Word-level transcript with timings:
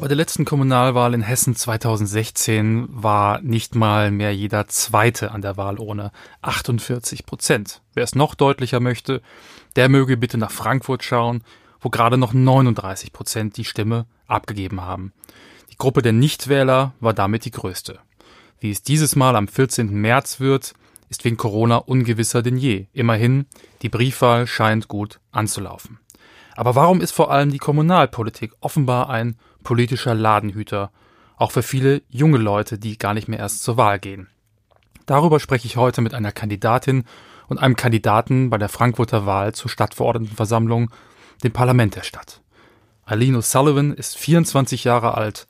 Bei 0.00 0.06
der 0.06 0.16
letzten 0.16 0.46
Kommunalwahl 0.46 1.12
in 1.12 1.20
Hessen 1.20 1.54
2016 1.54 2.86
war 2.88 3.42
nicht 3.42 3.74
mal 3.74 4.10
mehr 4.10 4.34
jeder 4.34 4.66
Zweite 4.66 5.32
an 5.32 5.42
der 5.42 5.58
Wahl 5.58 5.78
ohne 5.78 6.12
48 6.40 7.26
Prozent. 7.26 7.82
Wer 7.92 8.04
es 8.04 8.14
noch 8.14 8.34
deutlicher 8.34 8.80
möchte, 8.80 9.20
der 9.76 9.90
möge 9.90 10.16
bitte 10.16 10.38
nach 10.38 10.50
Frankfurt 10.50 11.04
schauen, 11.04 11.44
wo 11.80 11.90
gerade 11.90 12.16
noch 12.16 12.32
39 12.32 13.12
Prozent 13.12 13.58
die 13.58 13.66
Stimme 13.66 14.06
abgegeben 14.26 14.80
haben. 14.80 15.12
Die 15.70 15.76
Gruppe 15.76 16.00
der 16.00 16.14
Nichtwähler 16.14 16.94
war 17.00 17.12
damit 17.12 17.44
die 17.44 17.50
größte. 17.50 17.98
Wie 18.60 18.70
es 18.70 18.82
dieses 18.82 19.14
Mal 19.14 19.36
am 19.36 19.46
14. 19.46 19.92
März 19.92 20.40
wird, 20.40 20.72
ist 21.10 21.24
wegen 21.24 21.36
Corona 21.36 21.76
ungewisser 21.76 22.40
denn 22.40 22.56
je. 22.56 22.86
Immerhin, 22.94 23.44
die 23.82 23.90
Briefwahl 23.90 24.46
scheint 24.46 24.88
gut 24.88 25.20
anzulaufen. 25.32 25.98
Aber 26.58 26.74
warum 26.74 27.00
ist 27.00 27.12
vor 27.12 27.30
allem 27.30 27.52
die 27.52 27.58
Kommunalpolitik 27.58 28.50
offenbar 28.58 29.08
ein 29.10 29.36
politischer 29.62 30.12
Ladenhüter, 30.12 30.90
auch 31.36 31.52
für 31.52 31.62
viele 31.62 32.02
junge 32.08 32.38
Leute, 32.38 32.80
die 32.80 32.98
gar 32.98 33.14
nicht 33.14 33.28
mehr 33.28 33.38
erst 33.38 33.62
zur 33.62 33.76
Wahl 33.76 34.00
gehen? 34.00 34.26
Darüber 35.06 35.38
spreche 35.38 35.68
ich 35.68 35.76
heute 35.76 36.00
mit 36.00 36.14
einer 36.14 36.32
Kandidatin 36.32 37.04
und 37.46 37.58
einem 37.58 37.76
Kandidaten 37.76 38.50
bei 38.50 38.58
der 38.58 38.68
Frankfurter 38.68 39.24
Wahl 39.24 39.54
zur 39.54 39.70
Stadtverordnetenversammlung, 39.70 40.90
dem 41.44 41.52
Parlament 41.52 41.94
der 41.94 42.02
Stadt. 42.02 42.40
Aline 43.04 43.38
O'Sullivan 43.38 43.94
ist 43.94 44.18
24 44.18 44.82
Jahre 44.82 45.14
alt, 45.14 45.46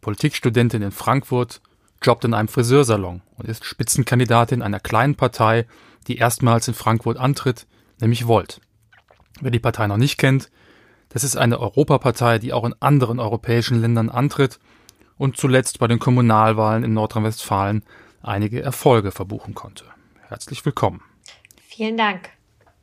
Politikstudentin 0.00 0.82
in 0.82 0.92
Frankfurt, 0.92 1.60
jobbt 2.04 2.24
in 2.24 2.34
einem 2.34 2.46
Friseursalon 2.46 3.22
und 3.36 3.48
ist 3.48 3.64
Spitzenkandidatin 3.64 4.62
einer 4.62 4.78
kleinen 4.78 5.16
Partei, 5.16 5.66
die 6.06 6.18
erstmals 6.18 6.68
in 6.68 6.74
Frankfurt 6.74 7.16
antritt, 7.16 7.66
nämlich 8.00 8.28
Volt. 8.28 8.60
Wer 9.40 9.50
die 9.50 9.58
Partei 9.58 9.88
noch 9.88 9.96
nicht 9.96 10.18
kennt, 10.18 10.50
das 11.12 11.24
ist 11.24 11.36
eine 11.36 11.60
Europapartei, 11.60 12.38
die 12.38 12.52
auch 12.52 12.64
in 12.64 12.74
anderen 12.80 13.20
europäischen 13.20 13.80
Ländern 13.80 14.08
antritt 14.08 14.58
und 15.18 15.36
zuletzt 15.36 15.78
bei 15.78 15.86
den 15.86 15.98
Kommunalwahlen 15.98 16.84
in 16.84 16.94
Nordrhein-Westfalen 16.94 17.84
einige 18.22 18.62
Erfolge 18.62 19.10
verbuchen 19.10 19.54
konnte. 19.54 19.84
Herzlich 20.28 20.64
willkommen. 20.64 21.02
Vielen 21.68 21.96
Dank. 21.96 22.30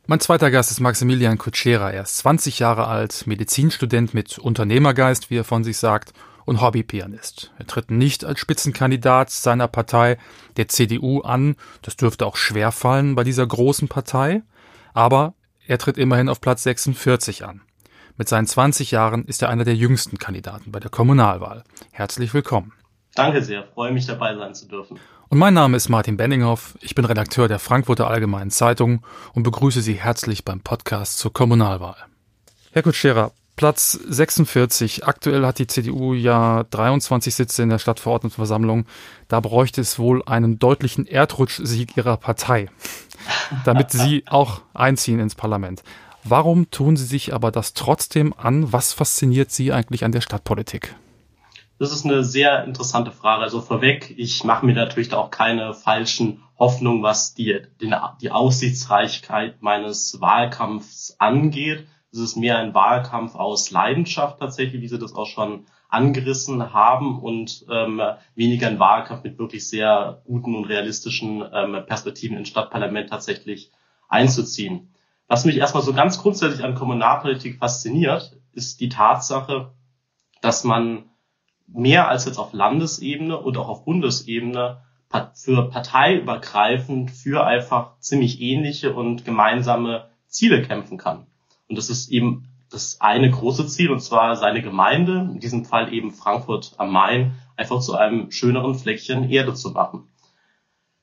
Mein 0.06 0.20
zweiter 0.20 0.52
Gast 0.52 0.72
ist 0.72 0.80
Maximilian 0.80 1.38
Kutschera. 1.38 1.92
Er 1.92 2.04
ist 2.04 2.18
20 2.18 2.60
Jahre 2.60 2.88
alt, 2.88 3.28
Medizinstudent 3.28 4.14
mit 4.14 4.40
Unternehmergeist, 4.40 5.30
wie 5.30 5.38
er 5.38 5.44
von 5.44 5.64
sich 5.64 5.78
sagt, 5.78 6.14
und 6.46 6.62
Hobbypianist. 6.62 7.52
Er 7.60 7.68
tritt 7.68 7.92
nicht 7.92 8.26
als 8.26 8.40
Spitzenkandidat 8.40 9.30
seiner 9.30 9.68
Partei, 9.68 10.18
der 10.58 10.68
CDU, 10.68 11.22
an. 11.22 11.56
Das 11.84 11.96
dürfte 11.96 12.26
auch 12.26 12.38
schwer 12.38 12.72
fallen 12.72 13.14
bei 13.14 13.24
dieser 13.24 13.46
großen 13.46 13.88
Partei. 13.88 14.42
Aber 14.94 15.36
er 15.68 15.78
tritt 15.78 16.00
immerhin 16.00 16.30
auf 16.30 16.42
Platz 16.42 16.64
46 16.64 17.46
an. 17.46 17.62
Mit 18.20 18.28
seinen 18.28 18.48
20 18.48 18.92
Jahren 18.92 19.24
ist 19.24 19.42
er 19.42 19.48
einer 19.48 19.64
der 19.64 19.76
jüngsten 19.76 20.18
Kandidaten 20.18 20.74
bei 20.74 20.82
der 20.82 20.90
Kommunalwahl. 20.90 21.64
Herzlich 21.92 22.34
willkommen. 22.34 22.74
Danke 23.16 23.42
sehr, 23.42 23.64
freue 23.74 23.94
mich 23.94 24.08
dabei 24.08 24.36
sein 24.36 24.54
zu 24.54 24.68
dürfen. 24.68 25.00
Und 25.30 25.38
mein 25.38 25.54
Name 25.54 25.78
ist 25.78 25.88
Martin 25.88 26.18
Benninghoff, 26.18 26.78
ich 26.82 26.96
bin 26.96 27.06
Redakteur 27.06 27.48
der 27.48 27.60
Frankfurter 27.60 28.10
Allgemeinen 28.10 28.52
Zeitung 28.52 29.06
und 29.36 29.44
begrüße 29.44 29.80
Sie 29.80 29.94
herzlich 29.94 30.44
beim 30.44 30.60
Podcast 30.60 31.18
zur 31.18 31.32
Kommunalwahl. 31.32 31.96
Herr 32.74 32.84
Kutschera, 32.84 33.32
Platz 33.56 33.94
46. 33.94 35.06
Aktuell 35.06 35.46
hat 35.46 35.58
die 35.58 35.68
CDU 35.68 36.14
ja 36.14 36.66
23 36.72 37.34
Sitze 37.34 37.64
in 37.64 37.70
der 37.70 37.80
Stadtverordnetenversammlung. 37.80 38.86
Da 39.30 39.40
bräuchte 39.40 39.80
es 39.80 39.98
wohl 39.98 40.24
einen 40.26 40.60
deutlichen 40.60 41.08
Erdrutschsieg 41.08 41.96
ihrer 41.96 42.18
Partei 42.18 42.68
damit 43.66 43.92
sie 43.92 44.24
auch 44.28 44.62
einziehen 44.74 45.20
ins 45.20 45.36
Parlament. 45.36 45.84
Warum 46.30 46.70
tun 46.70 46.96
sie 46.96 47.06
sich 47.06 47.34
aber 47.34 47.52
das 47.52 47.74
trotzdem 47.74 48.34
an? 48.38 48.72
Was 48.72 48.94
fasziniert 48.94 49.50
sie 49.50 49.74
eigentlich 49.74 50.04
an 50.04 50.12
der 50.12 50.22
Stadtpolitik? 50.22 50.96
Das 51.80 51.92
ist 51.92 52.06
eine 52.06 52.24
sehr 52.24 52.66
interessante 52.66 53.12
Frage. 53.12 53.42
Also 53.42 53.62
vorweg, 53.62 54.14
ich 54.16 54.44
mache 54.44 54.66
mir 54.66 54.76
natürlich 54.76 55.10
da 55.10 55.18
auch 55.18 55.32
keine 55.32 55.74
falschen 55.74 56.44
Hoffnungen, 56.60 57.02
was 57.02 57.34
die, 57.34 57.62
die, 57.82 57.92
die 58.22 58.32
Aussichtsreichkeit 58.32 59.62
meines 59.62 60.22
Wahlkampfs 60.22 61.16
angeht. 61.18 61.88
Es 62.12 62.20
ist 62.20 62.36
mehr 62.36 62.60
ein 62.60 62.76
Wahlkampf 62.76 63.34
aus 63.34 63.72
Leidenschaft 63.72 64.40
tatsächlich, 64.40 64.82
wie 64.82 64.88
Sie 64.88 65.00
das 65.00 65.16
auch 65.16 65.28
schon 65.28 65.66
angerissen 65.88 66.74
haben 66.74 67.20
und 67.20 67.66
ähm, 67.72 68.02
weniger 68.36 68.68
ein 68.68 68.78
Wahlkampf 68.78 69.24
mit 69.24 69.40
wirklich 69.40 69.68
sehr 69.68 70.22
guten 70.26 70.54
und 70.54 70.66
realistischen 70.66 71.44
ähm, 71.52 71.86
Perspektiven 71.88 72.38
ins 72.38 72.50
Stadtparlament 72.50 73.10
tatsächlich 73.10 73.72
einzuziehen. 74.10 74.94
Was 75.30 75.46
mich 75.46 75.58
erstmal 75.58 75.84
so 75.84 75.94
ganz 75.94 76.18
grundsätzlich 76.18 76.66
an 76.66 76.74
Kommunalpolitik 76.74 77.60
fasziniert, 77.60 78.36
ist 78.52 78.82
die 78.82 78.90
Tatsache, 78.90 79.72
dass 80.42 80.64
man 80.64 81.06
mehr 81.68 82.08
als 82.08 82.26
jetzt 82.26 82.40
auf 82.40 82.52
Landesebene 82.52 83.38
und 83.38 83.56
auch 83.56 83.70
auf 83.70 83.86
Bundesebene 83.86 84.82
für 85.36 85.70
parteiübergreifend 85.70 87.12
für 87.12 87.46
einfach 87.46 88.00
ziemlich 88.00 88.42
ähnliche 88.42 88.94
und 88.94 89.24
gemeinsame 89.24 90.10
Ziele 90.26 90.64
kämpfen 90.64 90.98
kann. 90.98 91.28
Und 91.68 91.78
das 91.78 91.92
ist 91.92 92.10
eben 92.10 92.48
das 92.72 93.00
eine 93.00 93.30
große 93.30 93.68
Ziel, 93.68 93.92
und 93.92 94.00
zwar 94.00 94.36
seine 94.36 94.64
Gemeinde, 94.64 95.30
in 95.32 95.40
diesem 95.40 95.64
Fall 95.64 95.94
eben 95.94 96.12
Frankfurt 96.12 96.74
am 96.78 96.92
Main, 96.92 97.36
einfach 97.56 97.82
zu 97.82 97.96
einem 97.96 98.32
schöneren 98.32 98.74
Fleckchen 98.74 99.30
Erde 99.30 99.54
zu 99.54 99.70
machen. 99.72 100.08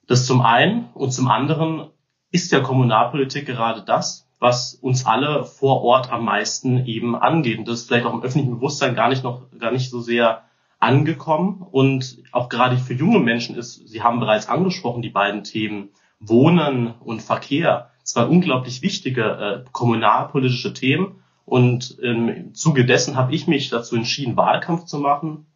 Das 0.09 0.27
zum 0.27 0.41
einen 0.41 0.89
und 0.95 1.13
zum 1.13 1.29
anderen 1.29 1.91
ist 2.31 2.53
ja 2.53 2.61
Kommunalpolitik 2.61 3.47
gerade 3.47 3.83
das, 3.83 4.29
was 4.39 4.75
uns 4.75 5.07
alle 5.07 5.45
vor 5.45 5.83
Ort 5.83 6.13
am 6.13 6.25
meisten 6.25 6.85
eben 6.87 7.17
angeht. 7.17 7.59
Und 7.59 7.69
das 7.69 7.81
ist 7.81 7.89
vielleicht 7.89 8.07
auch 8.07 8.15
im 8.15 8.23
öffentlichen 8.23 8.57
Bewusstsein 8.57 8.95
gar 8.95 9.09
nicht 9.09 9.25
noch, 9.25 9.43
gar 9.59 9.73
nicht 9.73 9.91
so 9.91 10.01
sehr 10.01 10.43
angekommen. 10.79 11.67
Und 11.71 12.19
auch 12.33 12.49
gerade 12.49 12.77
für 12.77 12.95
junge 12.95 13.21
Menschen 13.21 13.57
ist, 13.57 13.89
Sie 13.89 14.03
haben 14.03 14.21
bereits 14.21 14.49
angesprochen, 14.49 15.03
die 15.03 15.09
beiden 15.09 15.45
Themen 15.45 15.91
Wohnen 16.21 16.95
und 17.01 17.23
Verkehr, 17.23 17.91
zwei 18.03 18.25
unglaublich 18.25 18.83
wichtige 18.83 19.23
äh, 19.23 19.65
kommunalpolitische 19.73 20.73
Themen 20.73 21.23
und 21.47 21.99
im 22.01 22.55
Zuge 22.55 22.85
dessen 22.85 23.17
habe 23.17 23.33
ich 23.35 23.47
mich 23.47 23.71
dazu 23.71 23.95
entschieden, 23.95 24.37
Wahlkampf 24.37 24.85
zu 24.85 24.99
machen, 24.99 25.47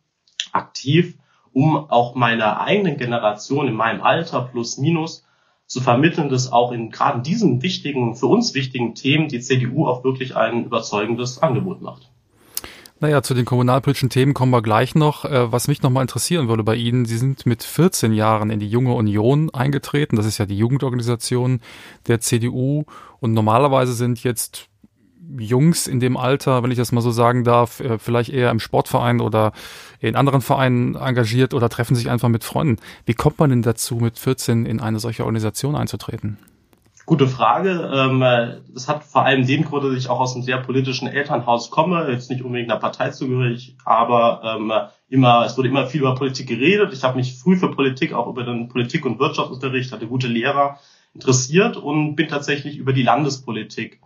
aktiv, 0.53 1.19
um 1.53 1.91
auch 1.91 2.15
meiner 2.15 2.61
eigenen 2.61 2.97
Generation 2.97 3.67
in 3.67 3.75
meinem 3.75 4.01
Alter 4.01 4.43
plus 4.43 4.79
minus 4.79 5.27
zu 5.71 5.81
vermitteln, 5.81 6.29
dass 6.29 6.51
auch 6.51 6.73
in 6.73 6.91
gerade 6.91 7.19
in 7.19 7.23
diesen 7.23 7.63
wichtigen, 7.63 8.17
für 8.17 8.27
uns 8.27 8.55
wichtigen 8.55 8.97
Themen 8.97 9.29
die 9.29 9.39
CDU 9.39 9.87
auch 9.87 10.03
wirklich 10.03 10.35
ein 10.35 10.65
überzeugendes 10.65 11.39
Angebot 11.39 11.81
macht. 11.81 12.11
Naja, 12.99 13.23
zu 13.23 13.35
den 13.35 13.45
kommunalpolitischen 13.45 14.11
Themen 14.11 14.35
kommen 14.35 14.51
wir 14.51 14.63
gleich 14.63 14.97
noch. 14.97 15.25
Äh, 15.25 15.53
was 15.53 15.69
mich 15.69 15.81
nochmal 15.81 16.03
interessieren 16.03 16.49
würde 16.49 16.65
bei 16.65 16.75
Ihnen, 16.75 17.05
Sie 17.05 17.17
sind 17.17 17.47
mit 17.47 17.63
14 17.63 18.13
Jahren 18.13 18.51
in 18.51 18.59
die 18.59 18.69
Junge 18.69 18.95
Union 18.95 19.49
eingetreten. 19.55 20.17
Das 20.17 20.27
ist 20.27 20.39
ja 20.39 20.45
die 20.45 20.59
Jugendorganisation 20.59 21.61
der 22.09 22.21
CDU. 22.21 22.85
Und 23.21 23.33
normalerweise 23.33 23.93
sind 23.93 24.25
jetzt 24.25 24.70
Jungs 25.39 25.87
in 25.87 26.01
dem 26.01 26.17
Alter, 26.17 26.63
wenn 26.63 26.71
ich 26.71 26.77
das 26.77 26.93
mal 26.93 27.01
so 27.01 27.11
sagen 27.11 27.45
darf, 27.45 27.81
äh, 27.81 27.99
vielleicht 27.99 28.31
eher 28.31 28.51
im 28.51 28.61
Sportverein 28.61 29.21
oder 29.21 29.53
in 30.01 30.17
anderen 30.17 30.41
Vereinen 30.41 30.95
engagiert 30.95 31.55
oder 31.55 31.69
treffen 31.69 31.95
sich 31.95 32.11
einfach 32.11 32.29
mit 32.29 32.45
Freunden. 32.45 32.77
Wie 33.05 33.15
kommt 33.15 33.39
man 33.39 33.51
denn 33.51 33.63
dazu, 33.63 33.97
mit 33.97 34.19
14 34.19 34.67
in 34.67 34.81
eine 34.81 34.99
solche 34.99 35.25
Organisation 35.25 35.77
einzutreten? 35.77 36.39
Gute 37.07 37.27
Frage. 37.27 37.91
Ähm, 37.93 38.21
das 38.73 38.87
hat 38.87 39.03
vor 39.05 39.25
allem 39.25 39.47
den 39.47 39.65
Grund, 39.65 39.85
dass 39.85 39.95
ich 39.95 40.09
auch 40.09 40.21
aus 40.21 40.35
einem 40.35 40.45
sehr 40.45 40.59
politischen 40.59 41.09
Elternhaus 41.09 41.71
komme, 41.71 42.09
jetzt 42.11 42.31
nicht 42.31 42.43
unbedingt 42.43 42.71
einer 42.71 42.79
Partei 42.79 43.11
zugehörig, 43.11 43.77
aber 43.85 44.43
ähm, 44.45 44.73
immer, 45.09 45.45
es 45.45 45.59
wurde 45.59 45.69
immer 45.69 45.87
viel 45.87 46.03
über 46.03 46.15
Politik 46.15 46.49
geredet. 46.49 46.93
Ich 46.93 47.03
habe 47.03 47.17
mich 47.17 47.37
früh 47.37 47.57
für 47.57 47.71
Politik, 47.71 48.13
auch 48.13 48.29
über 48.29 48.45
den 48.45 48.69
Politik- 48.69 49.05
und 49.07 49.19
Wirtschaftsunterricht, 49.19 49.91
hatte 49.91 50.07
gute 50.07 50.29
Lehrer 50.29 50.79
interessiert 51.13 51.77
und 51.77 52.15
bin 52.15 52.29
tatsächlich 52.29 52.77
über 52.77 52.93
die 52.93 53.03
Landespolitik 53.03 54.01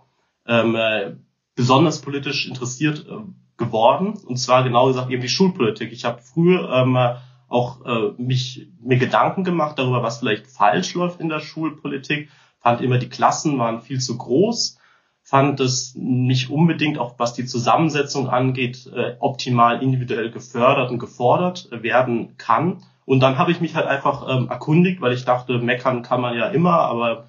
ähm, 0.46 0.76
äh, 0.76 1.16
besonders 1.54 2.00
politisch 2.00 2.46
interessiert 2.46 3.06
äh, 3.08 3.16
geworden. 3.56 4.14
Und 4.26 4.36
zwar 4.36 4.64
genau 4.64 4.86
gesagt 4.88 5.10
eben 5.10 5.22
die 5.22 5.28
Schulpolitik. 5.28 5.92
Ich 5.92 6.04
habe 6.04 6.20
früher 6.20 6.68
ähm, 6.70 6.96
auch 7.48 7.84
äh, 7.84 8.12
mich 8.20 8.68
mir 8.80 8.98
Gedanken 8.98 9.44
gemacht 9.44 9.78
darüber, 9.78 10.02
was 10.02 10.18
vielleicht 10.18 10.46
falsch 10.46 10.94
läuft 10.94 11.20
in 11.20 11.28
der 11.28 11.40
Schulpolitik. 11.40 12.28
Fand 12.60 12.80
immer 12.80 12.98
die 12.98 13.08
Klassen 13.08 13.58
waren 13.58 13.80
viel 13.80 14.00
zu 14.00 14.16
groß. 14.16 14.78
Fand 15.22 15.60
es 15.60 15.94
nicht 15.94 16.50
unbedingt, 16.50 16.98
auch 16.98 17.14
was 17.18 17.32
die 17.32 17.46
Zusammensetzung 17.46 18.28
angeht, 18.28 18.90
äh, 18.94 19.16
optimal 19.20 19.82
individuell 19.82 20.30
gefördert 20.30 20.90
und 20.90 20.98
gefordert 20.98 21.68
werden 21.70 22.36
kann. 22.36 22.82
Und 23.06 23.20
dann 23.20 23.38
habe 23.38 23.52
ich 23.52 23.60
mich 23.60 23.74
halt 23.74 23.86
einfach 23.86 24.26
ähm, 24.28 24.48
erkundigt, 24.48 25.00
weil 25.00 25.12
ich 25.12 25.24
dachte, 25.24 25.58
meckern 25.58 26.02
kann 26.02 26.20
man 26.20 26.36
ja 26.36 26.48
immer, 26.48 26.72
aber 26.80 27.28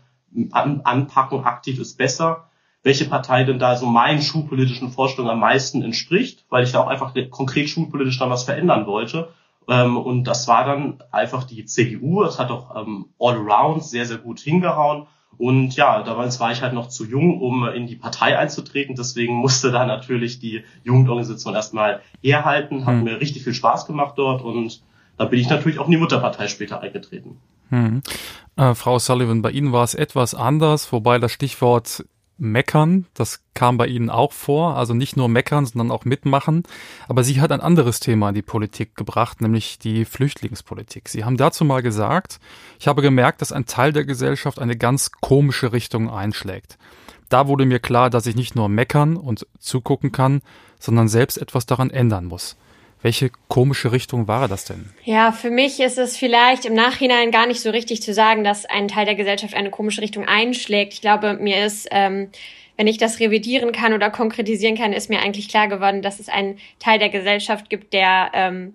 an, 0.52 0.82
anpacken 0.82 1.44
aktiv 1.44 1.80
ist 1.80 1.98
besser 1.98 2.50
welche 2.86 3.06
Partei 3.06 3.44
denn 3.44 3.58
da 3.58 3.76
so 3.76 3.88
meinen 3.88 4.22
schulpolitischen 4.22 4.92
Vorstellungen 4.92 5.34
am 5.34 5.40
meisten 5.40 5.82
entspricht, 5.82 6.46
weil 6.50 6.64
ich 6.64 6.72
da 6.72 6.82
auch 6.82 6.88
einfach 6.88 7.16
konkret 7.32 7.68
schulpolitisch 7.68 8.20
dann 8.20 8.30
was 8.30 8.44
verändern 8.44 8.86
wollte. 8.86 9.30
Ähm, 9.68 9.98
und 9.98 10.26
das 10.26 10.48
war 10.48 10.66
dann 10.66 11.00
einfach 11.12 11.46
die 11.46 11.66
CDU. 11.66 12.24
Das 12.24 12.38
hat 12.38 12.52
auch 12.52 12.80
ähm, 12.80 13.08
all 13.20 13.38
around 13.38 13.84
sehr, 13.84 14.06
sehr 14.06 14.20
gut 14.20 14.40
hingehauen. 14.40 15.08
Und 15.40 15.76
ja, 15.76 16.04
damals 16.04 16.40
war 16.40 16.52
ich 16.52 16.62
halt 16.62 16.74
noch 16.74 16.88
zu 16.88 17.06
jung, 17.08 17.42
um 17.42 17.68
in 17.68 17.88
die 17.88 17.96
Partei 17.96 18.38
einzutreten. 18.38 18.96
Deswegen 18.96 19.34
musste 19.34 19.72
da 19.72 19.88
natürlich 19.88 20.38
die 20.38 20.64
Jugendorganisation 20.84 21.56
erstmal 21.56 22.02
herhalten. 22.22 22.86
Hat 22.86 22.98
hm. 22.98 23.04
mir 23.04 23.20
richtig 23.20 23.44
viel 23.44 23.56
Spaß 23.56 23.88
gemacht 23.88 24.14
dort 24.18 24.44
und 24.44 24.84
da 25.18 25.26
bin 25.26 25.40
ich 25.40 25.50
natürlich 25.50 25.80
auch 25.80 25.86
in 25.86 25.92
die 25.92 25.98
Mutterpartei 25.98 26.48
später 26.48 26.82
eingetreten. 26.82 27.40
Hm. 27.70 28.04
Äh, 28.58 28.76
Frau 28.76 29.00
Sullivan, 29.00 29.42
bei 29.42 29.50
Ihnen 29.50 29.72
war 29.72 29.84
es 29.84 29.96
etwas 29.96 30.36
anders, 30.36 30.92
wobei 30.92 31.18
das 31.18 31.32
Stichwort 31.32 32.06
Meckern, 32.38 33.06
das 33.14 33.42
kam 33.54 33.78
bei 33.78 33.88
Ihnen 33.88 34.10
auch 34.10 34.34
vor, 34.34 34.76
also 34.76 34.94
nicht 34.94 35.16
nur 35.16 35.30
meckern, 35.30 35.66
sondern 35.66 35.92
auch 35.92 36.04
mitmachen. 36.04 36.64
Aber 37.08 37.24
sie 37.24 37.40
hat 37.40 37.52
ein 37.52 37.62
anderes 37.62 38.00
Thema 38.00 38.30
in 38.30 38.36
die 38.36 38.42
Politik 38.42 38.96
gebracht, 38.96 39.42
nämlich 39.42 39.80
die 39.80 40.04
Flüchtlingspolitik. 40.04 41.08
Sie 41.08 41.24
haben 41.24 41.38
dazu 41.38 41.64
mal 41.64 41.82
gesagt, 41.82 42.40
ich 42.80 42.88
habe 42.88 43.02
gemerkt, 43.02 43.42
dass 43.42 43.54
ein 43.54 43.66
Teil 43.66 43.94
der 43.94 44.04
Gesellschaft 44.04 44.60
eine 44.60 44.76
ganz 44.76 45.12
komische 45.12 45.72
Richtung 45.72 46.10
einschlägt. 46.10 46.78
Da 47.30 47.48
wurde 47.48 47.66
mir 47.66 47.80
klar, 47.80 48.10
dass 48.10 48.26
ich 48.26 48.36
nicht 48.36 48.56
nur 48.56 48.70
meckern 48.70 49.16
und 49.16 49.48
zugucken 49.60 50.12
kann, 50.12 50.42
sondern 50.80 51.08
selbst 51.08 51.38
etwas 51.38 51.66
daran 51.66 51.90
ändern 51.90 52.26
muss. 52.26 52.58
Welche 53.06 53.30
komische 53.50 53.92
Richtung 53.92 54.28
war 54.28 54.48
das 54.48 54.66
denn? 54.66 54.90
Ja, 55.04 55.32
für 55.32 55.52
mich 55.52 55.80
ist 55.80 56.00
es 56.00 56.18
vielleicht 56.18 56.66
im 56.66 56.74
Nachhinein 56.74 57.30
gar 57.30 57.46
nicht 57.46 57.62
so 57.62 57.70
richtig 57.70 58.02
zu 58.02 58.16
sagen, 58.16 58.44
dass 58.44 58.66
ein 58.66 58.88
Teil 58.88 59.06
der 59.06 59.14
Gesellschaft 59.14 59.54
eine 59.54 59.70
komische 59.70 60.02
Richtung 60.02 60.28
einschlägt. 60.28 60.94
Ich 60.94 61.02
glaube, 61.02 61.36
mir 61.36 61.64
ist, 61.64 61.88
ähm, 61.92 62.30
wenn 62.78 62.88
ich 62.88 62.98
das 62.98 63.20
revidieren 63.20 63.74
kann 63.74 63.94
oder 63.94 64.10
konkretisieren 64.10 64.76
kann, 64.76 64.92
ist 64.92 65.12
mir 65.12 65.20
eigentlich 65.20 65.50
klar 65.50 65.68
geworden, 65.68 66.02
dass 66.02 66.20
es 66.20 66.30
einen 66.30 66.58
Teil 66.80 66.98
der 66.98 67.10
Gesellschaft 67.10 67.70
gibt, 67.70 67.94
der 67.94 68.32
ähm, 68.34 68.74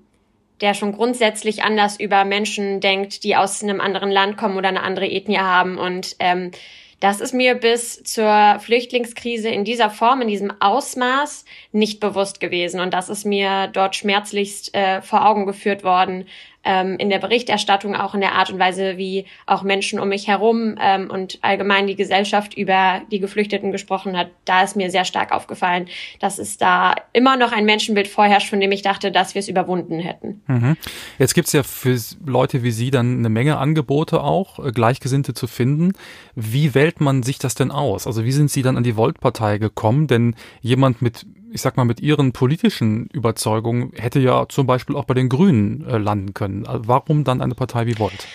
der 0.61 0.75
schon 0.75 0.93
grundsätzlich 0.93 1.65
anders 1.65 1.99
über 1.99 2.25
Menschen 2.25 2.81
denkt, 2.81 3.25
die 3.25 3.35
aus 3.35 3.65
einem 3.65 3.81
anderen 3.81 4.13
Land 4.13 4.37
kommen 4.37 4.57
oder 4.57 4.69
eine 4.69 4.85
andere 4.85 5.11
Ethnie 5.11 5.39
haben 5.39 5.77
und 5.77 6.15
ähm, 6.21 6.53
das 7.01 7.23
ist 7.23 7.33
mir 7.33 7.55
bis 7.55 8.03
zur 8.05 8.59
Flüchtlingskrise 8.61 9.49
in 9.49 9.65
dieser 9.65 9.89
Form, 9.89 10.21
in 10.21 10.29
diesem 10.29 10.53
Ausmaß 10.61 11.47
nicht 11.73 11.99
bewusst 11.99 12.41
gewesen. 12.41 12.79
Und 12.79 12.93
das 12.93 13.09
ist 13.09 13.25
mir 13.25 13.69
dort 13.69 13.97
schmerzlichst 13.97 14.75
äh, 14.75 15.01
vor 15.01 15.27
Augen 15.27 15.47
geführt 15.47 15.83
worden, 15.83 16.27
ähm, 16.65 16.97
in 16.99 17.11
der 17.11 17.19
Berichterstattung, 17.19 17.95
auch 17.95 18.15
in 18.15 18.21
der 18.21 18.33
Art 18.33 18.51
und 18.51 18.59
Weise, 18.59 18.97
wie 18.97 19.25
auch 19.47 19.63
Menschen 19.63 19.99
um 19.99 20.09
mich 20.09 20.29
herum 20.29 20.77
ähm, 20.81 21.11
und 21.11 21.39
allgemein 21.43 21.87
die 21.87 21.97
Gesellschaft 21.97 22.55
über 22.55 23.03
die 23.11 23.21
Geflüchteten 23.21 23.73
gesprochen 23.73 24.17
hat, 24.17 24.29
da 24.45 24.63
ist 24.63 24.77
mir 24.77 24.91
sehr 24.91 25.05
stark 25.05 25.33
aufgefallen, 25.33 25.89
dass 26.21 26.39
es 26.39 26.59
da 26.59 26.95
immer 27.13 27.37
noch 27.37 27.53
ein 27.53 27.65
Menschenbild 27.65 28.09
vorherrscht, 28.09 28.51
von 28.51 28.61
dem 28.61 28.73
ich 28.73 28.83
dachte, 28.83 29.11
dass 29.11 29.35
wir 29.35 29.41
es 29.41 29.49
überwunden 29.49 29.99
hätten. 30.01 30.43
Mhm. 30.47 30.77
Jetzt 31.19 31.35
gibt's 31.35 31.53
ja 31.53 31.63
für 31.63 31.99
Leute 32.25 32.63
wie 32.63 32.71
Sie 32.71 32.91
dann 32.91 33.19
eine 33.19 33.29
Menge 33.29 33.57
Angebote 33.59 34.23
auch, 34.23 34.65
äh, 34.65 34.73
Gleichgesinnte 34.73 35.35
zu 35.35 35.47
finden. 35.47 35.93
Wie 36.35 36.75
wählt 36.75 37.01
man 37.01 37.23
sich 37.23 37.39
das 37.39 37.55
denn 37.55 37.71
aus? 37.71 38.07
Also 38.07 38.25
wie 38.25 38.33
sind 38.33 38.51
Sie 38.51 38.63
dann 38.63 38.77
an 38.77 38.83
die 38.83 38.97
Volt-Partei 38.97 39.59
gekommen? 39.59 40.07
Denn 40.07 40.35
jemand 40.61 41.01
mit 41.01 41.27
ich 41.53 41.61
sag 41.61 41.77
mal, 41.77 41.85
mit 41.85 42.01
ihren 42.01 42.33
politischen 42.33 43.07
Überzeugungen 43.07 43.93
hätte 43.95 44.21
ja 44.21 44.47
zum 44.49 44.67
Beispiel 44.67 44.97
auch 44.97 45.05
bei 45.05 45.15
den 45.15 45.29
Grünen 45.29 45.85
äh, 45.87 45.99
landen 45.99 46.35
können. 46.35 46.67
Also 46.67 46.87
warum 46.87 47.25
dann 47.25 47.41
eine 47.41 47.55
Partei 47.55 47.87
wie 47.87 47.99
Volt? 47.99 48.27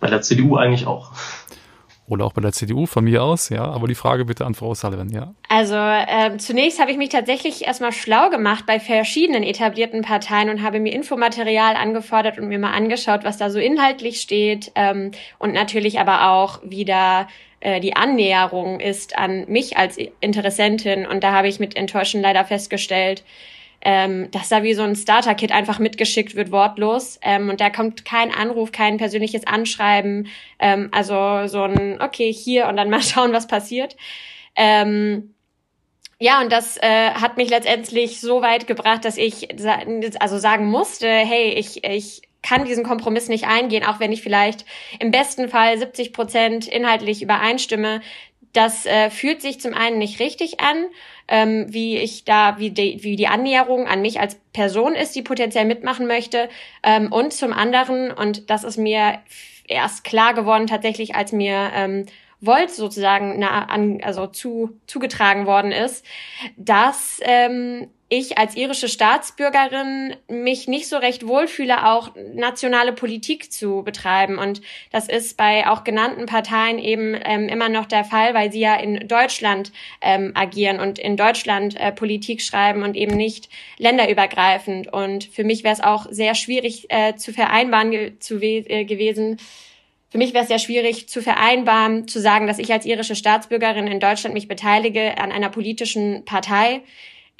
Bei 0.00 0.08
der 0.08 0.22
CDU 0.22 0.56
eigentlich 0.56 0.86
auch. 0.86 1.12
Oder 2.12 2.26
auch 2.26 2.34
bei 2.34 2.42
der 2.42 2.52
CDU 2.52 2.84
von 2.84 3.04
mir 3.04 3.22
aus, 3.22 3.48
ja. 3.48 3.64
Aber 3.64 3.88
die 3.88 3.94
Frage 3.94 4.26
bitte 4.26 4.44
an 4.44 4.54
Frau 4.54 4.74
Sullivan, 4.74 5.08
ja. 5.08 5.32
Also 5.48 5.76
äh, 5.76 6.36
zunächst 6.36 6.78
habe 6.78 6.90
ich 6.90 6.98
mich 6.98 7.08
tatsächlich 7.08 7.66
erstmal 7.66 7.90
schlau 7.90 8.28
gemacht 8.28 8.66
bei 8.66 8.78
verschiedenen 8.80 9.42
etablierten 9.42 10.02
Parteien 10.02 10.50
und 10.50 10.62
habe 10.62 10.78
mir 10.78 10.92
Infomaterial 10.92 11.74
angefordert 11.74 12.38
und 12.38 12.48
mir 12.48 12.58
mal 12.58 12.72
angeschaut, 12.72 13.24
was 13.24 13.38
da 13.38 13.48
so 13.48 13.58
inhaltlich 13.58 14.20
steht 14.20 14.72
ähm, 14.74 15.12
und 15.38 15.54
natürlich 15.54 16.00
aber 16.00 16.28
auch 16.28 16.60
wieder 16.62 17.28
äh, 17.60 17.80
die 17.80 17.96
Annäherung 17.96 18.80
ist 18.80 19.16
an 19.16 19.46
mich 19.48 19.78
als 19.78 19.96
Interessentin. 20.20 21.06
Und 21.06 21.24
da 21.24 21.32
habe 21.32 21.48
ich 21.48 21.60
mit 21.60 21.76
Enttäuschen 21.76 22.20
leider 22.20 22.44
festgestellt, 22.44 23.24
ähm, 23.84 24.30
dass 24.30 24.48
da 24.48 24.62
wie 24.62 24.74
so 24.74 24.82
ein 24.82 24.96
Starter-Kit 24.96 25.52
einfach 25.52 25.78
mitgeschickt 25.78 26.36
wird, 26.36 26.52
wortlos. 26.52 27.18
Ähm, 27.22 27.50
und 27.50 27.60
da 27.60 27.68
kommt 27.68 28.04
kein 28.04 28.32
Anruf, 28.32 28.72
kein 28.72 28.96
persönliches 28.96 29.46
Anschreiben. 29.46 30.28
Ähm, 30.58 30.88
also 30.92 31.46
so 31.48 31.64
ein, 31.64 32.00
okay, 32.00 32.32
hier 32.32 32.68
und 32.68 32.76
dann 32.76 32.90
mal 32.90 33.02
schauen, 33.02 33.32
was 33.32 33.46
passiert. 33.46 33.96
Ähm, 34.54 35.34
ja, 36.20 36.40
und 36.40 36.52
das 36.52 36.76
äh, 36.76 37.10
hat 37.10 37.36
mich 37.36 37.50
letztendlich 37.50 38.20
so 38.20 38.42
weit 38.42 38.68
gebracht, 38.68 39.04
dass 39.04 39.16
ich 39.16 39.48
also 40.20 40.38
sagen 40.38 40.66
musste, 40.66 41.08
hey, 41.08 41.54
ich, 41.54 41.82
ich 41.82 42.22
kann 42.42 42.64
diesen 42.64 42.84
Kompromiss 42.84 43.28
nicht 43.28 43.46
eingehen, 43.46 43.84
auch 43.84 43.98
wenn 43.98 44.12
ich 44.12 44.22
vielleicht 44.22 44.64
im 45.00 45.10
besten 45.10 45.48
Fall 45.48 45.78
70 45.78 46.12
Prozent 46.12 46.68
inhaltlich 46.68 47.22
übereinstimme. 47.22 48.02
Das 48.52 48.84
äh, 48.86 49.10
fühlt 49.10 49.40
sich 49.40 49.60
zum 49.60 49.74
einen 49.74 49.98
nicht 49.98 50.20
richtig 50.20 50.60
an, 50.60 50.84
ähm, 51.28 51.66
wie 51.68 51.96
ich 51.96 52.24
da, 52.24 52.58
wie 52.58 52.70
die, 52.70 53.02
wie 53.02 53.16
die 53.16 53.28
Annäherung 53.28 53.86
an 53.86 54.02
mich 54.02 54.20
als 54.20 54.36
Person 54.52 54.94
ist, 54.94 55.14
die 55.14 55.22
potenziell 55.22 55.64
mitmachen 55.64 56.06
möchte. 56.06 56.48
Ähm, 56.82 57.10
und 57.10 57.32
zum 57.32 57.52
anderen, 57.52 58.10
und 58.10 58.50
das 58.50 58.64
ist 58.64 58.76
mir 58.76 59.18
erst 59.66 60.04
klar 60.04 60.34
geworden, 60.34 60.66
tatsächlich, 60.66 61.14
als 61.14 61.32
mir 61.32 61.70
ähm, 61.74 62.06
Volt 62.40 62.70
sozusagen 62.70 63.38
na, 63.38 63.66
an, 63.66 64.00
also 64.02 64.26
zu, 64.26 64.78
zugetragen 64.86 65.46
worden 65.46 65.72
ist, 65.72 66.04
dass 66.56 67.20
ähm, 67.22 67.88
ich 68.12 68.36
als 68.36 68.56
irische 68.56 68.88
Staatsbürgerin 68.88 70.16
mich 70.28 70.68
nicht 70.68 70.86
so 70.86 70.98
recht 70.98 71.26
wohlfühle, 71.26 71.86
auch 71.86 72.10
nationale 72.34 72.92
Politik 72.92 73.50
zu 73.50 73.82
betreiben. 73.82 74.36
Und 74.36 74.60
das 74.90 75.08
ist 75.08 75.38
bei 75.38 75.66
auch 75.66 75.82
genannten 75.82 76.26
Parteien 76.26 76.78
eben 76.78 77.16
ähm, 77.24 77.48
immer 77.48 77.70
noch 77.70 77.86
der 77.86 78.04
Fall, 78.04 78.34
weil 78.34 78.52
sie 78.52 78.60
ja 78.60 78.76
in 78.76 79.08
Deutschland 79.08 79.72
ähm, 80.02 80.32
agieren 80.34 80.78
und 80.78 80.98
in 80.98 81.16
Deutschland 81.16 81.74
äh, 81.80 81.90
Politik 81.90 82.42
schreiben 82.42 82.82
und 82.82 82.96
eben 82.96 83.16
nicht 83.16 83.48
länderübergreifend. 83.78 84.92
Und 84.92 85.24
für 85.24 85.44
mich 85.44 85.64
wäre 85.64 85.72
es 85.72 85.80
auch 85.80 86.06
sehr 86.10 86.34
schwierig 86.34 86.90
äh, 86.90 87.16
zu 87.16 87.32
vereinbaren 87.32 87.92
ge 87.92 88.18
zu 88.18 88.42
äh, 88.42 88.84
gewesen, 88.84 89.38
für 90.10 90.18
mich 90.18 90.34
wäre 90.34 90.42
es 90.42 90.48
sehr 90.48 90.58
schwierig 90.58 91.08
zu 91.08 91.22
vereinbaren, 91.22 92.06
zu 92.06 92.20
sagen, 92.20 92.46
dass 92.46 92.58
ich 92.58 92.70
als 92.70 92.84
irische 92.84 93.16
Staatsbürgerin 93.16 93.86
in 93.86 93.98
Deutschland 93.98 94.34
mich 94.34 94.46
beteilige 94.46 95.16
an 95.16 95.32
einer 95.32 95.48
politischen 95.48 96.26
Partei, 96.26 96.82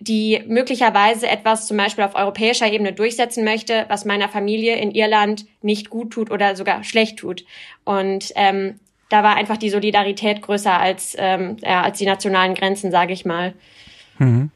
die 0.03 0.43
möglicherweise 0.47 1.29
etwas 1.29 1.67
zum 1.67 1.77
Beispiel 1.77 2.05
auf 2.05 2.15
europäischer 2.15 2.71
Ebene 2.71 2.93
durchsetzen 2.93 3.45
möchte, 3.45 3.87
was 3.89 4.05
meiner 4.05 4.29
Familie 4.29 4.77
in 4.77 4.91
Irland 4.91 5.47
nicht 5.63 5.91
gut 5.91 6.13
tut 6.13 6.31
oder 6.31 6.57
sogar 6.57 6.83
schlecht 6.83 7.19
tut. 7.19 7.45
Und 7.85 8.33
ähm, 8.35 8.81
da 9.09 9.23
war 9.23 9.37
einfach 9.37 9.59
die 9.59 9.71
Solidarität 9.71 10.43
größer 10.43 10.79
als, 10.79 11.15
ähm, 11.19 11.57
ja, 11.63 11.83
als 11.83 11.99
die 11.99 12.07
nationalen 12.07 12.55
Grenzen, 12.55 12.91
sage 12.91 13.13
ich 13.13 13.25
mal. 13.25 13.55
Mhm. 14.19 14.51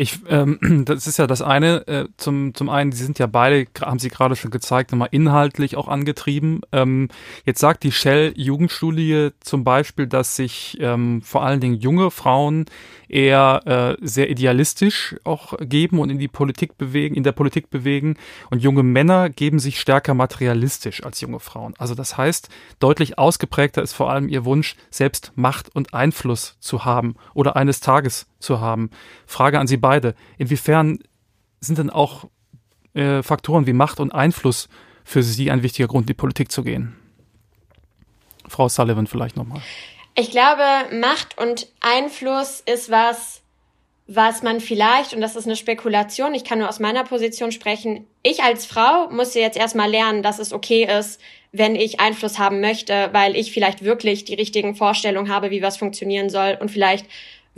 Ich, 0.00 0.20
ähm, 0.28 0.58
das 0.86 1.08
ist 1.08 1.18
ja 1.18 1.26
das 1.26 1.42
eine. 1.42 1.86
Äh, 1.88 2.06
zum, 2.16 2.54
zum 2.54 2.70
einen, 2.70 2.92
Sie 2.92 3.04
sind 3.04 3.18
ja 3.18 3.26
beide, 3.26 3.66
haben 3.80 3.98
Sie 3.98 4.08
gerade 4.08 4.36
schon 4.36 4.52
gezeigt, 4.52 4.92
nochmal 4.92 5.08
inhaltlich 5.10 5.76
auch 5.76 5.88
angetrieben. 5.88 6.60
Ähm, 6.70 7.08
jetzt 7.44 7.58
sagt 7.58 7.82
die 7.82 7.90
Shell-Jugendstudie 7.90 9.30
zum 9.40 9.64
Beispiel, 9.64 10.06
dass 10.06 10.36
sich 10.36 10.78
ähm, 10.80 11.20
vor 11.22 11.42
allen 11.42 11.60
Dingen 11.60 11.74
junge 11.74 12.12
Frauen 12.12 12.66
eher 13.08 13.96
äh, 14.00 14.06
sehr 14.06 14.30
idealistisch 14.30 15.16
auch 15.24 15.54
geben 15.60 15.98
und 15.98 16.10
in 16.10 16.18
die 16.18 16.28
Politik 16.28 16.78
bewegen, 16.78 17.16
in 17.16 17.24
der 17.24 17.32
Politik 17.32 17.68
bewegen. 17.68 18.16
Und 18.50 18.62
junge 18.62 18.84
Männer 18.84 19.30
geben 19.30 19.58
sich 19.58 19.80
stärker 19.80 20.14
materialistisch 20.14 21.02
als 21.02 21.20
junge 21.20 21.40
Frauen. 21.40 21.74
Also 21.78 21.96
das 21.96 22.16
heißt, 22.16 22.50
deutlich 22.78 23.18
ausgeprägter 23.18 23.82
ist 23.82 23.94
vor 23.94 24.12
allem 24.12 24.28
ihr 24.28 24.44
Wunsch, 24.44 24.76
selbst 24.90 25.32
Macht 25.34 25.74
und 25.74 25.92
Einfluss 25.92 26.56
zu 26.60 26.84
haben 26.84 27.16
oder 27.34 27.56
eines 27.56 27.80
Tages 27.80 28.26
zu 28.38 28.60
haben. 28.60 28.90
Frage 29.26 29.58
an 29.58 29.66
Sie 29.66 29.76
beide. 29.76 29.87
Inwiefern 30.38 30.98
sind 31.60 31.78
denn 31.78 31.90
auch 31.90 32.24
äh, 32.94 33.22
Faktoren 33.22 33.66
wie 33.66 33.72
Macht 33.72 34.00
und 34.00 34.12
Einfluss 34.12 34.68
für 35.04 35.22
Sie 35.22 35.50
ein 35.50 35.62
wichtiger 35.62 35.88
Grund, 35.88 36.04
in 36.04 36.08
die 36.08 36.14
Politik 36.14 36.52
zu 36.52 36.62
gehen? 36.62 36.96
Frau 38.46 38.68
Sullivan 38.68 39.06
vielleicht 39.06 39.36
nochmal. 39.36 39.60
Ich 40.14 40.30
glaube, 40.30 40.62
Macht 41.00 41.38
und 41.38 41.68
Einfluss 41.80 42.60
ist 42.60 42.90
was, 42.90 43.42
was 44.06 44.42
man 44.42 44.60
vielleicht, 44.60 45.14
und 45.14 45.20
das 45.20 45.36
ist 45.36 45.46
eine 45.46 45.54
Spekulation, 45.54 46.34
ich 46.34 46.44
kann 46.44 46.58
nur 46.58 46.68
aus 46.68 46.80
meiner 46.80 47.04
Position 47.04 47.52
sprechen, 47.52 48.06
ich 48.22 48.42
als 48.42 48.66
Frau 48.66 49.08
musste 49.10 49.38
jetzt 49.38 49.58
erstmal 49.58 49.90
lernen, 49.90 50.22
dass 50.22 50.38
es 50.38 50.52
okay 50.52 50.88
ist, 50.98 51.20
wenn 51.52 51.76
ich 51.76 52.00
Einfluss 52.00 52.38
haben 52.38 52.60
möchte, 52.60 53.10
weil 53.12 53.36
ich 53.36 53.52
vielleicht 53.52 53.84
wirklich 53.84 54.24
die 54.24 54.34
richtigen 54.34 54.74
Vorstellungen 54.74 55.32
habe, 55.32 55.50
wie 55.50 55.62
was 55.62 55.76
funktionieren 55.76 56.30
soll 56.30 56.58
und 56.60 56.70
vielleicht 56.70 57.06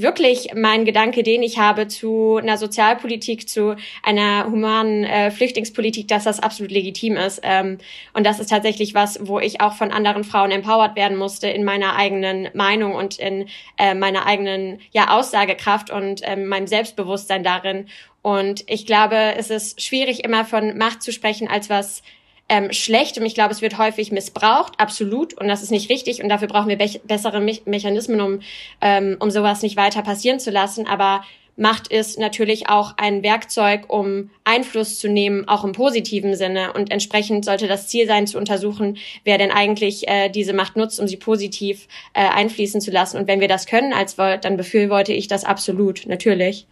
wirklich 0.03 0.49
mein 0.55 0.85
Gedanke, 0.85 1.23
den 1.23 1.43
ich 1.43 1.59
habe 1.59 1.89
zu 1.89 2.37
einer 2.37 2.59
Sozialpolitik, 2.59 3.49
zu 3.49 3.77
einer 4.03 4.47
humanen 4.47 5.05
äh, 5.05 5.31
Flüchtlingspolitik, 5.31 6.09
dass 6.09 6.25
das 6.25 6.41
absolut 6.41 6.73
legitim 6.73 7.17
ist. 7.17 7.41
Ähm, 7.43 7.79
und 8.13 8.25
das 8.25 8.41
ist 8.41 8.51
tatsächlich 8.51 8.95
was, 8.95 9.27
wo 9.27 9.39
ich 9.39 9.61
auch 9.61 9.75
von 9.75 9.91
anderen 9.91 10.25
Frauen 10.25 10.51
empowered 10.51 10.97
werden 10.97 11.17
musste 11.17 11.49
in 11.49 11.65
meiner 11.65 11.97
eigenen 11.97 12.49
Meinung 12.55 12.95
und 12.95 13.19
in 13.19 13.47
äh, 13.79 13.95
meiner 13.95 14.27
eigenen 14.27 14.81
ja, 14.93 15.17
Aussagekraft 15.17 15.91
und 15.91 16.23
äh, 16.23 16.37
meinem 16.37 16.67
Selbstbewusstsein 16.67 17.43
darin. 17.43 17.87
Und 18.23 18.65
ich 18.69 18.87
glaube, 18.87 19.35
es 19.37 19.51
ist 19.51 19.81
schwierig, 19.81 20.25
immer 20.25 20.45
von 20.45 20.77
Macht 20.77 21.03
zu 21.03 21.13
sprechen 21.13 21.49
als 21.49 21.71
was 21.71 22.03
ähm, 22.51 22.73
schlecht 22.73 23.17
und 23.17 23.25
ich 23.25 23.35
glaube, 23.35 23.53
es 23.53 23.63
wird 23.63 23.79
häufig 23.79 24.13
missbraucht, 24.13 24.75
absolut, 24.79 25.35
und 25.35 25.49
das 25.49 25.63
ist 25.63 25.71
nicht 25.71 25.89
richtig 25.89 26.23
und 26.23 26.29
dafür 26.29 26.49
brauchen 26.49 26.69
wir 26.69 26.77
be 26.77 27.01
bessere 27.05 27.41
Me 27.41 27.59
Mechanismen, 27.65 28.21
um, 28.21 28.41
ähm, 28.81 29.17
um 29.21 29.31
sowas 29.31 29.63
nicht 29.63 29.77
weiter 29.77 30.03
passieren 30.03 30.41
zu 30.41 30.51
lassen. 30.51 30.87
Aber 30.87 31.23
Macht 31.57 31.89
ist 31.89 32.19
natürlich 32.19 32.69
auch 32.69 32.95
ein 32.97 33.23
Werkzeug, 33.23 33.93
um 33.93 34.31
Einfluss 34.45 34.99
zu 34.99 35.09
nehmen, 35.09 35.47
auch 35.47 35.63
im 35.63 35.73
positiven 35.73 36.35
Sinne. 36.35 36.73
Und 36.73 36.91
entsprechend 36.91 37.45
sollte 37.45 37.69
das 37.69 37.87
Ziel 37.87 38.07
sein, 38.07 38.27
zu 38.27 38.39
untersuchen, 38.39 38.97
wer 39.25 39.37
denn 39.37 39.51
eigentlich 39.51 40.09
äh, 40.09 40.31
diese 40.31 40.55
Macht 40.55 40.77
nutzt, 40.77 40.99
um 40.99 41.07
sie 41.07 41.19
positiv 41.19 41.87
äh, 42.15 42.21
einfließen 42.21 42.81
zu 42.81 42.91
lassen. 42.91 43.19
Und 43.19 43.29
wenn 43.29 43.41
wir 43.41 43.49
das 43.49 43.67
können 43.67 43.93
als 43.93 44.17
Volt, 44.17 44.45
dann 44.45 44.57
befürworte 44.57 45.13
ich 45.13 45.29
das 45.29 45.45
absolut, 45.45 46.07
natürlich. 46.07 46.67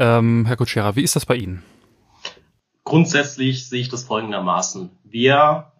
Ähm, 0.00 0.44
Herr 0.46 0.56
Kutschera, 0.56 0.96
wie 0.96 1.02
ist 1.02 1.14
das 1.14 1.24
bei 1.24 1.36
Ihnen? 1.36 1.62
Grundsätzlich 2.86 3.68
sehe 3.68 3.80
ich 3.80 3.88
das 3.88 4.04
folgendermaßen. 4.04 4.90
Wer 5.02 5.72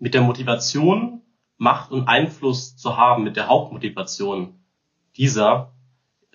mit 0.00 0.12
der 0.12 0.22
Motivation, 0.22 1.22
Macht 1.56 1.92
und 1.92 2.08
Einfluss 2.08 2.76
zu 2.76 2.96
haben, 2.96 3.22
mit 3.22 3.36
der 3.36 3.46
Hauptmotivation 3.46 4.54
dieser 5.16 5.72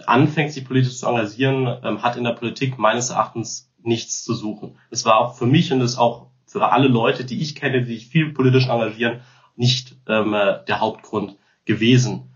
anfängt, 0.05 0.53
sich 0.53 0.63
politisch 0.63 0.97
zu 0.97 1.07
engagieren, 1.07 1.67
ähm, 1.83 2.03
hat 2.03 2.15
in 2.15 2.23
der 2.23 2.31
Politik 2.31 2.79
meines 2.79 3.09
Erachtens 3.09 3.69
nichts 3.81 4.23
zu 4.23 4.33
suchen. 4.33 4.77
Es 4.89 5.03
war 5.03 5.17
auch 5.17 5.35
für 5.35 5.45
mich 5.45 5.73
und 5.73 5.81
es 5.81 5.97
auch 5.97 6.27
für 6.45 6.71
alle 6.71 6.87
Leute, 6.87 7.25
die 7.25 7.41
ich 7.41 7.53
kenne, 7.55 7.83
die 7.83 7.95
sich 7.95 8.07
viel 8.07 8.31
politisch 8.31 8.67
engagieren, 8.67 9.19
nicht 9.57 9.97
ähm, 10.07 10.31
der 10.31 10.79
Hauptgrund 10.79 11.37
gewesen. 11.65 12.32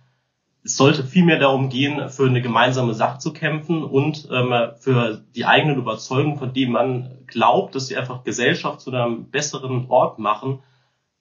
Es 0.68 0.76
sollte 0.76 1.06
vielmehr 1.06 1.40
darum 1.40 1.70
gehen, 1.70 2.10
für 2.10 2.26
eine 2.26 2.42
gemeinsame 2.42 2.94
Sache 2.94 3.20
zu 3.20 3.32
kämpfen 3.32 3.86
und 3.86 4.28
ähm, 4.30 4.72
für 4.78 5.24
die 5.34 5.46
eigenen 5.46 5.78
Überzeugungen, 5.78 6.38
von 6.38 6.52
denen 6.52 6.74
man 6.74 7.20
glaubt, 7.26 7.74
dass 7.74 7.88
sie 7.88 7.96
einfach 7.96 8.26
Gesellschaft 8.26 8.82
zu 8.82 8.92
einem 8.92 9.30
besseren 9.30 9.86
Ort 9.88 10.20
machen, 10.20 10.60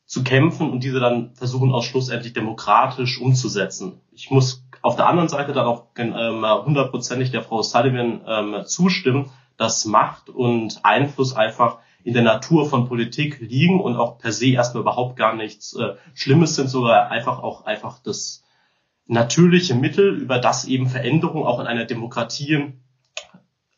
zu 0.05 0.25
kämpfen 0.25 0.69
und 0.69 0.83
diese 0.83 0.99
dann 0.99 1.33
versuchen, 1.37 1.73
auch 1.73 1.85
schlussendlich 1.85 2.33
demokratisch 2.33 3.21
umzusetzen. 3.21 4.01
Ich 4.11 4.33
muss 4.33 4.65
auf 4.83 4.97
der 4.97 5.07
anderen 5.07 5.29
Seite 5.29 5.53
dann 5.53 5.67
auch 5.67 5.85
ähm, 5.97 6.45
hundertprozentig 6.65 7.31
der 7.31 7.43
Frau 7.43 7.63
Sullivan 7.63 8.23
ähm, 8.27 8.67
zustimmen, 8.67 9.31
dass 9.57 9.85
Macht 9.85 10.29
und 10.29 10.81
Einfluss 10.85 11.37
einfach 11.37 11.79
in 12.03 12.15
der 12.15 12.25
Natur 12.25 12.69
von 12.69 12.89
Politik 12.89 13.39
liegen 13.39 13.81
und 13.81 13.95
auch 13.95 14.19
per 14.19 14.33
se 14.33 14.49
erstmal 14.49 14.81
überhaupt 14.81 15.15
gar 15.15 15.37
nichts 15.37 15.77
äh, 15.77 15.95
Schlimmes 16.15 16.57
sind, 16.57 16.69
sogar 16.69 17.13
einfach 17.13 17.41
auch 17.45 17.65
einfach 17.65 18.01
das 18.03 18.43
natürliche 19.07 19.75
Mittel, 19.75 20.17
über 20.17 20.39
das 20.39 20.65
eben 20.65 20.89
Veränderung 20.89 21.45
auch 21.45 21.61
in 21.61 21.67
einer 21.67 21.85
Demokratie 21.85 22.73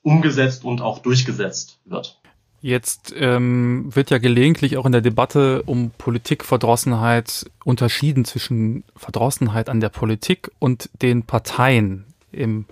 umgesetzt 0.03 0.65
und 0.65 0.81
auch 0.81 1.01
durchgesetzt 1.01 1.81
wird. 1.85 2.21
Jetzt 2.61 3.15
ähm, 3.17 3.95
wird 3.95 4.11
ja 4.11 4.19
gelegentlich 4.19 4.79
auch 4.79 4.87
in 4.87 4.93
der 4.93 5.01
Debatte 5.01 5.63
um 5.65 5.91
Politikverdrossenheit 5.91 7.49
unterschieden 7.65 8.25
zwischen 8.25 8.83
Verdrossenheit 8.97 9.69
an 9.69 9.81
der 9.81 9.91
Politik 9.91 10.51
und 10.59 10.91
den 11.01 11.23
Parteien 11.23 12.07
im, 12.33 12.65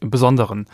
im 0.00 0.10
Besonderen. 0.10 0.66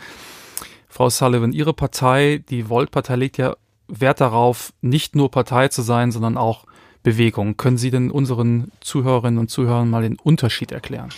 Frau 0.89 1.09
Sullivan, 1.09 1.53
Ihre 1.53 1.73
Partei, 1.73 2.43
die 2.49 2.67
Volt-Partei, 2.67 3.15
legt 3.15 3.37
ja 3.37 3.55
Wert 3.87 4.19
darauf, 4.19 4.73
nicht 4.81 5.15
nur 5.15 5.31
Partei 5.31 5.69
zu 5.69 5.81
sein, 5.81 6.11
sondern 6.11 6.37
auch 6.37 6.65
Bewegung. 7.03 7.57
Können 7.57 7.77
Sie 7.77 7.91
denn 7.91 8.11
unseren 8.11 8.71
Zuhörerinnen 8.81 9.39
und 9.39 9.49
Zuhörern 9.49 9.89
mal 9.89 10.01
den 10.01 10.17
Unterschied 10.17 10.71
erklären? 10.71 11.09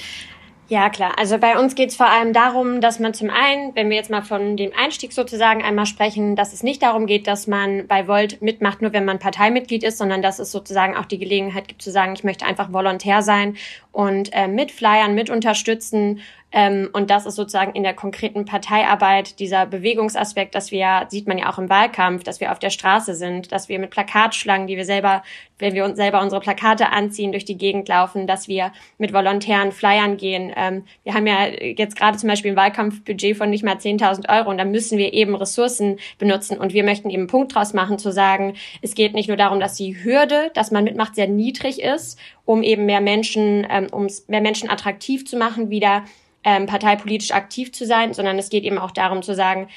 Ja, 0.72 0.88
klar. 0.88 1.20
Also 1.20 1.38
bei 1.38 1.60
uns 1.60 1.76
geht 1.76 1.90
es 1.90 1.98
vor 1.98 2.06
allem 2.06 2.32
darum, 2.32 2.80
dass 2.80 2.98
man 2.98 3.14
zum 3.14 3.30
einen, 3.30 3.76
wenn 3.76 3.90
wir 3.90 3.98
jetzt 3.98 4.10
mal 4.10 4.22
von 4.22 4.56
dem 4.56 4.72
Einstieg 4.74 5.12
sozusagen 5.12 5.62
einmal 5.62 5.86
sprechen, 5.86 6.38
dass 6.38 6.54
es 6.54 6.64
nicht 6.64 6.82
darum 6.82 7.08
geht, 7.08 7.28
dass 7.28 7.46
man 7.46 7.88
bei 7.88 8.08
Volt 8.08 8.42
mitmacht, 8.42 8.82
nur 8.82 8.94
wenn 8.94 9.04
man 9.04 9.20
Parteimitglied 9.20 9.84
ist, 9.84 9.98
sondern 9.98 10.22
dass 10.22 10.40
es 10.40 10.50
sozusagen 10.50 10.96
auch 10.96 11.04
die 11.04 11.20
Gelegenheit 11.20 11.68
gibt 11.68 11.82
zu 11.82 11.92
sagen, 11.92 12.14
ich 12.14 12.24
möchte 12.24 12.46
einfach 12.46 12.72
Volontär 12.72 13.22
sein 13.22 13.58
und 13.92 14.30
äh, 14.34 14.48
mit 14.48 14.72
Flyern, 14.72 15.16
mit 15.16 15.30
unterstützen 15.30 16.22
ähm, 16.54 16.90
und 16.92 17.10
das 17.10 17.26
ist 17.26 17.36
sozusagen 17.36 17.74
in 17.74 17.84
der 17.84 17.94
konkreten 17.94 18.44
Parteiarbeit 18.46 19.40
dieser 19.40 19.66
Bewegungsaspekt, 19.66 20.54
dass 20.54 20.72
wir, 20.72 21.06
sieht 21.10 21.28
man 21.28 21.38
ja 21.38 21.50
auch 21.50 21.58
im 21.58 21.70
Wahlkampf, 21.70 22.24
dass 22.24 22.42
wir 22.42 22.52
auf 22.52 22.60
der 22.60 22.70
Straße 22.70 23.16
sind, 23.16 23.52
dass 23.52 23.70
wir 23.70 23.80
mit 23.80 23.90
Plakatschlangen, 23.90 24.68
die 24.68 24.76
wir 24.76 24.84
selber, 24.84 25.24
wenn 25.60 25.74
wir 25.74 25.86
uns 25.86 25.96
selber 25.96 26.22
unsere 26.22 26.42
Plakate 26.42 26.90
anziehen, 26.90 27.32
durch 27.32 27.46
die 27.46 27.58
Gegend 27.58 27.88
laufen, 27.88 28.28
dass 28.28 28.50
wir 28.50 28.74
mit 28.98 29.14
volontären 29.14 29.72
Flyern 29.72 30.18
gehen. 30.18 30.52
Ähm, 30.56 30.84
wir 31.04 31.14
haben 31.14 31.26
ja 31.26 31.48
jetzt 31.48 31.96
gerade 31.96 32.18
zum 32.18 32.28
Beispiel 32.28 32.52
ein 32.52 32.58
Wahlkampfbudget 32.58 33.38
von 33.38 33.50
nicht 33.50 33.64
mal 33.64 33.76
10.000 33.76 34.28
Euro 34.28 34.50
und 34.50 34.58
da 34.58 34.66
müssen 34.66 34.98
wir 34.98 35.14
eben 35.14 35.36
Ressourcen 35.36 36.00
benutzen 36.18 36.58
und 36.58 36.74
wir 36.74 36.84
möchten 36.84 37.10
eben 37.10 37.22
einen 37.22 37.28
Punkt 37.28 37.56
draus 37.56 37.74
machen, 37.74 37.98
zu 37.98 38.12
sagen, 38.12 38.56
es 38.82 38.94
geht 38.94 39.14
nicht 39.14 39.30
nur 39.30 39.38
darum, 39.38 39.62
dass 39.62 39.76
die 39.76 40.04
Hürde, 40.04 40.52
dass 40.54 40.72
man 40.72 40.84
mitmacht, 40.84 41.16
sehr 41.16 41.28
niedrig 41.28 41.82
ist, 41.82 42.20
um 42.46 42.64
eben 42.64 42.86
mehr 42.86 43.02
Menschen, 43.02 43.66
ähm, 43.70 43.88
um 43.92 44.08
mehr 44.28 44.42
Menschen 44.42 44.70
attraktiv 44.70 45.26
zu 45.26 45.38
machen, 45.38 45.70
wieder 45.70 46.04
ähm, 46.44 46.66
parteipolitisch 46.66 47.32
aktiv 47.32 47.72
zu 47.72 47.86
sein, 47.86 48.14
sondern 48.14 48.40
es 48.40 48.50
geht 48.50 48.64
eben 48.64 48.78
auch 48.78 48.92
darum 48.92 49.22
zu 49.22 49.36
sagen, 49.36 49.68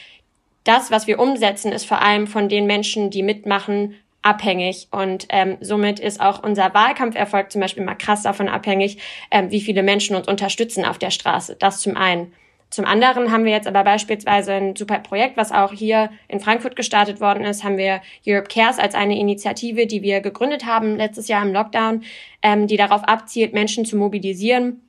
das, 0.64 0.90
was 0.90 1.06
wir 1.06 1.18
umsetzen, 1.18 1.72
ist 1.72 1.84
vor 1.84 2.00
allem 2.00 2.26
von 2.26 2.48
den 2.48 2.66
Menschen, 2.66 3.10
die 3.10 3.22
mitmachen, 3.22 3.96
abhängig. 4.22 4.88
Und 4.90 5.26
ähm, 5.28 5.58
somit 5.60 6.00
ist 6.00 6.20
auch 6.20 6.42
unser 6.42 6.72
Wahlkampferfolg 6.72 7.52
zum 7.52 7.60
Beispiel 7.60 7.84
mal 7.84 7.94
krass 7.94 8.22
davon 8.22 8.48
abhängig, 8.48 8.98
ähm, 9.30 9.50
wie 9.50 9.60
viele 9.60 9.82
Menschen 9.82 10.16
uns 10.16 10.26
unterstützen 10.26 10.84
auf 10.84 10.98
der 10.98 11.10
Straße. 11.10 11.56
Das 11.58 11.80
zum 11.80 11.96
einen. 11.96 12.32
Zum 12.74 12.86
anderen 12.86 13.30
haben 13.30 13.44
wir 13.44 13.52
jetzt 13.52 13.68
aber 13.68 13.84
beispielsweise 13.84 14.52
ein 14.52 14.74
super 14.74 14.98
Projekt, 14.98 15.36
was 15.36 15.52
auch 15.52 15.72
hier 15.72 16.10
in 16.26 16.40
Frankfurt 16.40 16.74
gestartet 16.74 17.20
worden 17.20 17.44
ist, 17.44 17.62
haben 17.62 17.76
wir 17.76 18.00
Europe 18.26 18.48
Cares 18.48 18.80
als 18.80 18.96
eine 18.96 19.16
Initiative, 19.16 19.86
die 19.86 20.02
wir 20.02 20.20
gegründet 20.20 20.66
haben 20.66 20.96
letztes 20.96 21.28
Jahr 21.28 21.46
im 21.46 21.52
Lockdown, 21.52 22.02
ähm, 22.42 22.66
die 22.66 22.76
darauf 22.76 23.04
abzielt, 23.04 23.52
Menschen 23.52 23.84
zu 23.84 23.96
mobilisieren, 23.96 24.82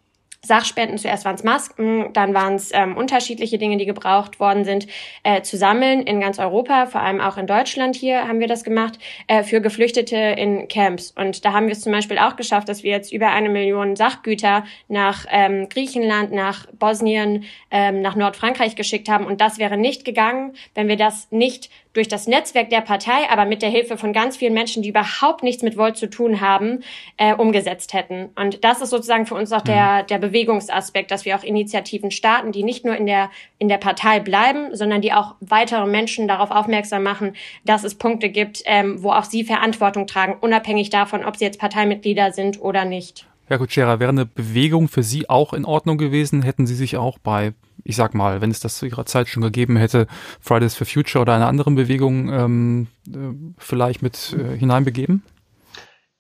Sachspenden, 0.48 0.98
zuerst 0.98 1.26
waren 1.26 1.36
es 1.36 1.44
Masken, 1.44 2.12
dann 2.14 2.34
waren 2.34 2.56
es 2.56 2.72
ähm, 2.74 2.98
unterschiedliche 2.98 3.58
Dinge, 3.58 3.78
die 3.78 3.86
gebraucht 3.86 4.40
worden 4.40 4.66
sind, 4.66 4.88
äh, 5.24 5.42
zu 5.42 5.58
sammeln 5.58 6.02
in 6.02 6.20
ganz 6.20 6.40
Europa, 6.40 6.86
vor 6.86 7.02
allem 7.02 7.22
auch 7.22 7.38
in 7.38 7.48
Deutschland 7.48 7.96
hier 7.96 8.28
haben 8.28 8.40
wir 8.40 8.48
das 8.48 8.64
gemacht, 8.64 9.00
äh, 9.28 9.44
für 9.44 9.62
Geflüchtete 9.62 10.16
in 10.16 10.68
Camps. 10.68 11.12
Und 11.12 11.46
da 11.46 11.54
haben 11.54 11.68
wir 11.68 11.74
es 11.74 11.82
zum 11.82 11.92
Beispiel 11.92 12.18
auch 12.18 12.36
geschafft, 12.36 12.70
dass 12.70 12.84
wir 12.84 12.92
jetzt 12.92 13.12
über 13.12 13.30
eine 13.30 13.50
Million 13.50 13.96
Sachgüter 13.96 14.66
nach 14.88 15.26
ähm, 15.30 15.70
Griechenland, 15.70 16.32
nach 16.32 16.68
Bosnien, 16.74 17.46
ähm, 17.72 18.02
nach 18.02 18.16
Nordfrankreich 18.16 18.76
geschickt 18.76 19.10
haben. 19.10 19.26
Und 19.26 19.42
das 19.42 19.58
wäre 19.58 19.78
nicht 19.78 20.06
gegangen, 20.06 20.54
wenn 20.74 20.88
wir 20.88 20.98
das 20.98 21.32
nicht 21.32 21.70
durch 21.96 22.08
das 22.08 22.28
Netzwerk 22.28 22.70
der 22.70 22.82
Partei, 22.82 23.30
aber 23.30 23.46
mit 23.46 23.62
der 23.62 23.70
Hilfe 23.70 23.98
von 23.98 24.14
ganz 24.14 24.38
vielen 24.38 24.54
Menschen, 24.54 24.84
die 24.84 24.90
überhaupt 24.90 25.44
nichts 25.44 25.64
mit 25.64 25.78
Volt 25.78 25.98
zu 25.98 26.10
tun 26.10 26.42
haben, 26.42 26.84
äh, 27.18 27.34
umgesetzt 27.34 27.94
hätten. 27.94 28.30
Und 28.36 28.64
das 28.64 28.82
ist 28.82 28.92
sozusagen 28.92 29.26
für 29.26 29.36
uns 29.36 29.52
auch 29.52 29.62
der, 29.62 30.04
mhm. 30.04 30.08
der 30.08 30.20
Bewegungsaspekt, 30.20 31.10
dass 31.10 31.26
wir 31.26 31.36
auch 31.36 31.44
Initiativen 31.44 32.12
starten, 32.12 32.52
die 32.52 32.64
nicht 32.64 32.86
nur 32.86 32.96
in 32.96 33.06
der, 33.06 33.32
in 33.58 33.70
der 33.70 33.78
Partei 33.78 34.20
bleiben, 34.20 34.76
sondern 34.76 35.02
die 35.02 35.14
auch 35.14 35.36
weitere 35.40 35.88
Menschen 35.88 36.28
darauf 36.28 36.52
aufmerksam 36.52 37.04
machen, 37.04 37.36
dass 37.64 37.84
es 37.84 37.96
Punkte 37.96 38.30
gibt, 38.30 38.62
ähm, 38.66 39.02
wo 39.02 39.12
auch 39.12 39.24
sie 39.24 39.44
Verantwortung 39.44 40.06
tragen, 40.06 40.36
unabhängig 40.40 40.90
davon, 40.90 41.24
ob 41.24 41.38
sie 41.38 41.46
jetzt 41.46 41.60
Parteimitglieder 41.60 42.32
sind 42.32 42.62
oder 42.62 42.86
nicht. 42.86 43.26
Herr 43.48 43.58
Kutschera, 43.58 44.00
wäre 44.00 44.10
eine 44.10 44.26
Bewegung 44.26 44.88
für 44.88 45.04
Sie 45.04 45.30
auch 45.30 45.54
in 45.54 45.66
Ordnung 45.66 45.98
gewesen? 45.98 46.42
Hätten 46.42 46.66
Sie 46.68 46.76
sich 46.76 46.98
auch 46.98 47.20
bei 47.20 47.54
ich 47.86 47.96
sag 47.96 48.16
mal, 48.16 48.42
wenn 48.42 48.52
es 48.52 48.60
das 48.60 48.78
zu 48.78 48.88
ihrer 48.88 49.06
Zeit 49.06 49.30
schon 49.30 49.44
gegeben 49.44 49.78
hätte, 49.78 50.08
Fridays 50.42 50.76
for 50.76 50.88
Future 50.88 51.22
oder 51.22 51.36
einer 51.36 51.48
anderen 51.48 51.76
Bewegung 51.76 52.30
ähm, 52.34 52.88
äh, 53.08 53.54
vielleicht 53.58 54.02
mit 54.02 54.36
äh, 54.38 54.58
hineinbegeben? 54.58 55.24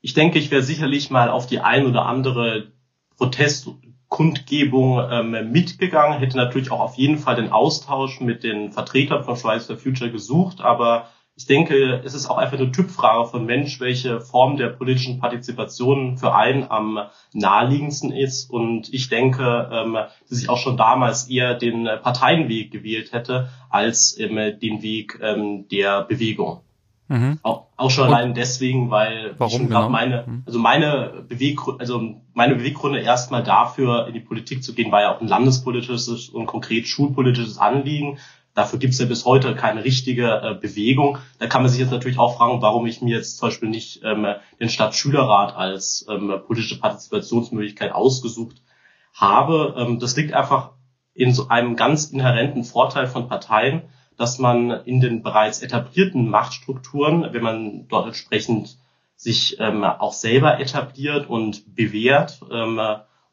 Ich 0.02 0.14
denke, 0.14 0.38
ich 0.38 0.52
wäre 0.52 0.62
sicherlich 0.62 1.10
mal 1.10 1.30
auf 1.30 1.48
die 1.48 1.60
ein 1.60 1.88
oder 1.88 2.06
andere 2.06 2.72
Protestkundgebung 3.18 5.02
ähm, 5.10 5.52
mitgegangen, 5.52 6.20
hätte 6.20 6.38
natürlich 6.38 6.70
auch 6.70 6.82
auf 6.82 6.96
jeden 6.96 7.18
Fall 7.18 7.36
den 7.36 7.52
Austausch 7.52 8.22
mit 8.22 8.44
den 8.44 8.72
Vertretern 8.72 9.24
von 9.24 9.36
Fridays 9.36 9.66
for 9.66 9.78
Future 9.78 10.12
gesucht, 10.12 10.62
aber 10.62 11.10
ich 11.38 11.48
denke, 11.48 12.02
es 12.06 12.14
ist 12.14 12.28
auch 12.28 12.38
einfach 12.38 12.58
eine 12.58 12.72
Typfrage 12.72 13.28
von 13.30 13.46
Mensch, 13.46 13.82
welche 13.82 14.22
Form 14.22 14.56
der 14.56 14.70
politischen 14.70 15.20
Partizipation 15.20 16.18
für 16.18 16.34
einen 16.34 16.70
am 16.70 17.00
naheliegendsten 17.34 18.12
ist. 18.12 18.50
Und 18.50 18.94
ich 18.94 19.10
denke, 19.10 19.70
ähm, 19.72 19.98
dass 20.30 20.42
ich 20.42 20.50
auch 20.50 20.58
schon 20.58 20.78
damals 20.78 21.30
eher 21.30 21.54
den 21.54 21.86
Parteienweg 22.02 22.72
gewählt 22.72 23.12
hätte 23.12 23.50
als 23.70 24.16
den 24.16 24.82
Weg 24.82 25.20
ähm, 25.22 25.68
der 25.68 26.04
Bewegung. 26.04 26.62
Mhm. 27.08 27.40
Auch, 27.44 27.68
auch 27.78 27.92
schon 27.92 28.08
Und 28.08 28.14
allein 28.14 28.34
deswegen, 28.34 28.90
weil 28.90 29.36
warum 29.38 29.64
ich 29.64 29.68
genau? 29.68 29.90
meine, 29.90 30.24
mhm. 30.26 30.44
also 30.46 30.58
meine 30.58 31.26
Beweggründe, 31.28 31.80
also 31.80 32.16
meine 32.34 32.56
Beweggründe 32.56 33.00
erstmal 33.00 33.44
dafür 33.44 34.08
in 34.08 34.14
die 34.14 34.20
Politik 34.20 34.64
zu 34.64 34.74
gehen, 34.74 34.92
war 34.92 35.02
ja 35.02 35.16
auch 35.16 35.22
ein 35.22 35.28
landespolitisches 35.28 36.30
und 36.30 36.48
konkret 36.48 36.88
schulpolitisches 36.88 37.58
Anliegen. 37.58 38.18
Dafür 38.56 38.80
gibt 38.80 38.94
es 38.94 39.00
ja 39.00 39.06
bis 39.06 39.26
heute 39.26 39.54
keine 39.54 39.84
richtige 39.84 40.42
äh, 40.42 40.56
Bewegung. 40.56 41.18
Da 41.40 41.48
kann 41.48 41.62
man 41.62 41.70
sich 41.70 41.82
jetzt 41.82 41.92
natürlich 41.92 42.18
auch 42.18 42.38
fragen, 42.38 42.62
warum 42.62 42.88
ich 42.88 43.02
mir 43.02 43.18
jetzt 43.18 43.38
zum 43.38 43.50
Beispiel 43.50 43.68
nicht 43.70 44.02
ähm, 44.04 44.26
den 44.62 44.70
Stadtschülerrat 44.70 45.56
als 45.56 46.06
ähm, 46.10 46.34
politische 46.48 46.80
Partizipationsmöglichkeit 46.80 47.92
ausgesucht 47.92 48.62
habe. 49.14 49.76
Ähm, 49.78 50.00
das 50.00 50.16
liegt 50.16 50.34
einfach 50.34 50.72
in 51.14 51.34
so 51.34 51.50
einem 51.50 51.76
ganz 51.76 52.06
inhärenten 52.06 52.64
Vorteil 52.64 53.08
von 53.08 53.28
Parteien, 53.28 53.84
dass 54.16 54.40
man 54.40 54.72
in 54.72 55.02
den 55.02 55.22
bereits 55.22 55.62
etablierten 55.62 56.30
Machtstrukturen, 56.30 57.34
wenn 57.34 57.44
man 57.44 57.88
dort 57.90 58.08
entsprechend 58.08 58.78
sich 59.18 59.58
ähm, 59.60 59.84
auch 59.84 60.14
selber 60.14 60.62
etabliert 60.62 61.30
und 61.30 61.76
bewährt 61.76 62.40
ähm, 62.50 62.80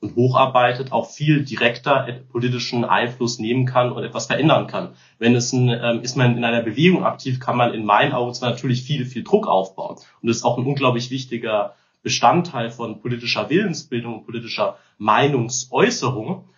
und 0.02 0.16
hocharbeitet, 0.16 0.90
auch 0.90 1.08
viel 1.08 1.44
direkter 1.44 2.20
politischen 2.32 2.84
Einfluss 2.84 3.38
nehmen 3.38 3.66
kann 3.66 3.92
und 3.92 4.02
etwas 4.02 4.26
verändern 4.26 4.66
kann. 4.66 4.90
Wenn 5.18 5.36
es 5.36 5.52
ein, 5.52 5.68
ähm, 5.68 6.00
ist 6.02 6.16
man 6.16 6.36
in 6.36 6.44
einer 6.44 6.62
Bewegung 6.62 7.04
aktiv, 7.04 7.38
kann 7.38 7.56
man 7.56 7.72
in 7.72 7.84
meinen 7.84 8.12
Augen 8.12 8.34
zwar 8.34 8.50
natürlich 8.50 8.82
viel, 8.82 9.06
viel 9.06 9.22
Druck 9.22 9.46
aufbauen. 9.46 9.96
Und 10.20 10.28
das 10.28 10.38
ist 10.38 10.44
auch 10.44 10.58
ein 10.58 10.66
unglaublich 10.66 11.10
wichtiger 11.10 11.74
Bestandteil 12.02 12.70
von 12.70 13.00
politischer 13.00 13.48
Willensbildung 13.48 14.14
und 14.14 14.26
politischer 14.26 14.76
Meinungsäußerung. 14.98 16.48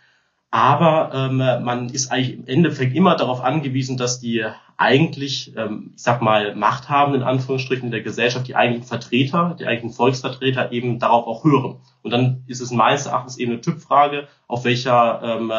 Aber 0.55 1.11
ähm, 1.13 1.39
man 1.39 1.89
ist 1.89 2.13
eigentlich 2.13 2.39
im 2.39 2.47
Endeffekt 2.47 2.95
immer 2.95 3.17
darauf 3.17 3.43
angewiesen, 3.43 3.97
dass 3.97 4.21
die 4.21 4.45
eigentlich, 4.77 5.53
ähm, 5.57 5.91
ich 5.97 6.03
sag 6.05 6.23
mal, 6.23 6.55
Macht 6.55 6.89
haben, 6.89 7.17
in 7.17 7.25
Anführungsstrichen, 7.25 7.87
in 7.87 7.91
der 7.91 8.03
Gesellschaft, 8.03 8.47
die 8.47 8.55
eigentlichen 8.55 8.87
Vertreter, 8.87 9.57
die 9.59 9.67
eigentlichen 9.67 9.97
Volksvertreter 9.97 10.71
eben 10.71 11.01
darauf 11.01 11.27
auch 11.27 11.43
hören. 11.43 11.81
Und 12.03 12.13
dann 12.13 12.45
ist 12.47 12.61
es 12.61 12.71
meines 12.71 13.07
Erachtens 13.07 13.37
eben 13.37 13.51
eine 13.51 13.63
Typfrage, 13.63 14.29
auf 14.47 14.65
welcher 14.65 15.21
ähm, 15.25 15.51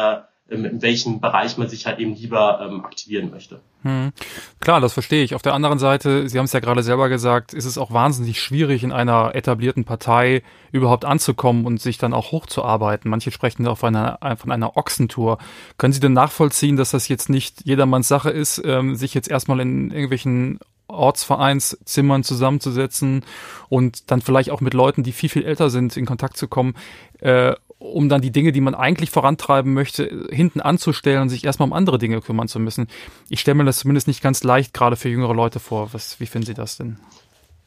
in 0.48 0.80
welchem 0.80 1.20
Bereich 1.20 1.58
man 1.58 1.68
sich 1.68 1.86
halt 1.86 1.98
eben 1.98 2.14
lieber 2.14 2.60
ähm, 2.60 2.84
aktivieren 2.84 3.30
möchte. 3.30 3.60
Hm. 3.82 4.12
Klar, 4.60 4.80
das 4.80 4.92
verstehe 4.92 5.24
ich. 5.24 5.34
Auf 5.34 5.42
der 5.42 5.54
anderen 5.54 5.80
Seite, 5.80 6.28
Sie 6.28 6.38
haben 6.38 6.44
es 6.44 6.52
ja 6.52 6.60
gerade 6.60 6.84
selber 6.84 7.08
gesagt, 7.08 7.52
ist 7.52 7.64
es 7.64 7.78
auch 7.78 7.90
wahnsinnig 7.90 8.40
schwierig, 8.40 8.84
in 8.84 8.92
einer 8.92 9.34
etablierten 9.34 9.84
Partei 9.84 10.42
überhaupt 10.70 11.04
anzukommen 11.04 11.66
und 11.66 11.80
sich 11.80 11.98
dann 11.98 12.14
auch 12.14 12.30
hochzuarbeiten. 12.30 13.10
Manche 13.10 13.32
sprechen 13.32 13.66
auch 13.66 13.78
von 13.78 13.96
einer, 13.96 14.36
von 14.36 14.52
einer 14.52 14.76
Ochsentour. 14.76 15.38
Können 15.78 15.92
Sie 15.92 16.00
denn 16.00 16.12
nachvollziehen, 16.12 16.76
dass 16.76 16.92
das 16.92 17.08
jetzt 17.08 17.28
nicht 17.28 17.64
jedermanns 17.64 18.06
Sache 18.06 18.30
ist, 18.30 18.62
ähm, 18.64 18.94
sich 18.94 19.14
jetzt 19.14 19.28
erstmal 19.28 19.58
in 19.58 19.90
irgendwelchen 19.90 20.60
Ortsvereinszimmern 20.88 22.22
zusammenzusetzen 22.22 23.24
und 23.68 24.10
dann 24.10 24.20
vielleicht 24.20 24.50
auch 24.50 24.60
mit 24.60 24.74
Leuten, 24.74 25.02
die 25.02 25.12
viel, 25.12 25.28
viel 25.28 25.44
älter 25.44 25.70
sind, 25.70 25.96
in 25.96 26.06
Kontakt 26.06 26.36
zu 26.36 26.46
kommen, 26.46 26.74
äh, 27.20 27.54
um 27.78 28.08
dann 28.08 28.22
die 28.22 28.32
Dinge, 28.32 28.52
die 28.52 28.60
man 28.60 28.74
eigentlich 28.74 29.10
vorantreiben 29.10 29.74
möchte, 29.74 30.26
hinten 30.30 30.60
anzustellen 30.60 31.22
und 31.22 31.28
sich 31.28 31.44
erstmal 31.44 31.68
um 31.68 31.72
andere 31.72 31.98
Dinge 31.98 32.20
kümmern 32.20 32.48
zu 32.48 32.58
müssen. 32.58 32.88
Ich 33.28 33.40
stelle 33.40 33.56
mir 33.56 33.64
das 33.64 33.80
zumindest 33.80 34.08
nicht 34.08 34.22
ganz 34.22 34.42
leicht, 34.44 34.72
gerade 34.72 34.96
für 34.96 35.08
jüngere 35.08 35.34
Leute 35.34 35.60
vor. 35.60 35.92
Was, 35.92 36.18
wie 36.20 36.26
finden 36.26 36.46
Sie 36.46 36.54
das 36.54 36.76
denn? 36.76 36.98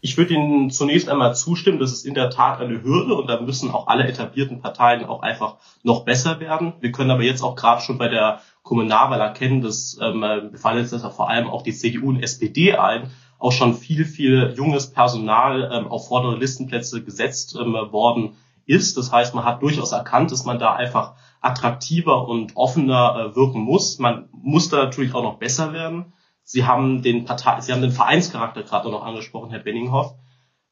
Ich 0.02 0.18
würde 0.18 0.34
Ihnen 0.34 0.72
zunächst 0.72 1.10
einmal 1.10 1.36
zustimmen, 1.36 1.78
das 1.78 1.92
ist 1.92 2.06
in 2.06 2.14
der 2.14 2.30
Tat 2.30 2.62
eine 2.62 2.82
Hürde 2.84 3.16
und 3.16 3.28
da 3.28 3.42
müssen 3.42 3.70
auch 3.70 3.88
alle 3.88 4.08
etablierten 4.08 4.62
Parteien 4.62 5.04
auch 5.04 5.22
einfach 5.22 5.58
noch 5.84 6.06
besser 6.06 6.40
werden. 6.40 6.74
Wir 6.80 6.94
können 6.94 7.12
aber 7.12 7.24
jetzt 7.24 7.42
auch 7.42 7.56
gerade 7.56 7.82
schon 7.82 7.98
bei 7.98 8.08
der 8.08 8.40
Kommunalwahl 8.64 9.20
erkennen, 9.20 9.62
dass 9.62 9.98
ähm, 10.02 10.52
fallen 10.56 10.80
jetzt 10.80 10.96
vor 10.96 11.30
allem 11.30 11.50
auch 11.50 11.64
die 11.64 11.74
CDU 11.74 12.10
und 12.10 12.24
SPD 12.24 12.76
ein, 12.76 13.12
auch 13.40 13.52
schon 13.52 13.74
viel, 13.74 14.06
viel 14.06 14.54
junges 14.56 14.92
Personal 14.92 15.70
ähm, 15.74 15.88
auf 15.88 16.08
vordere 16.08 16.38
Listenplätze 16.38 17.04
gesetzt 17.04 17.58
ähm, 17.60 17.74
worden 17.74 18.38
ist. 18.70 18.98
Das 18.98 19.12
heißt, 19.12 19.34
man 19.36 19.46
hat 19.46 19.62
durchaus 19.62 19.92
erkannt, 19.92 20.32
dass 20.32 20.46
man 20.46 20.60
da 20.60 20.74
einfach 20.74 21.16
attraktiver 21.42 22.28
und 22.28 22.56
offener 22.56 23.32
äh, 23.32 23.36
wirken 23.36 23.62
muss. 23.62 24.00
Man 24.00 24.30
muss 24.32 24.70
da 24.70 24.78
natürlich 24.78 25.14
auch 25.14 25.24
noch 25.24 25.40
besser 25.40 25.74
werden. 25.74 26.14
Sie 26.44 26.66
haben 26.66 27.02
den 27.02 27.26
Partei, 27.26 27.62
Sie 27.62 27.72
haben 27.74 27.82
den 27.82 27.92
Vereinscharakter 27.92 28.64
gerade 28.64 28.90
noch 28.90 29.04
angesprochen, 29.04 29.52
Herr 29.52 29.60
Benninghoff. 29.60 30.16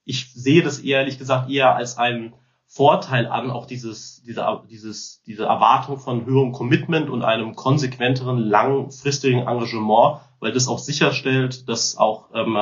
Ich 0.06 0.32
sehe 0.34 0.64
das 0.64 0.80
ehrlich 0.80 1.18
gesagt 1.18 1.50
eher 1.50 1.76
als 1.76 1.98
einen 1.98 2.34
Vorteil 2.66 3.28
an, 3.28 3.50
auch 3.50 3.66
dieses, 3.66 4.22
diese, 4.24 4.46
dieses, 4.70 5.22
diese 5.24 5.46
Erwartung 5.46 6.00
von 6.00 6.26
höherem 6.26 6.52
Commitment 6.52 7.10
und 7.10 7.24
einem 7.24 7.56
konsequenteren, 7.56 8.40
langfristigen 8.40 9.40
Engagement, 9.40 10.20
weil 10.40 10.52
das 10.52 10.68
auch 10.68 10.80
sicherstellt, 10.80 11.70
dass 11.70 11.98
auch 11.98 12.30
ähm, 12.34 12.58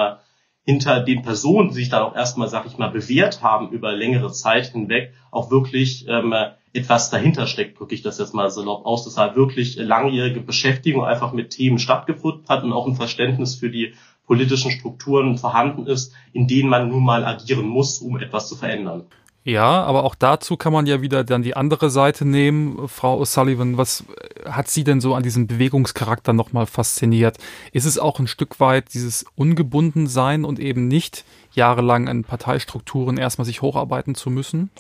hinter 0.66 1.00
den 1.00 1.22
Personen, 1.22 1.70
die 1.70 1.76
sich 1.76 1.90
dann 1.90 2.02
auch 2.02 2.16
erstmal, 2.16 2.48
sag 2.48 2.66
ich 2.66 2.78
mal, 2.78 2.90
bewährt 2.90 3.44
haben 3.44 3.70
über 3.70 3.94
längere 3.94 4.32
Zeit 4.32 4.68
hinweg, 4.68 5.14
auch 5.30 5.52
wirklich 5.52 6.08
ähm, 6.10 6.34
etwas 6.74 7.12
dahinter 7.12 7.46
steckt, 7.46 7.80
drücke 7.80 7.94
ich 7.94 8.02
das 8.02 8.18
jetzt 8.18 8.34
mal 8.34 8.50
salopp 8.50 8.86
aus, 8.86 9.06
dass 9.06 9.18
halt 9.18 9.36
wirklich 9.36 9.78
langjährige 9.78 10.42
Beschäftigung 10.42 11.06
einfach 11.06 11.34
mit 11.34 11.52
Themen 11.52 11.78
stattgefunden 11.78 12.50
hat 12.50 12.64
und 12.64 12.74
auch 12.74 12.88
ein 12.88 12.96
Verständnis 12.96 13.56
für 13.56 13.70
die 13.70 13.94
politischen 14.26 14.72
Strukturen 14.72 15.38
vorhanden 15.38 15.86
ist, 15.86 16.14
in 16.34 16.48
denen 16.48 16.70
man 16.70 16.90
nun 16.90 17.04
mal 17.04 17.24
agieren 17.24 17.68
muss, 17.68 18.00
um 18.00 18.18
etwas 18.18 18.50
zu 18.50 18.56
verändern. 18.56 19.04
Ja, 19.48 19.84
aber 19.84 20.06
auch 20.06 20.16
dazu 20.16 20.58
kann 20.58 20.74
man 20.74 20.88
ja 20.88 21.04
wieder 21.04 21.24
dann 21.24 21.44
die 21.44 21.56
andere 21.56 21.92
Seite 21.92 22.26
nehmen. 22.26 22.88
Frau 22.88 23.22
O'Sullivan, 23.22 23.78
was 23.78 24.04
hat 24.44 24.70
Sie 24.70 24.84
denn 24.84 25.00
so 25.00 25.14
an 25.14 25.22
diesem 25.22 25.46
Bewegungscharakter 25.46 26.34
nochmal 26.34 26.66
fasziniert? 26.66 27.38
Ist 27.72 27.86
es 27.86 28.00
auch 28.00 28.18
ein 28.18 28.26
Stück 28.26 28.60
weit 28.60 28.96
dieses 28.96 29.24
Ungebundensein 29.36 30.46
und 30.46 30.58
eben 30.60 30.88
nicht 30.88 31.26
jahrelang 31.52 32.08
in 32.08 32.24
Parteistrukturen 32.24 33.20
erstmal 33.20 33.46
sich 33.46 33.62
hocharbeiten 33.62 34.16
zu 34.16 34.32
müssen? 34.32 34.72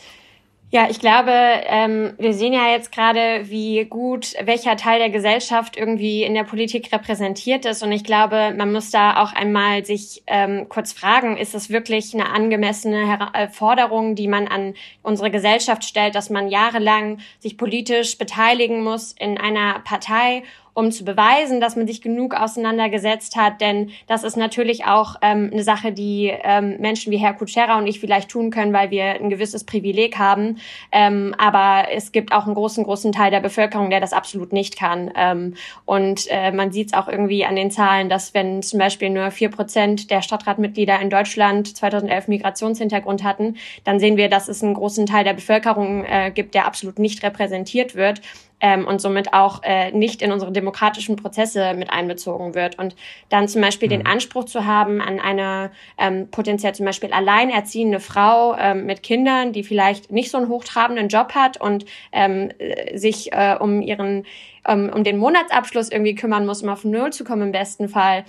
Ja, 0.75 0.89
ich 0.89 0.99
glaube, 0.99 1.31
ähm, 1.31 2.15
wir 2.17 2.33
sehen 2.33 2.51
ja 2.51 2.69
jetzt 2.69 2.91
gerade, 2.91 3.49
wie 3.49 3.85
gut 3.85 4.33
welcher 4.43 4.75
Teil 4.75 4.99
der 4.99 5.09
Gesellschaft 5.09 5.77
irgendwie 5.77 6.23
in 6.23 6.33
der 6.33 6.43
Politik 6.43 6.91
repräsentiert 6.91 7.63
ist. 7.63 7.81
Und 7.81 7.93
ich 7.93 8.03
glaube, 8.03 8.53
man 8.53 8.73
muss 8.73 8.91
da 8.91 9.23
auch 9.23 9.31
einmal 9.31 9.85
sich 9.85 10.23
ähm, 10.27 10.67
kurz 10.67 10.91
fragen, 10.91 11.37
ist 11.37 11.55
es 11.55 11.69
wirklich 11.69 12.13
eine 12.13 12.29
angemessene 12.29 13.07
Her 13.07 13.31
äh, 13.31 13.47
Forderung, 13.47 14.15
die 14.15 14.27
man 14.27 14.49
an 14.49 14.73
unsere 15.01 15.31
Gesellschaft 15.31 15.85
stellt, 15.85 16.13
dass 16.13 16.29
man 16.29 16.49
jahrelang 16.49 17.19
sich 17.39 17.57
politisch 17.57 18.17
beteiligen 18.17 18.83
muss 18.83 19.13
in 19.13 19.37
einer 19.37 19.79
Partei 19.85 20.43
um 20.75 20.91
zu 20.91 21.05
beweisen, 21.05 21.61
dass 21.61 21.77
man 21.77 21.87
sich 21.87 22.01
genug 22.01 22.35
auseinandergesetzt 22.35 23.37
hat. 23.37 23.61
Denn 23.61 23.91
das 24.07 24.23
ist 24.23 24.35
natürlich 24.35 24.85
auch 24.85 25.15
ähm, 25.21 25.49
eine 25.51 25.63
Sache, 25.63 25.93
die 25.93 26.31
ähm, 26.43 26.75
Menschen 26.79 27.11
wie 27.11 27.17
Herr 27.17 27.33
Kutschera 27.33 27.77
und 27.77 27.87
ich 27.87 28.01
vielleicht 28.01 28.29
tun 28.29 28.51
können, 28.51 28.73
weil 28.73 28.91
wir 28.91 29.05
ein 29.05 29.29
gewisses 29.29 29.63
Privileg 29.63 30.17
haben. 30.17 30.57
Ähm, 30.91 31.33
aber 31.37 31.87
es 31.93 32.11
gibt 32.11 32.33
auch 32.33 32.45
einen 32.45 32.55
großen, 32.55 32.83
großen 32.83 33.13
Teil 33.13 33.31
der 33.31 33.39
Bevölkerung, 33.39 33.89
der 33.89 34.01
das 34.01 34.11
absolut 34.11 34.51
nicht 34.51 34.77
kann. 34.77 35.11
Ähm, 35.15 35.55
und 35.85 36.27
äh, 36.29 36.51
man 36.51 36.73
sieht 36.73 36.87
es 36.87 36.93
auch 36.93 37.07
irgendwie 37.07 37.45
an 37.45 37.55
den 37.55 37.71
Zahlen, 37.71 38.09
dass 38.09 38.33
wenn 38.33 38.61
zum 38.61 38.77
Beispiel 38.77 39.09
nur 39.09 39.31
vier 39.31 39.49
Prozent 39.49 40.11
der 40.11 40.21
Stadtratmitglieder 40.21 40.99
in 40.99 41.09
Deutschland 41.09 41.75
2011 41.77 42.27
Migrationshintergrund 42.27 43.23
hatten, 43.23 43.55
dann 43.85 44.01
sehen 44.01 44.17
wir, 44.17 44.27
dass 44.27 44.49
es 44.49 44.61
einen 44.61 44.73
großen 44.73 45.05
Teil 45.05 45.23
der 45.23 45.33
Bevölkerung 45.33 46.03
äh, 46.03 46.31
gibt, 46.31 46.53
der 46.53 46.65
absolut 46.65 46.99
nicht 46.99 47.23
repräsentiert 47.23 47.95
wird 47.95 48.19
ähm, 48.61 48.87
und 48.87 49.01
somit 49.01 49.33
auch 49.33 49.61
äh, 49.63 49.91
nicht 49.91 50.21
in 50.21 50.31
unsere 50.31 50.51
demokratischen 50.51 51.15
Prozesse 51.15 51.73
mit 51.73 51.91
einbezogen 51.91 52.55
wird. 52.55 52.79
Und 52.79 52.95
dann 53.29 53.47
zum 53.47 53.61
Beispiel 53.61 53.87
mhm. 53.87 53.91
den 53.91 54.05
Anspruch 54.05 54.45
zu 54.45 54.65
haben 54.65 55.01
an 55.01 55.19
eine 55.19 55.71
ähm, 55.97 56.29
potenziell 56.31 56.73
zum 56.73 56.85
Beispiel 56.85 57.11
alleinerziehende 57.11 57.99
Frau 57.99 58.55
ähm, 58.57 58.85
mit 58.85 59.03
Kindern, 59.03 59.51
die 59.51 59.63
vielleicht 59.63 60.11
nicht 60.11 60.31
so 60.31 60.37
einen 60.37 60.49
hochtrabenden 60.49 61.09
Job 61.09 61.35
hat 61.35 61.59
und 61.59 61.85
ähm, 62.11 62.51
äh, 62.57 62.97
sich 62.97 63.33
äh, 63.33 63.57
um 63.59 63.81
ihren 63.81 64.25
um, 64.67 64.89
um 64.89 65.03
den 65.03 65.19
Monatsabschluss 65.19 65.91
irgendwie 65.91 66.15
kümmern 66.15 66.47
muss, 66.47 66.63
um 66.63 66.69
auf 66.69 66.83
Null 66.83 67.13
zu 67.13 67.23
kommen 67.23 67.43
im 67.43 67.51
besten 67.51 67.87
Fall 67.87 68.25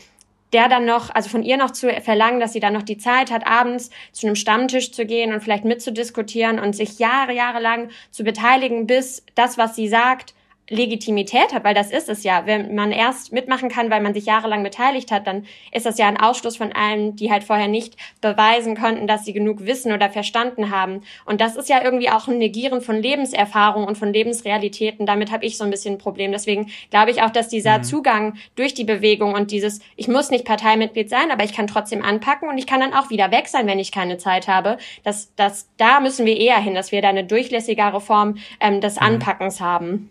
der 0.57 0.71
dann 0.71 0.87
noch, 0.87 1.15
also 1.15 1.29
von 1.29 1.43
ihr 1.43 1.59
noch 1.59 1.71
zu 1.71 1.91
verlangen, 2.01 2.41
dass 2.41 2.55
sie 2.55 2.61
dann 2.61 2.73
noch 2.73 2.83
die 2.83 2.97
Zeit 2.97 3.31
hat, 3.31 3.47
abends 3.47 3.91
zu 4.13 4.27
einem 4.27 4.37
Stammtisch 4.37 4.91
zu 4.91 5.05
gehen 5.05 5.35
und 5.35 5.43
vielleicht 5.43 5.67
mitzudiskutieren 5.67 6.59
und 6.59 6.75
sich 6.75 6.99
Jahre, 6.99 7.35
Jahre 7.35 7.61
lang 7.61 7.91
zu 8.11 8.25
beteiligen, 8.25 8.87
bis 8.87 9.23
das, 9.35 9.59
was 9.59 9.77
sie 9.77 9.87
sagt, 9.87 10.33
Legitimität 10.69 11.55
hat, 11.55 11.65
weil 11.65 11.75
das 11.75 11.91
ist 11.91 12.09
es 12.09 12.25
ja. 12.25 12.47
Wenn 12.47 12.75
man 12.75 12.91
erst 12.91 13.33
mitmachen 13.33 13.69
kann, 13.69 13.91
weil 13.91 14.01
man 14.01 14.15
sich 14.15 14.27
jahrelang 14.27 14.65
beteiligt 14.65 15.13
hat, 15.13 15.27
dann 15.27 15.47
ist 15.73 15.87
das 15.87 15.99
ja 15.99 16.09
ein 16.09 16.17
Ausschluss 16.17 16.57
von 16.57 16.73
allen, 16.73 17.15
die 17.15 17.31
halt 17.31 17.45
vorher 17.45 17.69
nicht 17.69 17.97
beweisen 18.21 18.77
konnten, 18.77 19.07
dass 19.07 19.25
sie 19.25 19.33
genug 19.33 19.65
wissen 19.65 19.93
oder 19.93 20.11
verstanden 20.11 20.71
haben. 20.71 21.03
Und 21.25 21.41
das 21.41 21.57
ist 21.57 21.69
ja 21.69 21.83
irgendwie 21.85 22.11
auch 22.11 22.27
ein 22.27 22.39
Negieren 22.39 22.81
von 22.81 22.97
Lebenserfahrung 22.97 23.85
und 23.85 23.97
von 23.97 24.13
Lebensrealitäten. 24.13 25.07
Damit 25.07 25.31
habe 25.31 25.45
ich 25.45 25.57
so 25.57 25.65
ein 25.65 25.71
bisschen 25.71 25.95
ein 25.95 25.99
Problem. 25.99 26.33
Deswegen 26.33 26.71
glaube 26.91 27.13
ich 27.13 27.23
auch, 27.23 27.31
dass 27.31 27.49
dieser 27.49 27.79
mhm. 27.79 27.85
Zugang 27.85 28.35
durch 28.57 28.75
die 28.75 28.85
Bewegung 28.85 29.35
und 29.35 29.53
dieses, 29.53 29.81
ich 29.95 30.09
muss 30.09 30.31
nicht 30.31 30.45
Parteimitglied 30.45 31.09
sein, 31.09 31.31
aber 31.31 31.45
ich 31.45 31.53
kann 31.53 31.69
trotzdem 31.69 32.03
anpacken 32.03 32.49
und 32.49 32.59
ich 32.59 32.67
kann 32.67 32.81
dann 32.81 32.93
auch 32.93 33.11
wieder 33.11 33.31
weg 33.31 33.47
sein, 33.47 33.69
wenn 33.69 33.79
ich 33.79 33.93
keine 33.93 34.19
Zeit 34.19 34.49
habe. 34.49 34.79
Das, 35.05 35.33
das, 35.37 35.69
da 35.77 36.01
müssen 36.01 36.27
wir 36.27 36.37
eher 36.37 36.59
hin, 36.59 36.75
dass 36.75 36.91
wir 36.91 37.03
da 37.03 37.09
eine 37.09 37.25
durchlässigere 37.25 38.01
Form 38.01 38.39
ähm, 38.59 38.81
des 38.81 38.97
mhm. 38.97 39.07
Anpackens 39.07 39.61
haben. 39.61 40.11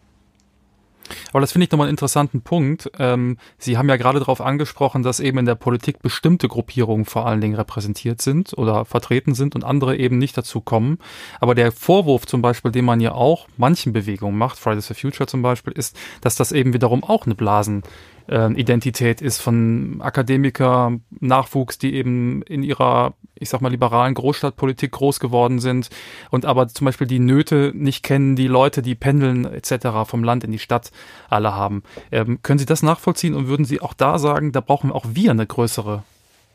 Aber 1.31 1.41
das 1.41 1.51
finde 1.51 1.65
ich 1.65 1.71
nochmal 1.71 1.87
einen 1.87 1.93
interessanten 1.93 2.41
Punkt. 2.41 2.89
Ähm, 2.99 3.37
Sie 3.57 3.77
haben 3.77 3.89
ja 3.89 3.97
gerade 3.97 4.19
darauf 4.19 4.41
angesprochen, 4.41 5.03
dass 5.03 5.19
eben 5.19 5.37
in 5.37 5.45
der 5.45 5.55
Politik 5.55 6.01
bestimmte 6.01 6.47
Gruppierungen 6.47 7.05
vor 7.05 7.25
allen 7.25 7.41
Dingen 7.41 7.55
repräsentiert 7.55 8.21
sind 8.21 8.57
oder 8.57 8.85
vertreten 8.85 9.35
sind 9.35 9.55
und 9.55 9.63
andere 9.63 9.97
eben 9.97 10.17
nicht 10.17 10.37
dazu 10.37 10.61
kommen. 10.61 10.99
Aber 11.39 11.55
der 11.55 11.71
Vorwurf 11.71 12.25
zum 12.25 12.41
Beispiel, 12.41 12.71
den 12.71 12.85
man 12.85 12.99
ja 12.99 13.13
auch 13.13 13.47
manchen 13.57 13.93
Bewegungen 13.93 14.37
macht, 14.37 14.57
Fridays 14.57 14.87
for 14.87 14.95
Future 14.95 15.27
zum 15.27 15.41
Beispiel, 15.41 15.73
ist, 15.73 15.97
dass 16.21 16.35
das 16.35 16.51
eben 16.51 16.73
wiederum 16.73 17.03
auch 17.03 17.25
eine 17.25 17.35
Blasen 17.35 17.83
äh, 18.27 18.51
Identität 18.53 19.21
ist 19.21 19.41
von 19.41 20.01
Akademiker, 20.01 20.99
Nachwuchs, 21.19 21.77
die 21.77 21.95
eben 21.95 22.41
in 22.43 22.63
ihrer, 22.63 23.13
ich 23.35 23.49
sag 23.49 23.61
mal, 23.61 23.69
liberalen 23.69 24.13
Großstadtpolitik 24.13 24.91
groß 24.91 25.19
geworden 25.19 25.59
sind 25.59 25.89
und 26.31 26.45
aber 26.45 26.67
zum 26.67 26.85
Beispiel 26.85 27.07
die 27.07 27.19
Nöte 27.19 27.71
nicht 27.75 28.03
kennen, 28.03 28.35
die 28.35 28.47
Leute, 28.47 28.81
die 28.81 28.95
pendeln 28.95 29.45
etc. 29.45 29.87
vom 30.05 30.23
Land 30.23 30.43
in 30.43 30.51
die 30.51 30.59
Stadt 30.59 30.91
alle 31.29 31.55
haben. 31.55 31.83
Ähm, 32.11 32.39
können 32.41 32.59
Sie 32.59 32.65
das 32.65 32.83
nachvollziehen 32.83 33.35
und 33.35 33.47
würden 33.47 33.65
Sie 33.65 33.81
auch 33.81 33.93
da 33.93 34.17
sagen, 34.19 34.51
da 34.51 34.61
brauchen 34.61 34.91
auch 34.91 35.05
wir 35.13 35.31
eine 35.31 35.45
größere 35.45 36.03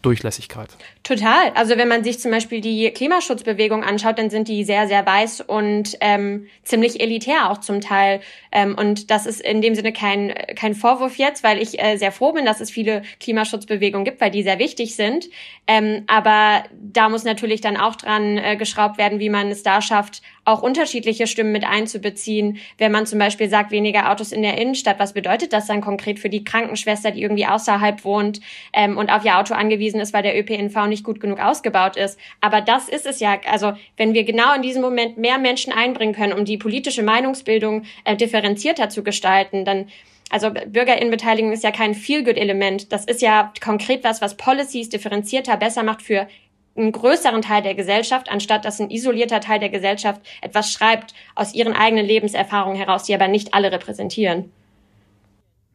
Durchlässigkeit. 0.02 0.70
Total. 1.02 1.52
Also 1.54 1.76
wenn 1.76 1.88
man 1.88 2.04
sich 2.04 2.20
zum 2.20 2.30
Beispiel 2.30 2.60
die 2.60 2.90
Klimaschutzbewegung 2.90 3.84
anschaut, 3.84 4.18
dann 4.18 4.30
sind 4.30 4.48
die 4.48 4.64
sehr, 4.64 4.88
sehr 4.88 5.04
weiß 5.04 5.42
und 5.42 5.96
ähm, 6.00 6.46
ziemlich 6.62 7.00
elitär 7.00 7.50
auch 7.50 7.58
zum 7.58 7.80
Teil. 7.80 8.20
Ähm, 8.52 8.76
und 8.78 9.10
das 9.10 9.26
ist 9.26 9.40
in 9.40 9.60
dem 9.60 9.74
Sinne 9.74 9.92
kein, 9.92 10.32
kein 10.56 10.74
Vorwurf 10.74 11.16
jetzt, 11.16 11.44
weil 11.44 11.60
ich 11.60 11.82
äh, 11.82 11.96
sehr 11.96 12.12
froh 12.12 12.32
bin, 12.32 12.44
dass 12.44 12.60
es 12.60 12.70
viele 12.70 13.02
Klimaschutzbewegungen 13.20 14.04
gibt, 14.04 14.20
weil 14.20 14.30
die 14.30 14.42
sehr 14.42 14.58
wichtig 14.58 14.96
sind. 14.96 15.28
Ähm, 15.66 16.04
aber 16.06 16.64
da 16.72 17.08
muss 17.08 17.24
natürlich 17.24 17.60
dann 17.60 17.76
auch 17.76 17.96
dran 17.96 18.38
äh, 18.38 18.56
geschraubt 18.56 18.98
werden, 18.98 19.20
wie 19.20 19.30
man 19.30 19.48
es 19.48 19.62
da 19.62 19.82
schafft, 19.82 20.22
auch 20.44 20.62
unterschiedliche 20.62 21.26
Stimmen 21.26 21.52
mit 21.52 21.64
einzubeziehen. 21.64 22.58
Wenn 22.78 22.92
man 22.92 23.06
zum 23.06 23.18
Beispiel 23.18 23.48
sagt, 23.48 23.70
weniger 23.70 24.10
Autos 24.10 24.32
in 24.32 24.42
der 24.42 24.58
Innenstadt, 24.58 24.98
was 24.98 25.12
bedeutet 25.12 25.52
das 25.52 25.66
dann 25.66 25.80
konkret 25.80 26.18
für 26.18 26.30
die 26.30 26.44
Krankenschwester, 26.44 27.10
die 27.10 27.22
irgendwie 27.22 27.46
außerhalb 27.46 28.04
wohnt 28.04 28.40
ähm, 28.72 28.96
und 28.96 29.10
auf 29.10 29.24
ihr 29.24 29.38
Auto 29.38 29.54
angewiesen 29.54 29.89
ist, 29.98 30.12
weil 30.12 30.22
der 30.22 30.38
ÖPNV 30.38 30.86
nicht 30.86 31.02
gut 31.02 31.20
genug 31.20 31.40
ausgebaut 31.40 31.96
ist? 31.96 32.18
Aber 32.40 32.60
das 32.60 32.88
ist 32.88 33.06
es 33.06 33.18
ja. 33.18 33.40
Also 33.50 33.72
wenn 33.96 34.14
wir 34.14 34.24
genau 34.24 34.54
in 34.54 34.62
diesem 34.62 34.82
Moment 34.82 35.18
mehr 35.18 35.38
Menschen 35.38 35.72
einbringen 35.72 36.14
können, 36.14 36.34
um 36.34 36.44
die 36.44 36.58
politische 36.58 37.02
Meinungsbildung 37.02 37.84
äh, 38.04 38.14
differenzierter 38.14 38.90
zu 38.90 39.02
gestalten, 39.02 39.64
dann 39.64 39.88
also 40.30 40.50
Bürgerinnenbeteiligung 40.50 41.52
ist 41.52 41.64
ja 41.64 41.72
kein 41.72 41.94
Feel-Good-Element. 41.94 42.92
Das 42.92 43.04
ist 43.04 43.20
ja 43.20 43.52
konkret 43.60 44.04
was, 44.04 44.22
was 44.22 44.36
Policies 44.36 44.88
differenzierter 44.88 45.56
besser 45.56 45.82
macht 45.82 46.02
für 46.02 46.28
einen 46.76 46.92
größeren 46.92 47.42
Teil 47.42 47.62
der 47.62 47.74
Gesellschaft, 47.74 48.30
anstatt 48.30 48.64
dass 48.64 48.80
ein 48.80 48.90
isolierter 48.90 49.40
Teil 49.40 49.58
der 49.58 49.70
Gesellschaft 49.70 50.20
etwas 50.40 50.72
schreibt 50.72 51.14
aus 51.34 51.52
ihren 51.52 51.74
eigenen 51.74 52.06
Lebenserfahrungen 52.06 52.78
heraus, 52.78 53.04
die 53.04 53.14
aber 53.14 53.26
nicht 53.26 53.54
alle 53.54 53.72
repräsentieren. 53.72 54.52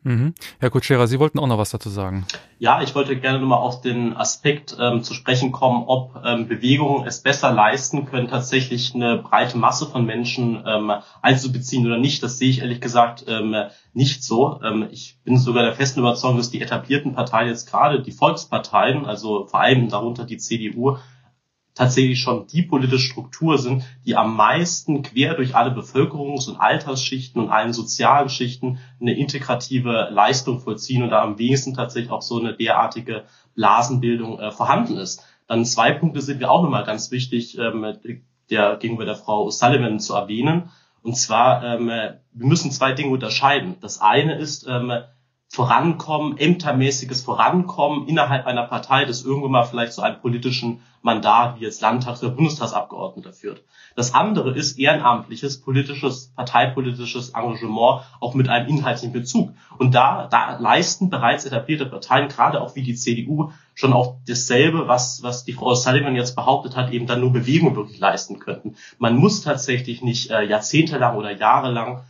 Mhm. 0.05 0.35
Herr 0.59 0.69
Kutschera, 0.69 1.07
Sie 1.07 1.19
wollten 1.19 1.39
auch 1.39 1.47
noch 1.47 1.57
was 1.57 1.71
dazu 1.71 1.89
sagen. 1.89 2.27
Ja, 2.59 2.83
ich 2.83 2.93
wollte 2.93 3.19
gerne 3.19 3.39
nochmal 3.39 3.57
auf 3.57 3.81
den 3.81 4.15
Aspekt 4.15 4.77
ähm, 4.79 5.01
zu 5.01 5.15
sprechen 5.15 5.51
kommen, 5.51 5.85
ob 5.87 6.21
ähm, 6.23 6.47
Bewegungen 6.47 7.07
es 7.07 7.21
besser 7.21 7.51
leisten 7.51 8.05
können, 8.05 8.27
tatsächlich 8.27 8.93
eine 8.93 9.17
breite 9.17 9.57
Masse 9.57 9.87
von 9.87 10.05
Menschen 10.05 10.63
ähm, 10.63 10.91
einzubeziehen 11.23 11.87
oder 11.87 11.97
nicht. 11.97 12.21
Das 12.21 12.37
sehe 12.37 12.51
ich 12.51 12.59
ehrlich 12.59 12.81
gesagt 12.81 13.25
ähm, 13.27 13.55
nicht 13.93 14.23
so. 14.23 14.61
Ähm, 14.63 14.87
ich 14.91 15.17
bin 15.23 15.39
sogar 15.39 15.63
der 15.63 15.73
festen 15.73 16.01
Überzeugung, 16.01 16.37
dass 16.37 16.51
die 16.51 16.61
etablierten 16.61 17.15
Parteien 17.15 17.49
jetzt 17.49 17.67
gerade 17.67 18.03
die 18.03 18.11
Volksparteien, 18.11 19.07
also 19.07 19.47
vor 19.47 19.59
allem 19.59 19.89
darunter 19.89 20.25
die 20.25 20.37
CDU, 20.37 20.97
tatsächlich 21.75 22.19
schon 22.19 22.47
die 22.47 22.63
politische 22.63 23.09
Struktur 23.09 23.57
sind, 23.57 23.83
die 24.05 24.15
am 24.15 24.35
meisten 24.35 25.03
quer 25.03 25.35
durch 25.35 25.55
alle 25.55 25.71
Bevölkerungs- 25.71 26.49
und 26.49 26.57
Altersschichten 26.57 27.41
und 27.41 27.49
allen 27.49 27.73
sozialen 27.73 28.29
Schichten 28.29 28.79
eine 28.99 29.13
integrative 29.13 30.07
Leistung 30.09 30.61
vollziehen 30.61 31.03
und 31.03 31.09
da 31.09 31.21
am 31.21 31.37
wenigsten 31.37 31.73
tatsächlich 31.73 32.11
auch 32.11 32.21
so 32.21 32.39
eine 32.39 32.53
derartige 32.53 33.25
Blasenbildung 33.55 34.39
äh, 34.39 34.51
vorhanden 34.51 34.97
ist. 34.97 35.23
Dann 35.47 35.65
zwei 35.65 35.91
Punkte 35.91 36.21
sind 36.21 36.39
mir 36.39 36.49
auch 36.49 36.63
nochmal 36.63 36.85
ganz 36.85 37.11
wichtig, 37.11 37.57
ähm, 37.57 37.85
der 38.49 38.77
gegenüber 38.77 39.05
der 39.05 39.15
Frau 39.15 39.49
Sullivan 39.49 39.99
zu 39.99 40.13
erwähnen. 40.15 40.69
Und 41.03 41.15
zwar, 41.15 41.63
ähm, 41.63 41.87
wir 41.87 42.19
müssen 42.33 42.71
zwei 42.71 42.93
Dinge 42.93 43.11
unterscheiden. 43.11 43.75
Das 43.81 44.01
eine 44.01 44.37
ist, 44.37 44.65
ähm, 44.67 44.91
Vorankommen, 45.47 46.37
ämtermäßiges 46.37 47.21
Vorankommen 47.23 48.07
innerhalb 48.07 48.45
einer 48.45 48.63
Partei, 48.63 49.05
das 49.05 49.23
irgendwann 49.23 49.51
mal 49.51 49.63
vielleicht 49.63 49.93
zu 49.93 50.01
einem 50.01 50.19
politischen 50.19 50.81
Mandat 51.01 51.59
wie 51.59 51.63
jetzt 51.63 51.81
Landtags- 51.81 52.23
oder 52.23 52.33
Bundestagsabgeordneter 52.33 53.31
führt. 53.31 53.63
Das 53.95 54.13
andere 54.13 54.53
ist 54.55 54.77
ehrenamtliches, 54.79 55.61
politisches, 55.61 56.33
parteipolitisches 56.35 57.29
Engagement, 57.29 58.01
auch 58.19 58.33
mit 58.33 58.49
einem 58.49 58.67
inhaltlichen 58.67 59.13
Bezug. 59.13 59.51
Und 59.77 59.93
da, 59.93 60.27
da 60.27 60.57
leisten 60.57 61.09
bereits 61.09 61.45
etablierte 61.45 61.85
Parteien, 61.85 62.27
gerade 62.27 62.59
auch 62.59 62.75
wie 62.75 62.83
die 62.83 62.95
CDU, 62.95 63.51
schon 63.75 63.93
auch 63.93 64.15
dasselbe, 64.27 64.87
was, 64.87 65.21
was 65.21 65.45
die 65.45 65.53
Frau 65.53 65.75
Sullivan 65.75 66.15
jetzt 66.15 66.35
behauptet 66.35 66.75
hat, 66.75 66.91
eben 66.91 67.05
dann 67.05 67.21
nur 67.21 67.31
Bewegung 67.31 67.75
wirklich 67.75 67.99
leisten 67.99 68.39
könnten. 68.39 68.75
Man 68.97 69.15
muss 69.15 69.41
tatsächlich 69.41 70.01
nicht 70.01 70.31
äh, 70.31 70.43
jahrzehntelang 70.43 71.15
oder 71.15 71.31
jahrelang 71.31 72.03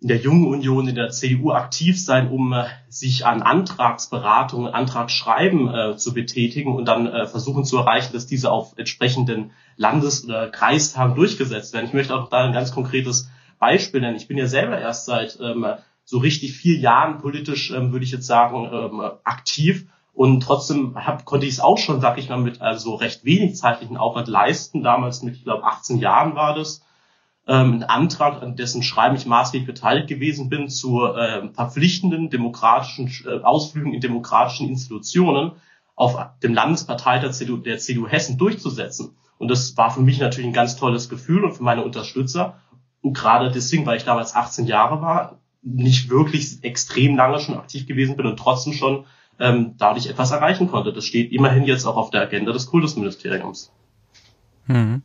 in 0.00 0.08
der 0.08 0.16
Jungen 0.18 0.46
Union, 0.46 0.88
in 0.88 0.94
der 0.94 1.10
CDU 1.10 1.52
aktiv 1.52 2.02
sein, 2.02 2.30
um 2.30 2.54
äh, 2.54 2.64
sich 2.88 3.26
an 3.26 3.42
Antragsberatungen, 3.42 4.72
Antragsschreiben 4.72 5.68
äh, 5.68 5.96
zu 5.96 6.14
betätigen 6.14 6.74
und 6.74 6.86
dann 6.86 7.06
äh, 7.06 7.26
versuchen 7.26 7.64
zu 7.64 7.76
erreichen, 7.76 8.14
dass 8.14 8.26
diese 8.26 8.50
auf 8.50 8.78
entsprechenden 8.78 9.50
Landes- 9.76 10.24
oder 10.24 10.48
Kreistagen 10.48 11.14
durchgesetzt 11.14 11.74
werden. 11.74 11.86
Ich 11.86 11.92
möchte 11.92 12.14
auch 12.14 12.30
da 12.30 12.44
ein 12.44 12.54
ganz 12.54 12.72
konkretes 12.72 13.28
Beispiel 13.58 14.00
nennen. 14.00 14.16
Ich 14.16 14.26
bin 14.26 14.38
ja 14.38 14.46
selber 14.46 14.78
erst 14.78 15.04
seit 15.04 15.38
ähm, 15.40 15.66
so 16.04 16.18
richtig 16.18 16.54
vier 16.54 16.78
Jahren 16.78 17.18
politisch, 17.18 17.70
ähm, 17.70 17.92
würde 17.92 18.04
ich 18.04 18.10
jetzt 18.10 18.26
sagen, 18.26 18.70
ähm, 18.72 19.00
aktiv. 19.24 19.86
Und 20.14 20.40
trotzdem 20.40 20.96
hab, 20.96 21.24
konnte 21.26 21.46
ich 21.46 21.52
es 21.52 21.60
auch 21.60 21.78
schon, 21.78 22.00
sag 22.00 22.18
ich 22.18 22.28
mal, 22.30 22.38
mit 22.38 22.62
also 22.62 22.94
recht 22.94 23.24
wenig 23.24 23.56
zeitlichen 23.56 23.96
Aufwand 23.98 24.28
leisten. 24.28 24.82
Damals 24.82 25.22
mit, 25.22 25.36
ich 25.36 25.44
glaube, 25.44 25.64
18 25.64 25.98
Jahren 25.98 26.34
war 26.34 26.54
das 26.54 26.82
ähm, 27.50 27.72
einen 27.72 27.82
Antrag, 27.82 28.42
an 28.42 28.54
dessen 28.54 28.84
Schreiben 28.84 29.16
ich 29.16 29.26
maßgeblich 29.26 29.66
beteiligt 29.66 30.06
gewesen 30.06 30.48
bin, 30.48 30.68
zu 30.68 31.04
äh, 31.04 31.52
verpflichtenden 31.52 32.30
demokratischen 32.30 33.12
äh, 33.26 33.42
Ausflügen 33.42 33.92
in 33.92 34.00
demokratischen 34.00 34.68
Institutionen 34.68 35.52
auf 35.96 36.16
dem 36.44 36.54
Landesparteitag 36.54 37.22
der 37.22 37.32
CDU, 37.32 37.56
der 37.56 37.78
CDU 37.78 38.06
Hessen 38.06 38.38
durchzusetzen. 38.38 39.16
Und 39.36 39.50
das 39.50 39.76
war 39.76 39.90
für 39.90 40.00
mich 40.00 40.20
natürlich 40.20 40.48
ein 40.48 40.54
ganz 40.54 40.76
tolles 40.76 41.08
Gefühl 41.08 41.44
und 41.44 41.54
für 41.54 41.64
meine 41.64 41.82
Unterstützer. 41.82 42.60
Und 43.02 43.14
gerade 43.14 43.50
deswegen, 43.50 43.84
weil 43.84 43.96
ich 43.96 44.04
damals 44.04 44.36
18 44.36 44.66
Jahre 44.66 45.02
war, 45.02 45.40
nicht 45.62 46.08
wirklich 46.08 46.62
extrem 46.62 47.16
lange 47.16 47.40
schon 47.40 47.56
aktiv 47.56 47.84
gewesen 47.86 48.16
bin 48.16 48.26
und 48.26 48.38
trotzdem 48.38 48.74
schon 48.74 49.06
ähm, 49.40 49.74
dadurch 49.76 50.06
etwas 50.06 50.30
erreichen 50.30 50.68
konnte. 50.68 50.92
Das 50.92 51.04
steht 51.04 51.32
immerhin 51.32 51.64
jetzt 51.64 51.84
auch 51.84 51.96
auf 51.96 52.10
der 52.10 52.22
Agenda 52.22 52.52
des 52.52 52.66
Kultusministeriums. 52.66 53.72
Mhm. 54.66 55.02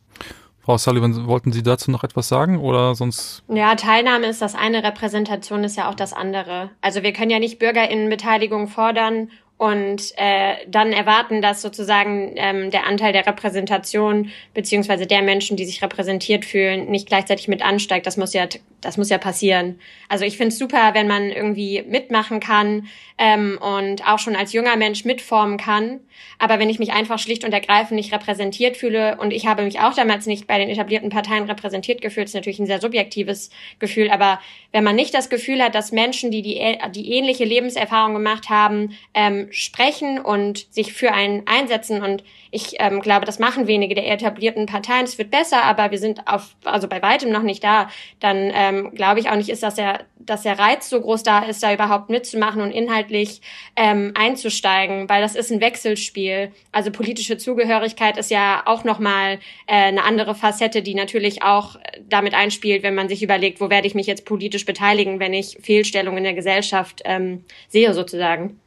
Frau 0.66 0.78
Sullivan, 0.78 1.28
wollten 1.28 1.52
Sie 1.52 1.62
dazu 1.62 1.92
noch 1.92 2.02
etwas 2.02 2.26
sagen 2.26 2.58
oder 2.58 2.96
sonst? 2.96 3.44
Ja, 3.48 3.76
Teilnahme 3.76 4.26
ist 4.26 4.42
das 4.42 4.56
eine, 4.56 4.82
Repräsentation 4.82 5.62
ist 5.62 5.76
ja 5.76 5.88
auch 5.88 5.94
das 5.94 6.12
andere. 6.12 6.70
Also 6.80 7.04
wir 7.04 7.12
können 7.12 7.30
ja 7.30 7.38
nicht 7.38 7.60
Bürgerinnenbeteiligung 7.60 8.66
fordern 8.66 9.30
und 9.58 10.12
äh, 10.16 10.56
dann 10.66 10.92
erwarten, 10.92 11.40
dass 11.40 11.62
sozusagen 11.62 12.32
ähm, 12.34 12.72
der 12.72 12.84
Anteil 12.84 13.12
der 13.12 13.28
Repräsentation 13.28 14.30
beziehungsweise 14.54 15.06
der 15.06 15.22
Menschen, 15.22 15.56
die 15.56 15.66
sich 15.66 15.82
repräsentiert 15.82 16.44
fühlen, 16.44 16.90
nicht 16.90 17.06
gleichzeitig 17.06 17.46
mit 17.46 17.62
ansteigt. 17.64 18.04
Das 18.04 18.16
muss 18.16 18.32
ja, 18.32 18.48
das 18.86 18.96
muss 18.96 19.10
ja 19.10 19.18
passieren. 19.18 19.80
Also 20.08 20.24
ich 20.24 20.36
finde 20.36 20.52
es 20.52 20.58
super, 20.58 20.94
wenn 20.94 21.08
man 21.08 21.30
irgendwie 21.30 21.82
mitmachen 21.82 22.38
kann 22.38 22.86
ähm, 23.18 23.58
und 23.60 24.06
auch 24.06 24.20
schon 24.20 24.36
als 24.36 24.52
junger 24.52 24.76
Mensch 24.76 25.04
mitformen 25.04 25.58
kann. 25.58 26.00
Aber 26.38 26.58
wenn 26.58 26.70
ich 26.70 26.78
mich 26.78 26.92
einfach 26.92 27.18
schlicht 27.18 27.44
und 27.44 27.52
ergreifend 27.52 27.96
nicht 27.96 28.12
repräsentiert 28.12 28.76
fühle 28.76 29.16
und 29.18 29.32
ich 29.32 29.46
habe 29.46 29.64
mich 29.64 29.80
auch 29.80 29.94
damals 29.94 30.26
nicht 30.26 30.46
bei 30.46 30.58
den 30.58 30.68
etablierten 30.68 31.10
Parteien 31.10 31.44
repräsentiert 31.44 32.00
gefühlt, 32.00 32.28
ist 32.28 32.34
natürlich 32.34 32.60
ein 32.60 32.66
sehr 32.66 32.80
subjektives 32.80 33.50
Gefühl. 33.80 34.08
Aber 34.10 34.38
wenn 34.70 34.84
man 34.84 34.94
nicht 34.94 35.14
das 35.14 35.30
Gefühl 35.30 35.60
hat, 35.62 35.74
dass 35.74 35.90
Menschen, 35.90 36.30
die 36.30 36.42
die, 36.42 36.78
die 36.94 37.12
ähnliche 37.12 37.44
Lebenserfahrung 37.44 38.14
gemacht 38.14 38.50
haben, 38.50 38.96
ähm, 39.14 39.48
sprechen 39.50 40.20
und 40.20 40.72
sich 40.72 40.92
für 40.92 41.12
einen 41.12 41.42
einsetzen 41.46 42.02
und 42.02 42.22
ich 42.50 42.76
ähm, 42.78 43.00
glaube, 43.00 43.26
das 43.26 43.38
machen 43.38 43.66
wenige 43.66 43.94
der 43.94 44.10
etablierten 44.10 44.66
Parteien. 44.66 45.04
Es 45.04 45.18
wird 45.18 45.30
besser, 45.30 45.64
aber 45.64 45.90
wir 45.90 45.98
sind 45.98 46.26
auf, 46.26 46.56
also 46.64 46.88
bei 46.88 47.02
weitem 47.02 47.30
noch 47.30 47.42
nicht 47.42 47.62
da. 47.62 47.90
Dann 48.20 48.50
ähm, 48.54 48.75
glaube 48.94 49.20
ich 49.20 49.28
auch 49.28 49.36
nicht, 49.36 49.48
ist, 49.48 49.62
dass 49.62 49.74
der, 49.74 50.04
dass 50.18 50.42
der 50.42 50.58
Reiz 50.58 50.88
so 50.88 51.00
groß 51.00 51.22
da 51.22 51.40
ist, 51.40 51.62
da 51.62 51.72
überhaupt 51.72 52.10
mitzumachen 52.10 52.60
und 52.62 52.70
inhaltlich 52.70 53.40
ähm, 53.76 54.12
einzusteigen, 54.14 55.08
weil 55.08 55.22
das 55.22 55.34
ist 55.34 55.50
ein 55.50 55.60
Wechselspiel. 55.60 56.52
Also 56.72 56.90
politische 56.90 57.36
Zugehörigkeit 57.36 58.16
ist 58.16 58.30
ja 58.30 58.62
auch 58.66 58.84
nochmal 58.84 59.38
äh, 59.66 59.74
eine 59.74 60.04
andere 60.04 60.34
Facette, 60.34 60.82
die 60.82 60.94
natürlich 60.94 61.42
auch 61.42 61.76
damit 62.08 62.34
einspielt, 62.34 62.82
wenn 62.82 62.94
man 62.94 63.08
sich 63.08 63.22
überlegt, 63.22 63.60
wo 63.60 63.70
werde 63.70 63.86
ich 63.86 63.94
mich 63.94 64.06
jetzt 64.06 64.24
politisch 64.24 64.64
beteiligen, 64.64 65.20
wenn 65.20 65.34
ich 65.34 65.58
Fehlstellungen 65.60 66.18
in 66.18 66.24
der 66.24 66.34
Gesellschaft 66.34 67.02
ähm, 67.04 67.44
sehe 67.68 67.92
sozusagen. 67.94 68.60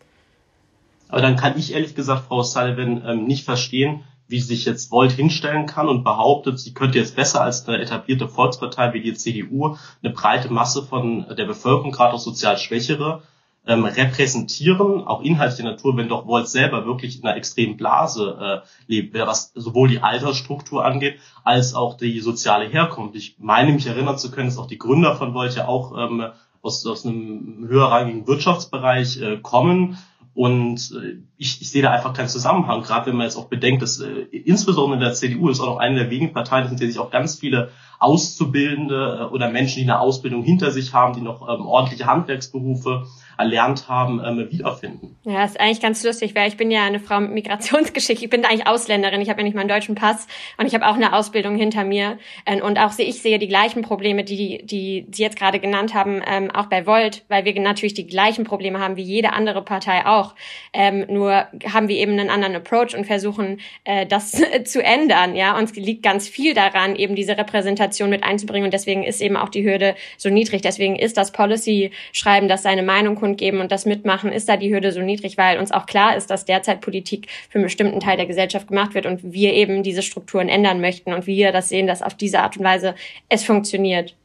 Aber 1.09 1.21
dann 1.21 1.35
kann 1.35 1.57
ich 1.57 1.73
ehrlich 1.73 1.95
gesagt 1.95 2.27
Frau 2.27 2.43
Sullivan 2.43 3.03
ähm, 3.05 3.25
nicht 3.25 3.43
verstehen, 3.43 4.03
wie 4.29 4.39
sich 4.39 4.65
jetzt 4.65 4.91
Volt 4.91 5.11
hinstellen 5.11 5.65
kann 5.65 5.89
und 5.89 6.03
behauptet, 6.03 6.59
sie 6.59 6.73
könnte 6.73 6.99
jetzt 6.99 7.15
besser 7.15 7.41
als 7.41 7.67
eine 7.67 7.81
etablierte 7.81 8.27
Volkspartei 8.27 8.93
wie 8.93 9.01
die 9.01 9.15
CDU 9.15 9.75
eine 10.03 10.13
breite 10.13 10.53
Masse 10.53 10.83
von 10.83 11.25
der 11.35 11.45
Bevölkerung, 11.45 11.91
gerade 11.91 12.13
auch 12.13 12.19
sozial 12.19 12.57
Schwächere, 12.57 13.23
ähm, 13.65 13.85
repräsentieren, 13.85 15.05
auch 15.05 15.21
inhaltlicher 15.21 15.69
Natur, 15.69 15.97
wenn 15.97 16.07
doch 16.07 16.27
Volt 16.27 16.47
selber 16.47 16.85
wirklich 16.85 17.19
in 17.19 17.25
einer 17.25 17.37
extremen 17.37 17.75
Blase 17.75 18.63
äh, 18.63 18.67
lebt, 18.87 19.15
was 19.15 19.51
sowohl 19.55 19.89
die 19.89 19.99
Altersstruktur 19.99 20.85
angeht, 20.85 21.19
als 21.43 21.73
auch 21.73 21.97
die 21.97 22.19
soziale 22.19 22.67
Herkunft. 22.67 23.15
Ich 23.15 23.35
meine 23.39 23.73
mich 23.73 23.87
erinnern 23.87 24.17
zu 24.17 24.31
können, 24.31 24.47
dass 24.47 24.57
auch 24.57 24.67
die 24.67 24.77
Gründer 24.77 25.15
von 25.15 25.33
Volt 25.33 25.55
ja 25.55 25.67
auch 25.67 25.97
ähm, 25.97 26.27
aus, 26.61 26.85
aus 26.85 27.05
einem 27.05 27.67
höherrangigen 27.67 28.27
Wirtschaftsbereich 28.27 29.21
äh, 29.21 29.37
kommen. 29.37 29.97
Und 30.33 30.91
äh, 30.95 31.17
ich, 31.37 31.61
ich 31.61 31.69
sehe 31.69 31.81
da 31.81 31.91
einfach 31.91 32.13
keinen 32.13 32.27
Zusammenhang, 32.27 32.81
gerade 32.81 33.07
wenn 33.07 33.15
man 33.15 33.25
jetzt 33.25 33.35
auch 33.35 33.47
bedenkt, 33.47 33.81
dass 33.81 33.99
äh, 33.99 34.21
insbesondere 34.31 34.97
in 34.97 35.03
der 35.03 35.13
CDU 35.13 35.49
ist 35.49 35.59
auch 35.59 35.65
noch 35.67 35.77
eine 35.77 35.95
der 35.95 36.11
wenigen 36.11 36.33
Parteien, 36.33 36.69
in 36.69 36.77
der 36.77 36.87
sich 36.87 36.99
auch 36.99 37.11
ganz 37.11 37.35
viele 37.39 37.71
Auszubildende 37.99 39.19
äh, 39.21 39.33
oder 39.33 39.49
Menschen, 39.49 39.77
die 39.77 39.83
eine 39.83 39.99
Ausbildung 39.99 40.43
hinter 40.43 40.71
sich 40.71 40.93
haben, 40.93 41.13
die 41.13 41.21
noch 41.21 41.41
ähm, 41.41 41.65
ordentliche 41.65 42.05
Handwerksberufe 42.05 43.07
erlernt 43.39 43.87
haben, 43.87 44.21
ähm, 44.23 44.51
wiederfinden. 44.51 45.15
Ja, 45.23 45.45
ist 45.45 45.59
eigentlich 45.59 45.79
ganz 45.79 46.03
lustig, 46.03 46.35
weil 46.35 46.49
ich 46.49 46.57
bin 46.57 46.69
ja 46.71 46.83
eine 46.83 46.99
Frau 46.99 47.21
mit 47.21 47.31
Migrationsgeschichte. 47.31 48.25
Ich 48.25 48.29
bin 48.29 48.43
eigentlich 48.43 48.67
Ausländerin. 48.67 49.21
Ich 49.21 49.29
habe 49.29 49.39
ja 49.39 49.45
nicht 49.45 49.55
meinen 49.55 49.69
deutschen 49.69 49.95
Pass 49.95 50.27
und 50.57 50.65
ich 50.65 50.73
habe 50.73 50.85
auch 50.85 50.95
eine 50.95 51.13
Ausbildung 51.13 51.55
hinter 51.55 51.85
mir. 51.85 52.17
Ähm, 52.45 52.61
und 52.61 52.77
auch 52.77 52.91
ich 52.97 53.21
sehe 53.21 53.39
die 53.39 53.47
gleichen 53.47 53.81
Probleme, 53.81 54.25
die, 54.25 54.65
die 54.65 55.07
Sie 55.11 55.23
jetzt 55.23 55.37
gerade 55.37 55.59
genannt 55.59 55.93
haben, 55.93 56.21
ähm, 56.27 56.51
auch 56.51 56.65
bei 56.65 56.85
Volt, 56.85 57.23
weil 57.29 57.45
wir 57.45 57.57
natürlich 57.61 57.93
die 57.93 58.07
gleichen 58.07 58.43
Probleme 58.43 58.79
haben 58.79 58.97
wie 58.97 59.03
jede 59.03 59.31
andere 59.31 59.63
Partei 59.63 60.05
auch. 60.05 60.35
Ähm, 60.73 61.05
nur 61.07 61.47
haben 61.71 61.87
wir 61.87 61.95
eben 61.95 62.11
einen 62.13 62.29
anderen 62.29 62.55
Approach 62.55 62.93
und 62.93 63.05
versuchen, 63.05 63.61
äh, 63.85 64.05
das 64.05 64.31
zu 64.65 64.83
ändern. 64.83 65.35
Ja, 65.35 65.57
uns 65.57 65.73
liegt 65.75 66.03
ganz 66.03 66.27
viel 66.27 66.53
daran, 66.53 66.97
eben 66.97 67.15
diese 67.15 67.37
Repräsentation 67.37 68.09
mit 68.09 68.25
einzubringen. 68.25 68.65
Und 68.65 68.73
deswegen 68.73 69.03
ist 69.03 69.21
eben 69.21 69.37
auch 69.37 69.49
die 69.49 69.63
Hürde 69.63 69.95
so 70.17 70.29
niedrig. 70.29 70.61
Deswegen 70.61 70.97
ist 70.97 71.15
das 71.15 71.31
Policy-Schreiben, 71.31 72.49
das 72.49 72.63
seine 72.63 72.83
Meinung 72.83 73.15
kundgeben 73.29 73.61
und 73.61 73.71
das 73.71 73.85
Mitmachen, 73.85 74.31
ist 74.31 74.49
da 74.49 74.57
die 74.57 74.73
Hürde 74.73 74.91
so 74.91 75.01
niedrig, 75.01 75.37
weil 75.37 75.59
uns 75.59 75.71
auch 75.71 75.85
klar 75.85 76.15
ist, 76.15 76.29
dass 76.29 76.45
derzeit 76.45 76.81
Politik 76.81 77.27
für 77.49 77.59
einen 77.59 77.65
bestimmten 77.65 77.99
Teil 77.99 78.17
der 78.17 78.25
Gesellschaft 78.25 78.67
gemacht 78.67 78.95
wird 78.95 79.05
und 79.05 79.19
wir 79.23 79.53
eben 79.53 79.83
diese 79.83 80.01
Strukturen 80.01 80.49
ändern 80.49 80.81
möchten 80.81 81.13
und 81.13 81.27
wir 81.27 81.51
das 81.51 81.69
sehen, 81.69 81.87
dass 81.87 82.01
auf 82.01 82.15
diese 82.15 82.39
Art 82.41 82.57
und 82.57 82.63
Weise 82.63 82.95
es 83.29 83.43
funktioniert. 83.43 84.15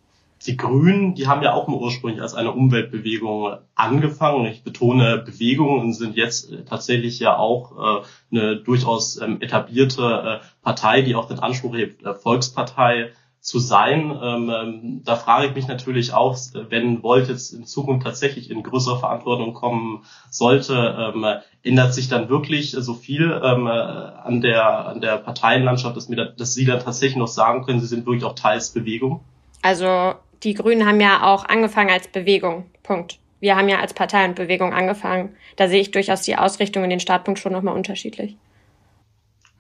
Die 0.47 0.57
Grünen, 0.57 1.15
die 1.15 1.27
haben 1.27 1.43
ja 1.43 1.55
auch 1.55 1.69
mal 1.69 1.79
ursprünglich 1.79 2.21
als 2.21 2.35
eine 2.35 2.53
Umweltbewegung 2.53 3.57
angefangen. 3.75 4.45
Ich 4.47 4.63
betone 4.63 5.19
Bewegungen 5.19 5.95
sind 5.95 6.17
jetzt 6.17 6.53
äh, 6.53 6.65
tatsächlich 6.65 7.19
ja 7.19 7.37
auch 7.37 8.03
äh, 8.03 8.37
eine 8.37 8.57
durchaus 8.57 9.21
ähm, 9.21 9.41
etablierte 9.41 10.41
äh, 10.43 10.47
Partei, 10.63 11.01
die 11.01 11.15
auch 11.15 11.29
den 11.29 11.39
Anspruch 11.39 11.75
hebt, 11.75 12.03
Volkspartei 12.23 13.13
zu 13.45 13.59
sein. 13.59 14.11
Ähm, 14.23 14.51
ähm, 14.51 15.03
da 15.05 15.17
frage 15.17 15.49
ich 15.49 15.55
mich 15.55 15.69
natürlich 15.69 16.15
auch, 16.15 16.35
wenn 16.71 17.03
Volt 17.03 17.29
jetzt 17.29 17.53
in 17.53 17.67
Zukunft 17.67 18.07
tatsächlich 18.07 18.51
in 18.51 18.63
größere 18.63 18.99
Verantwortung 18.99 19.53
kommen 19.53 20.07
sollte, 20.31 21.13
ähm, 21.15 21.27
ändert 21.63 21.93
sich 21.93 22.09
dann 22.09 22.31
wirklich 22.31 22.71
so 22.71 22.95
viel 22.95 23.39
ähm, 23.45 23.67
an 23.67 24.41
der 24.41 24.87
an 24.87 25.03
der 25.03 25.19
Parteienlandschaft, 25.19 25.95
dass, 25.95 26.09
mir 26.09 26.17
da, 26.17 26.25
dass 26.25 26.55
Sie 26.55 26.65
dann 26.65 26.81
tatsächlich 26.81 27.17
noch 27.17 27.29
sagen 27.29 27.67
können, 27.67 27.81
Sie 27.81 27.87
sind 27.87 28.07
wirklich 28.07 28.25
auch 28.25 28.35
Teils 28.35 28.71
Bewegung? 28.71 29.21
Also 29.61 30.15
die 30.43 30.55
Grünen 30.55 30.87
haben 30.87 31.01
ja 31.01 31.31
auch 31.31 31.45
angefangen 31.45 31.91
als 31.91 32.09
Bewegung. 32.09 32.65
Punkt. 32.83 33.19
Wir 33.41 33.57
haben 33.57 33.69
ja 33.69 33.79
als 33.79 33.93
Partei 33.93 34.25
und 34.25 34.37
Bewegung 34.37 34.73
angefangen. 34.73 35.37
Da 35.57 35.69
sehe 35.69 35.83
ich 35.83 35.91
durchaus 35.91 36.23
die 36.23 36.37
Ausrichtung 36.37 36.83
in 36.83 36.89
den 36.89 37.01
Startpunkt 37.01 37.39
schon 37.39 37.53
nochmal 37.53 37.77
unterschiedlich. 37.77 38.37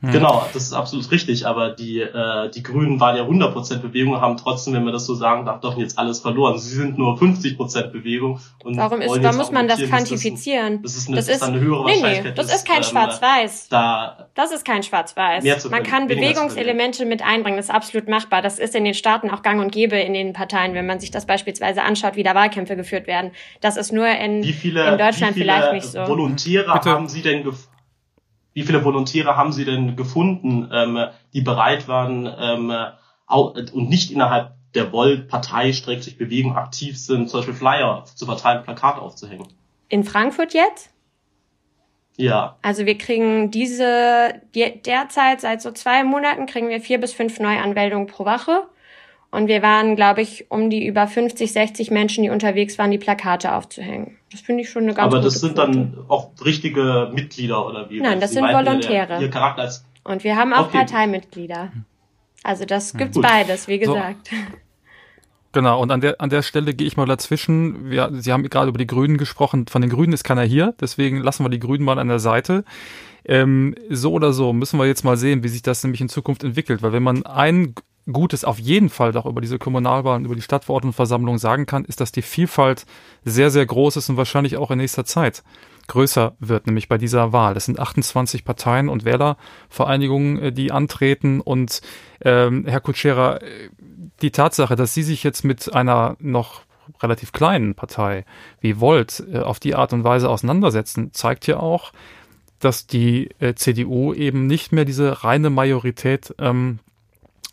Hm. 0.05 0.13
Genau, 0.13 0.47
das 0.53 0.65
ist 0.65 0.73
absolut 0.73 1.11
richtig, 1.11 1.47
aber 1.47 1.71
die, 1.71 2.01
äh, 2.01 2.51
die 2.51 2.63
Grünen 2.63 3.01
waren 3.01 3.17
ja 3.17 3.25
100% 3.25 3.79
Bewegung, 3.79 4.21
haben 4.21 4.37
trotzdem, 4.37 4.75
wenn 4.75 4.85
man 4.85 4.93
das 4.93 5.07
so 5.07 5.15
sagen 5.15 5.47
darf, 5.47 5.61
doch 5.61 5.79
jetzt 5.79 5.99
alles 5.99 6.21
verloren. 6.21 6.59
Sie 6.59 6.75
sind 6.75 6.99
nur 6.99 7.17
50% 7.17 7.89
Bewegung. 7.89 8.41
Und 8.63 8.77
Warum 8.77 9.01
ist, 9.01 9.23
warum 9.23 9.37
muss 9.37 9.51
man 9.51 9.69
das 9.69 9.81
quantifizieren? 9.81 10.83
Das 10.83 10.97
ist, 10.97 11.09
eine, 11.09 11.17
das 11.17 11.29
ist, 11.29 11.41
das 11.41 11.49
ist 11.49 11.55
eine 11.55 11.61
höhere 11.61 11.85
nee, 11.85 11.93
Wahrscheinlichkeit. 11.93 12.37
Nee, 12.37 12.43
das 12.43 12.55
ist 12.55 12.67
kein 12.67 12.79
ähm, 12.79 12.83
Schwarz-Weiß. 12.83 13.69
Da 13.69 14.29
das 14.35 14.53
ist 14.53 14.65
kein 14.65 14.83
Schwarz-Weiß. 14.83 15.71
Man 15.71 15.83
kann 15.83 16.07
Bewegungselemente 16.07 17.05
mit 17.07 17.23
einbringen, 17.23 17.57
das 17.57 17.67
ist 17.67 17.75
absolut 17.75 18.09
machbar. 18.09 18.43
Das 18.43 18.59
ist 18.59 18.75
in 18.75 18.85
den 18.85 18.95
Staaten 18.95 19.31
auch 19.31 19.43
gang 19.43 19.61
und 19.61 19.73
gäbe 19.73 19.97
in 19.97 20.13
den 20.13 20.33
Parteien, 20.33 20.75
wenn 20.75 20.87
man 20.87 21.01
sich 21.01 21.11
das 21.11 21.27
beispielsweise 21.27 21.83
anschaut, 21.83 22.17
wie 22.17 22.23
da 22.23 22.35
Wahlkämpfe 22.35 22.77
geführt 22.77 23.07
werden. 23.07 23.31
Das 23.61 23.77
ist 23.77 23.93
nur 23.93 24.09
in, 24.09 24.43
viele, 24.45 24.91
in 24.91 24.99
Deutschland 24.99 25.35
vielleicht 25.35 25.73
nicht 25.73 25.87
so. 25.87 26.01
Volontäre 26.07 26.73
Bitte. 26.73 26.91
haben 26.91 27.09
Sie 27.09 27.23
denn 27.23 27.45
gefunden? 27.45 27.74
Wie 28.55 28.63
viele 28.63 28.85
Volontäre 28.85 29.37
haben 29.37 29.53
Sie 29.53 29.65
denn 29.65 29.97
gefunden, 29.97 30.71
ähm, 30.73 30.99
die 31.35 31.43
bereit 31.43 31.89
waren 31.89 32.33
ähm, 32.39 32.73
und 33.29 33.89
nicht 33.91 34.11
innerhalb 34.11 34.55
der 34.75 34.93
Woll-Partei, 34.93 35.73
sich 35.73 36.19
Bewegung 36.19 36.57
aktiv 36.57 36.99
sind, 36.99 37.29
zum 37.29 37.41
Beispiel 37.41 37.55
Flyer 37.55 38.05
zu 38.15 38.27
verteilen, 38.27 38.65
Plakate 38.65 39.01
aufzuhängen? 39.01 39.47
In 39.89 40.05
Frankfurt 40.05 40.55
jetzt? 40.55 40.91
Ja. 42.17 42.57
Also 42.63 42.87
wir 42.87 42.97
kriegen 42.97 43.51
diese, 43.51 44.41
derzeit 44.55 45.41
seit 45.41 45.63
so 45.63 45.73
zwei 45.73 46.05
Monaten 46.05 46.47
kriegen 46.47 46.69
wir 46.69 46.81
vier 46.81 47.01
bis 47.01 47.13
fünf 47.13 47.41
Neuanmeldungen 47.41 48.07
pro 48.07 48.25
Woche. 48.25 48.69
Und 49.35 49.49
wir 49.49 49.63
waren, 49.63 49.97
glaube 49.97 50.23
ich, 50.23 50.49
um 50.49 50.71
die 50.71 50.87
über 50.87 51.09
50, 51.09 51.53
60 51.53 51.91
Menschen, 51.91 52.23
die 52.23 52.31
unterwegs 52.31 52.79
waren, 52.79 52.93
die 52.93 52.99
Plakate 52.99 53.53
aufzuhängen. 53.53 54.17
Das 54.31 54.41
finde 54.41 54.63
ich 54.63 54.71
schon 54.71 54.85
eine 54.85 54.95
ganz 54.95 55.13
Aber 55.13 55.21
das 55.21 55.41
sind 55.41 55.57
Quote. 55.57 55.73
dann 55.73 56.05
auch 56.07 56.31
richtige 56.45 57.11
Mitglieder 57.13 57.67
oder 57.67 57.91
wie? 57.91 58.01
Nein, 58.01 58.21
das 58.21 58.31
sind 58.31 58.45
Volontäre. 58.45 59.21
Ihr 59.21 59.31
Charakter 59.31 59.63
als 59.63 59.85
Und 60.05 60.23
wir 60.23 60.37
haben 60.37 60.53
auch 60.53 60.69
okay. 60.69 60.79
Parteimitglieder. 60.79 61.73
Also 62.45 62.65
das 62.65 62.93
gibt's 62.93 63.17
Gut. 63.17 63.25
beides, 63.25 63.67
wie 63.67 63.81
gesagt. 63.81 64.29
So. 64.29 64.37
Genau, 65.51 65.83
und 65.83 65.91
an 65.91 66.01
der, 66.01 66.21
an 66.21 66.31
der 66.31 66.43
Stelle 66.43 66.73
gehe 66.73 66.87
ich 66.87 66.97
mal 66.97 67.07
dazwischen. 67.07 67.91
Wir, 67.91 68.11
Sie 68.13 68.33
haben 68.33 68.49
gerade 68.49 68.69
über 68.69 68.79
die 68.79 68.87
Grünen 68.87 69.19
gesprochen. 69.19 69.67
Von 69.67 69.83
den 69.83 69.91
Grünen 69.91 70.13
ist 70.13 70.23
keiner 70.23 70.45
hier, 70.45 70.75
deswegen 70.81 71.19
lassen 71.19 71.45
wir 71.45 71.49
die 71.49 71.59
Grünen 71.59 71.85
mal 71.85 71.99
an 71.99 72.07
der 72.07 72.21
Seite. 72.21 72.65
Ähm, 73.25 73.75
so 73.91 74.13
oder 74.13 74.33
so 74.33 74.53
müssen 74.53 74.79
wir 74.79 74.87
jetzt 74.87 75.03
mal 75.05 75.17
sehen, 75.17 75.43
wie 75.43 75.49
sich 75.49 75.63
das 75.63 75.83
nämlich 75.83 76.01
in 76.01 76.09
Zukunft 76.09 76.45
entwickelt. 76.45 76.83
Weil 76.83 76.93
wenn 76.93 77.03
man 77.03 77.27
ein 77.27 77.75
Gutes 78.13 78.45
auf 78.45 78.59
jeden 78.59 78.91
Fall 78.91 79.13
doch 79.13 79.27
über 79.27 79.41
diese 79.41 79.59
Kommunalwahlen, 79.59 80.25
über 80.25 80.35
die 80.35 80.43
Stadtverordnetenversammlung 80.43 81.39
sagen 81.39 81.67
kann, 81.67 81.85
ist, 81.85 82.01
dass 82.01 82.13
die 82.13 82.23
Vielfalt 82.23 82.85
sehr, 83.25 83.51
sehr 83.51 83.65
groß 83.65 83.97
ist 83.97 84.11
und 84.11 84.17
wahrscheinlich 84.17 84.57
auch 84.57 84.71
in 84.71 84.79
nächster 84.79 85.05
Zeit 85.05 85.43
größer 85.87 86.35
wird, 86.39 86.67
nämlich 86.67 86.89
bei 86.89 86.99
dieser 86.99 87.33
Wahl. 87.33 87.55
Das 87.55 87.67
sind 87.67 87.79
28 87.79 88.45
Parteien 88.45 88.89
und 88.89 89.05
Wählervereinigungen, 89.05 90.39
äh, 90.39 90.53
die 90.53 90.73
antreten. 90.73 91.41
Und 91.41 91.81
ähm, 92.23 92.67
Herr 92.67 92.81
Kutschera, 92.81 93.39
äh, 93.39 93.71
die 94.23 94.31
Tatsache, 94.31 94.77
dass 94.77 94.95
Sie 94.95 95.03
sich 95.03 95.23
jetzt 95.23 95.45
mit 95.45 95.75
einer 95.75 96.17
noch 96.21 96.63
relativ 97.03 97.33
kleinen 97.33 97.75
Partei 97.75 98.25
wie 98.61 98.81
Volt 98.81 99.25
äh, 99.33 99.39
auf 99.39 99.61
die 99.61 99.75
Art 99.75 99.93
und 99.93 100.05
Weise 100.05 100.29
auseinandersetzen, 100.29 101.13
zeigt 101.13 101.47
ja 101.47 101.59
auch, 101.59 101.93
dass 102.59 102.87
die 102.87 103.31
äh, 103.41 103.55
CDU 103.55 104.15
eben 104.15 104.47
nicht 104.47 104.73
mehr 104.73 104.85
diese 104.85 105.25
reine 105.25 105.51
Majorität 105.51 106.35
ähm, 106.39 106.79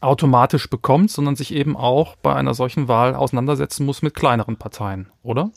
automatisch 0.01 0.69
bekommt, 0.69 1.11
sondern 1.11 1.35
sich 1.35 1.53
eben 1.53 1.77
auch 1.77 2.15
bei 2.17 2.35
einer 2.35 2.53
solchen 2.53 2.87
Wahl 2.87 3.15
auseinandersetzen 3.15 3.85
muss 3.85 4.01
mit 4.01 4.13
kleineren 4.13 4.57
Parteien, 4.57 5.11
oder? 5.23 5.51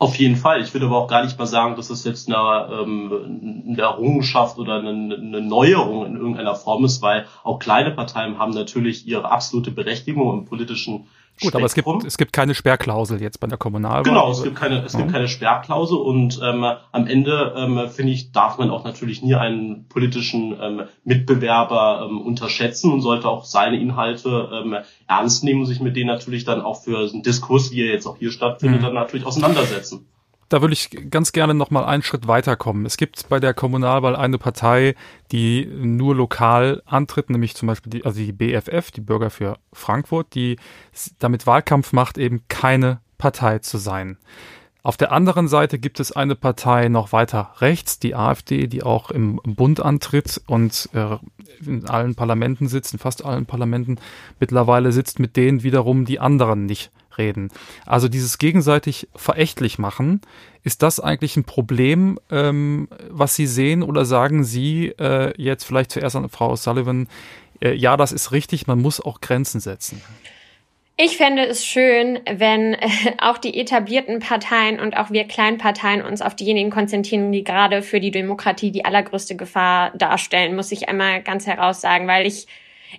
Auf 0.00 0.14
jeden 0.14 0.36
Fall. 0.36 0.62
Ich 0.62 0.72
würde 0.72 0.86
aber 0.86 0.96
auch 0.96 1.08
gar 1.08 1.24
nicht 1.24 1.36
mal 1.38 1.46
sagen, 1.46 1.74
dass 1.74 1.90
es 1.90 2.04
jetzt 2.04 2.28
eine, 2.28 2.68
ähm, 2.72 3.64
eine 3.68 3.82
Errungenschaft 3.82 4.58
oder 4.58 4.76
eine, 4.76 4.90
eine 4.90 5.40
Neuerung 5.40 6.06
in 6.06 6.16
irgendeiner 6.16 6.54
Form 6.54 6.84
ist, 6.84 7.02
weil 7.02 7.26
auch 7.42 7.58
kleine 7.58 7.90
Parteien 7.90 8.38
haben 8.38 8.52
natürlich 8.52 9.08
ihre 9.08 9.30
absolute 9.32 9.72
Berechtigung 9.72 10.38
im 10.38 10.44
politischen 10.44 11.08
Gut, 11.40 11.54
aber 11.54 11.64
es 11.64 11.74
gibt, 11.74 11.88
es 12.04 12.18
gibt 12.18 12.32
keine 12.32 12.54
Sperrklausel 12.54 13.20
jetzt 13.20 13.40
bei 13.40 13.46
der 13.46 13.58
Kommunalwahl. 13.58 14.02
Genau, 14.02 14.30
es 14.30 14.42
gibt 14.42 14.56
keine, 14.56 14.84
es 14.84 14.96
gibt 14.96 15.12
keine 15.12 15.28
Sperrklausel 15.28 15.96
und 15.96 16.40
ähm, 16.42 16.64
am 16.64 17.06
Ende 17.06 17.54
ähm, 17.56 17.88
finde 17.88 18.12
ich, 18.12 18.32
darf 18.32 18.58
man 18.58 18.70
auch 18.70 18.84
natürlich 18.84 19.22
nie 19.22 19.34
einen 19.34 19.86
politischen 19.88 20.56
ähm, 20.60 20.82
Mitbewerber 21.04 22.08
ähm, 22.08 22.20
unterschätzen 22.20 22.92
und 22.92 23.00
sollte 23.00 23.28
auch 23.28 23.44
seine 23.44 23.80
Inhalte 23.80 24.50
ähm, 24.52 24.76
ernst 25.06 25.44
nehmen 25.44 25.60
und 25.60 25.66
sich 25.66 25.80
mit 25.80 25.96
denen 25.96 26.08
natürlich 26.08 26.44
dann 26.44 26.60
auch 26.60 26.82
für 26.82 27.08
einen 27.10 27.22
Diskurs, 27.22 27.70
wie 27.70 27.82
er 27.82 27.92
jetzt 27.92 28.06
auch 28.06 28.18
hier 28.18 28.32
stattfindet, 28.32 28.80
mhm. 28.80 28.86
dann 28.86 28.94
natürlich 28.94 29.26
auseinandersetzen. 29.26 30.06
Da 30.48 30.62
würde 30.62 30.72
ich 30.72 31.10
ganz 31.10 31.32
gerne 31.32 31.52
noch 31.52 31.70
mal 31.70 31.84
einen 31.84 32.02
Schritt 32.02 32.26
weiterkommen. 32.26 32.86
Es 32.86 32.96
gibt 32.96 33.28
bei 33.28 33.38
der 33.38 33.52
Kommunalwahl 33.52 34.16
eine 34.16 34.38
Partei, 34.38 34.94
die 35.30 35.66
nur 35.66 36.14
lokal 36.14 36.82
antritt, 36.86 37.28
nämlich 37.28 37.54
zum 37.54 37.66
Beispiel 37.66 37.90
die, 37.90 38.04
also 38.06 38.18
die 38.18 38.32
BFF, 38.32 38.90
die 38.90 39.02
Bürger 39.02 39.28
für 39.28 39.58
Frankfurt, 39.74 40.34
die 40.34 40.56
damit 41.18 41.46
Wahlkampf 41.46 41.92
macht, 41.92 42.16
eben 42.16 42.42
keine 42.48 43.00
Partei 43.18 43.58
zu 43.58 43.76
sein. 43.76 44.16
Auf 44.82 44.96
der 44.96 45.12
anderen 45.12 45.48
Seite 45.48 45.78
gibt 45.78 46.00
es 46.00 46.12
eine 46.12 46.34
Partei 46.34 46.88
noch 46.88 47.12
weiter 47.12 47.52
rechts, 47.58 47.98
die 47.98 48.14
AfD, 48.14 48.68
die 48.68 48.82
auch 48.82 49.10
im 49.10 49.40
Bund 49.44 49.80
antritt 49.80 50.40
und 50.46 50.88
äh, 50.94 51.16
in 51.66 51.86
allen 51.86 52.14
Parlamenten 52.14 52.68
sitzt, 52.68 52.94
in 52.94 52.98
fast 52.98 53.22
allen 53.22 53.44
Parlamenten 53.44 53.98
mittlerweile 54.40 54.92
sitzt, 54.92 55.18
mit 55.18 55.36
denen 55.36 55.62
wiederum 55.62 56.06
die 56.06 56.20
anderen 56.20 56.64
nicht 56.64 56.90
reden. 57.18 57.50
Also 57.84 58.08
dieses 58.08 58.38
gegenseitig 58.38 59.08
verächtlich 59.14 59.78
machen, 59.78 60.20
ist 60.64 60.82
das 60.82 61.00
eigentlich 61.00 61.36
ein 61.36 61.44
Problem, 61.44 62.18
ähm, 62.30 62.88
was 63.08 63.34
Sie 63.34 63.46
sehen 63.46 63.82
oder 63.82 64.04
sagen 64.04 64.44
Sie 64.44 64.88
äh, 64.98 65.32
jetzt 65.36 65.64
vielleicht 65.64 65.90
zuerst 65.90 66.16
an 66.16 66.28
Frau 66.28 66.56
Sullivan, 66.56 67.08
äh, 67.60 67.74
ja, 67.74 67.96
das 67.96 68.12
ist 68.12 68.32
richtig, 68.32 68.66
man 68.66 68.80
muss 68.80 69.00
auch 69.00 69.20
Grenzen 69.20 69.60
setzen? 69.60 70.00
Ich 71.00 71.16
fände 71.16 71.46
es 71.46 71.64
schön, 71.64 72.18
wenn 72.28 72.74
äh, 72.74 72.88
auch 73.18 73.38
die 73.38 73.58
etablierten 73.58 74.18
Parteien 74.18 74.80
und 74.80 74.96
auch 74.96 75.10
wir 75.10 75.24
Kleinparteien 75.28 76.02
uns 76.02 76.20
auf 76.20 76.34
diejenigen 76.34 76.70
konzentrieren, 76.70 77.30
die 77.30 77.44
gerade 77.44 77.82
für 77.82 78.00
die 78.00 78.10
Demokratie 78.10 78.72
die 78.72 78.84
allergrößte 78.84 79.36
Gefahr 79.36 79.92
darstellen, 79.96 80.56
muss 80.56 80.72
ich 80.72 80.88
einmal 80.88 81.22
ganz 81.22 81.46
heraus 81.46 81.80
sagen, 81.80 82.08
weil 82.08 82.26
ich, 82.26 82.48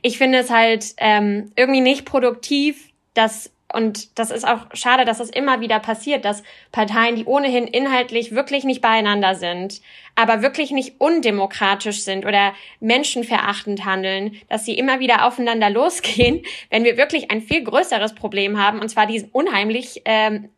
ich 0.02 0.18
finde 0.18 0.40
es 0.40 0.50
halt 0.50 0.94
ähm, 0.98 1.52
irgendwie 1.58 1.82
nicht 1.82 2.06
produktiv, 2.06 2.90
dass 3.14 3.52
und 3.72 4.18
das 4.18 4.32
ist 4.32 4.48
auch 4.48 4.66
schade, 4.74 5.06
dass 5.06 5.20
das 5.20 5.30
immer 5.30 5.62
wieder 5.62 5.80
passiert, 5.80 6.26
dass 6.26 6.44
Parteien, 6.72 7.16
die 7.16 7.26
ohnehin 7.26 7.68
inhaltlich 7.68 8.34
wirklich 8.34 8.64
nicht 8.64 8.82
beieinander 8.82 9.36
sind, 9.36 9.82
aber 10.16 10.42
wirklich 10.42 10.72
nicht 10.72 11.00
undemokratisch 11.00 12.02
sind 12.02 12.26
oder 12.26 12.54
menschenverachtend 12.80 13.86
handeln, 13.86 14.38
dass 14.50 14.66
sie 14.66 14.78
immer 14.78 15.00
wieder 15.00 15.26
aufeinander 15.26 15.70
losgehen, 15.70 16.44
wenn 16.72 16.84
wir 16.84 16.98
wirklich 16.98 17.30
ein 17.30 17.42
viel 17.42 17.64
größeres 17.64 18.16
Problem 18.16 18.58
haben, 18.58 18.80
und 18.80 18.90
zwar 18.90 19.06
diesen 19.06 19.30
unheimlich 19.32 20.02
ähm, 20.06 20.50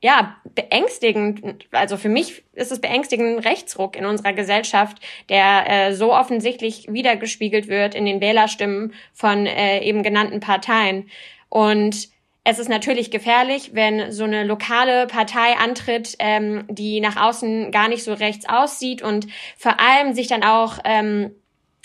ja, 0.00 0.36
beängstigend, 0.54 1.66
also 1.72 1.96
für 1.96 2.08
mich 2.08 2.44
ist 2.52 2.70
es 2.70 2.80
beängstigend 2.80 3.44
Rechtsruck 3.44 3.96
in 3.96 4.04
unserer 4.04 4.32
Gesellschaft, 4.32 4.98
der 5.28 5.64
äh, 5.88 5.94
so 5.94 6.14
offensichtlich 6.14 6.86
wiedergespiegelt 6.88 7.66
wird 7.66 7.94
in 7.94 8.04
den 8.04 8.20
Wählerstimmen 8.20 8.92
von 9.12 9.46
äh, 9.46 9.80
eben 9.80 10.04
genannten 10.04 10.38
Parteien. 10.38 11.10
Und 11.48 12.10
es 12.50 12.58
ist 12.58 12.70
natürlich 12.70 13.10
gefährlich, 13.10 13.72
wenn 13.74 14.10
so 14.10 14.24
eine 14.24 14.42
lokale 14.42 15.06
Partei 15.06 15.58
antritt, 15.58 16.16
ähm, 16.18 16.64
die 16.70 16.98
nach 16.98 17.16
außen 17.16 17.70
gar 17.72 17.88
nicht 17.88 18.02
so 18.02 18.14
rechts 18.14 18.48
aussieht 18.48 19.02
und 19.02 19.26
vor 19.58 19.78
allem 19.78 20.14
sich 20.14 20.28
dann 20.28 20.42
auch 20.42 20.78
ähm, 20.84 21.32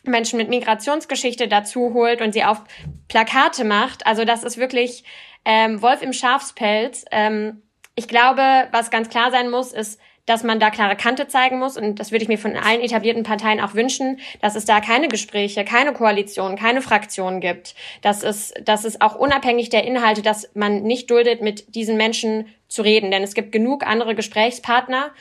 Menschen 0.06 0.38
mit 0.38 0.48
Migrationsgeschichte 0.48 1.50
dazu 1.50 1.94
holt 1.94 2.22
und 2.22 2.32
sie 2.32 2.46
auf 2.46 2.62
Plakate 3.10 3.66
macht. 3.66 4.08
Also 4.08 4.24
das 4.24 4.46
ist 4.46 4.58
wirklich 4.58 5.04
ähm, 5.44 5.82
Wolf 5.82 6.02
im 6.02 6.14
Schafspelz. 6.14 7.04
Ähm, 7.12 7.62
ich 7.96 8.08
glaube, 8.08 8.70
was 8.72 8.90
ganz 8.90 9.10
klar 9.10 9.32
sein 9.32 9.50
muss, 9.50 9.74
ist, 9.74 10.00
dass 10.26 10.44
man 10.44 10.60
da 10.60 10.70
klare 10.70 10.96
Kante 10.96 11.28
zeigen 11.28 11.60
muss. 11.60 11.78
Und 11.78 12.00
das 12.00 12.12
würde 12.12 12.24
ich 12.24 12.30
mir 12.30 12.38
von 12.38 12.56
allen 12.56 12.82
etablierten 12.82 13.24
Parteien 13.24 13.60
auch 13.60 13.74
wünschen, 13.74 14.20
dass 14.42 14.56
es 14.56 14.66
da 14.66 14.80
keine 14.80 15.08
Gespräche, 15.08 15.66
keine 15.66 15.94
Koalition, 15.94 16.56
keine 16.56 16.82
Fraktionen 16.82 17.42
gibt. 17.42 17.76
Dass 18.02 18.24
es, 18.24 18.54
dass 18.64 18.86
es 18.86 19.02
auch 19.02 19.16
unabhängig 19.16 19.70
der 19.70 19.84
Inhalte, 19.84 20.22
dass 20.22 20.50
man 20.54 20.84
nicht 20.84 21.12
duldet, 21.12 21.42
mit 21.42 21.76
diesen 21.76 21.98
Menschen 21.98 22.48
zu 22.68 22.82
reden. 22.82 23.12
Denn 23.12 23.24
es 23.24 23.34
gibt 23.34 23.52
genug 23.52 23.86
andere 23.86 24.16
Gesprächspartner. 24.16 25.12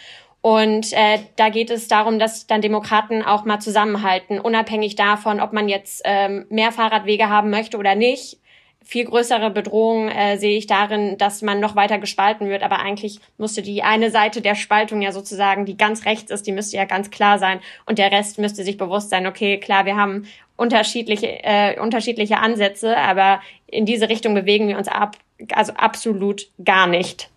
Und 0.41 0.93
äh, 0.93 1.21
da 1.37 1.51
geht 1.51 1.71
es 1.71 1.87
darum, 1.87 2.19
dass 2.19 2.49
dann 2.49 2.63
Demokraten 2.63 3.23
auch 3.23 3.45
mal 3.45 3.61
zusammenhalten, 3.61 4.41
unabhängig 4.41 4.97
davon, 4.97 5.41
ob 5.41 5.53
man 5.53 5.69
jetzt 5.69 6.03
ähm, 6.05 6.47
mehr 6.49 6.73
Fahrradwege 6.73 7.29
haben 7.29 7.51
möchte 7.51 7.79
oder 7.79 7.95
nicht 7.95 8.42
viel 8.85 9.05
größere 9.05 9.51
Bedrohung 9.51 10.09
äh, 10.09 10.39
sehe 10.39 10.57
ich 10.57 10.67
darin, 10.67 11.19
dass 11.19 11.43
man 11.43 11.61
noch 11.61 11.77
weiter 11.77 11.99
gespalten 11.99 12.49
wird. 12.49 12.63
Aber 12.63 12.81
eigentlich 12.81 13.21
müsste 13.39 13.63
die 13.63 13.83
eine 13.83 14.11
Seite 14.11 14.41
der 14.41 14.55
Spaltung 14.55 15.03
ja 15.03 15.13
sozusagen, 15.13 15.67
die 15.67 15.77
ganz 15.77 16.05
rechts 16.05 16.31
ist, 16.31 16.47
die 16.47 16.53
müsste 16.53 16.77
ja 16.77 16.85
ganz 16.85 17.11
klar 17.11 17.39
sein. 17.39 17.61
Und 17.87 17.99
der 17.99 18.13
Rest 18.13 18.39
müsste 18.39 18.65
sich 18.65 18.77
bewusst 18.77 19.11
sein, 19.11 19.27
okay, 19.27 19.59
klar, 19.59 19.85
wir 19.85 19.97
haben 19.97 20.27
unterschiedliche, 20.57 21.43
äh, 21.43 21.81
unterschiedliche 21.81 22.39
Ansätze, 22.39 22.97
aber 22.97 23.41
in 23.67 23.87
diese 23.87 24.09
Richtung 24.09 24.35
bewegen 24.35 24.69
wir 24.69 24.79
uns 24.79 24.89
ab, 24.89 25.17
also 25.53 25.73
absolut 25.75 26.49
gar 26.65 26.87
nicht. 26.87 27.31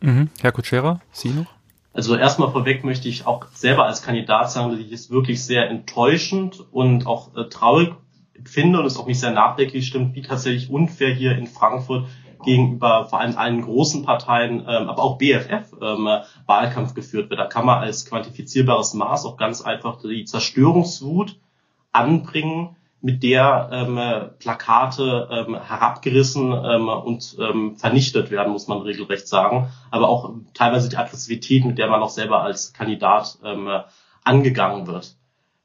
Mhm. 0.00 0.30
Herr 0.40 0.52
Kutschera, 0.52 1.00
Sie 1.12 1.30
noch? 1.30 1.46
Also 1.94 2.16
erstmal 2.16 2.50
vorweg 2.50 2.84
möchte 2.84 3.08
ich 3.08 3.26
auch 3.26 3.46
selber 3.52 3.84
als 3.84 4.02
Kandidat 4.02 4.50
sagen, 4.50 4.70
dass 4.70 4.80
ich 4.80 4.90
es 4.92 5.10
wirklich 5.10 5.44
sehr 5.44 5.68
enttäuschend 5.68 6.58
und 6.72 7.06
auch 7.06 7.36
äh, 7.36 7.48
traurig 7.48 7.90
finde 8.44 8.80
und 8.80 8.86
es 8.86 8.96
auch 8.96 9.06
nicht 9.06 9.20
sehr 9.20 9.32
nachdenklich 9.32 9.86
stimmt, 9.86 10.14
wie 10.14 10.22
tatsächlich 10.22 10.70
unfair 10.70 11.14
hier 11.14 11.36
in 11.36 11.46
Frankfurt 11.46 12.06
gegenüber 12.44 13.06
vor 13.08 13.20
allem 13.20 13.36
allen 13.36 13.62
großen 13.62 14.04
Parteien, 14.04 14.60
ähm, 14.60 14.88
aber 14.88 15.02
auch 15.02 15.18
BFF 15.18 15.72
ähm, 15.80 16.08
Wahlkampf 16.46 16.94
geführt 16.94 17.30
wird. 17.30 17.40
Da 17.40 17.46
kann 17.46 17.66
man 17.66 17.78
als 17.78 18.04
quantifizierbares 18.04 18.94
Maß 18.94 19.26
auch 19.26 19.36
ganz 19.36 19.62
einfach 19.62 20.00
die 20.02 20.24
Zerstörungswut 20.24 21.36
anbringen, 21.92 22.76
mit 23.04 23.24
der 23.24 23.68
ähm, 23.72 23.98
Plakate 24.38 25.28
ähm, 25.30 25.60
herabgerissen 25.60 26.52
ähm, 26.52 26.88
und 26.88 27.36
ähm, 27.40 27.76
vernichtet 27.76 28.30
werden, 28.30 28.52
muss 28.52 28.68
man 28.68 28.78
regelrecht 28.78 29.26
sagen. 29.26 29.68
Aber 29.90 30.08
auch 30.08 30.32
teilweise 30.54 30.88
die 30.88 30.96
Aggressivität, 30.96 31.64
mit 31.64 31.78
der 31.78 31.88
man 31.88 32.00
auch 32.00 32.10
selber 32.10 32.42
als 32.42 32.72
Kandidat 32.72 33.38
ähm, 33.44 33.68
angegangen 34.22 34.86
wird. 34.86 35.16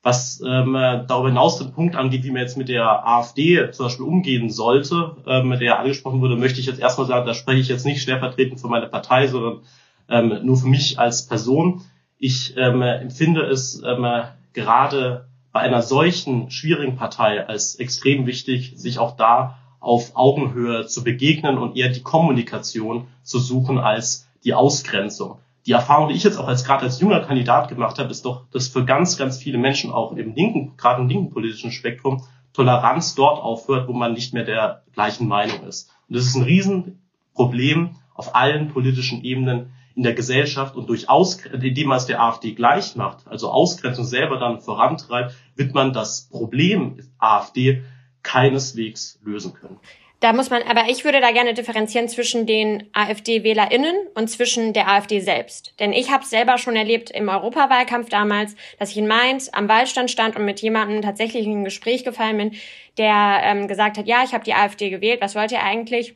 Was 0.04 0.42
ähm, 0.46 0.74
darüber 0.74 1.30
hinaus 1.30 1.58
den 1.58 1.74
Punkt 1.74 1.96
angeht, 1.96 2.24
wie 2.24 2.32
man 2.32 2.42
jetzt 2.42 2.58
mit 2.58 2.70
der 2.70 3.06
AfD 3.06 3.72
zum 3.72 3.88
Beispiel 3.88 4.06
umgehen 4.06 4.50
sollte, 4.50 5.18
ähm, 5.26 5.58
der 5.60 5.80
angesprochen 5.80 6.22
wurde, 6.22 6.38
möchte 6.38 6.60
ich 6.60 6.66
jetzt 6.66 6.80
erstmal 6.80 7.08
sagen, 7.08 7.26
da 7.26 7.34
spreche 7.34 7.60
ich 7.60 7.68
jetzt 7.68 7.86
nicht 7.86 8.02
stellvertretend 8.02 8.62
für 8.62 8.68
meine 8.68 8.88
Partei, 8.88 9.28
sondern 9.28 9.62
ähm, 10.10 10.46
nur 10.46 10.58
für 10.58 10.68
mich 10.68 11.00
als 11.00 11.28
Person. 11.28 11.82
Ich 12.20 12.56
ähm, 12.58 12.82
empfinde 12.82 13.42
es 13.42 13.82
ähm, 13.86 14.06
gerade 14.54 15.28
bei 15.52 15.60
einer 15.60 15.82
solchen 15.82 16.52
schwierigen 16.52 16.96
Partei 16.96 17.46
als 17.46 17.76
extrem 17.76 18.26
wichtig, 18.28 18.74
sich 18.76 19.00
auch 19.00 19.18
da 19.18 19.58
auf 19.80 20.16
Augenhöhe 20.16 20.86
zu 20.86 21.04
begegnen 21.04 21.58
und 21.58 21.76
eher 21.76 21.90
die 21.90 22.02
Kommunikation 22.02 23.08
zu 23.24 23.40
suchen 23.40 23.78
als 23.78 24.28
die 24.44 24.54
Ausgrenzung 24.54 25.40
die 25.68 25.74
Erfahrung, 25.74 26.08
die 26.08 26.16
ich 26.16 26.24
jetzt 26.24 26.38
auch 26.38 26.48
als 26.48 26.64
gerade 26.64 26.84
als 26.84 27.02
junger 27.02 27.20
Kandidat 27.20 27.68
gemacht 27.68 28.00
habe, 28.00 28.10
ist 28.10 28.24
doch, 28.24 28.46
dass 28.52 28.70
für 28.70 28.86
ganz, 28.86 29.18
ganz 29.18 29.38
viele 29.38 29.58
Menschen 29.58 29.92
auch 29.92 30.14
im 30.14 30.34
linken, 30.34 30.78
gerade 30.78 31.02
im 31.02 31.10
linken 31.10 31.30
politischen 31.30 31.72
Spektrum, 31.72 32.24
Toleranz 32.54 33.16
dort 33.16 33.44
aufhört, 33.44 33.88
wo 33.90 33.94
man 33.94 34.14
nicht 34.14 34.34
mehr 34.34 34.46
der 34.46 34.84
gleichen 34.94 35.28
Meinung 35.28 35.64
ist. 35.68 35.92
Und 36.08 36.16
das 36.16 36.26
ist 36.26 36.36
ein 36.36 36.44
Riesenproblem 36.44 37.96
auf 38.16 38.34
allen 38.34 38.70
politischen 38.70 39.24
Ebenen 39.24 39.74
in 39.94 40.04
der 40.04 40.14
Gesellschaft 40.14 40.76
und 40.76 40.88
durch 40.88 41.10
Aus, 41.10 41.36
indem 41.46 41.90
man 41.90 41.98
es 41.98 42.06
der 42.06 42.22
AfD 42.22 42.54
gleich 42.54 42.96
macht, 42.96 43.28
also 43.28 43.52
Ausgrenzung 43.52 44.06
selber 44.06 44.40
dann 44.40 44.62
vorantreibt, 44.62 45.36
wird 45.56 45.74
man 45.74 45.92
das 45.92 46.30
Problem 46.30 47.00
AfD 47.18 47.84
keineswegs 48.24 49.20
lösen 49.22 49.54
können. 49.54 49.80
Da 50.20 50.34
muss 50.34 50.50
man, 50.50 50.64
aber 50.64 50.90
ich 50.90 51.06
würde 51.06 51.22
da 51.22 51.32
gerne 51.32 51.54
differenzieren 51.54 52.10
zwischen 52.10 52.48
den 52.48 52.90
AfD-WählerInnen 52.94 53.96
und 54.16 54.30
zwischen 54.30 54.74
der 54.74 54.88
AfD 54.88 55.20
selbst. 55.20 55.76
Denn 55.80 55.94
ich 55.94 56.12
habe 56.12 56.26
selber 56.26 56.58
schon 56.58 56.76
erlebt 56.76 57.12
im 57.12 57.30
Europawahlkampf 57.30 58.10
damals, 58.10 58.56
dass 58.80 58.90
ich 58.90 58.98
in 58.98 59.08
Mainz 59.08 59.50
am 59.54 59.70
Wahlstand 59.70 60.10
stand 60.10 60.36
und 60.36 60.46
mit 60.46 60.60
jemandem 60.60 61.04
tatsächlich 61.04 61.46
in 61.46 61.62
ein 61.62 61.66
Gespräch 61.66 62.04
gefallen 62.04 62.38
bin, 62.38 62.56
der 62.98 63.42
ähm, 63.44 63.68
gesagt 63.68 64.00
hat, 64.00 64.08
ja, 64.08 64.24
ich 64.24 64.34
habe 64.34 64.44
die 64.44 64.56
AfD 64.56 64.90
gewählt, 64.90 65.22
was 65.22 65.36
wollt 65.36 65.52
ihr 65.52 65.62
eigentlich? 65.62 66.16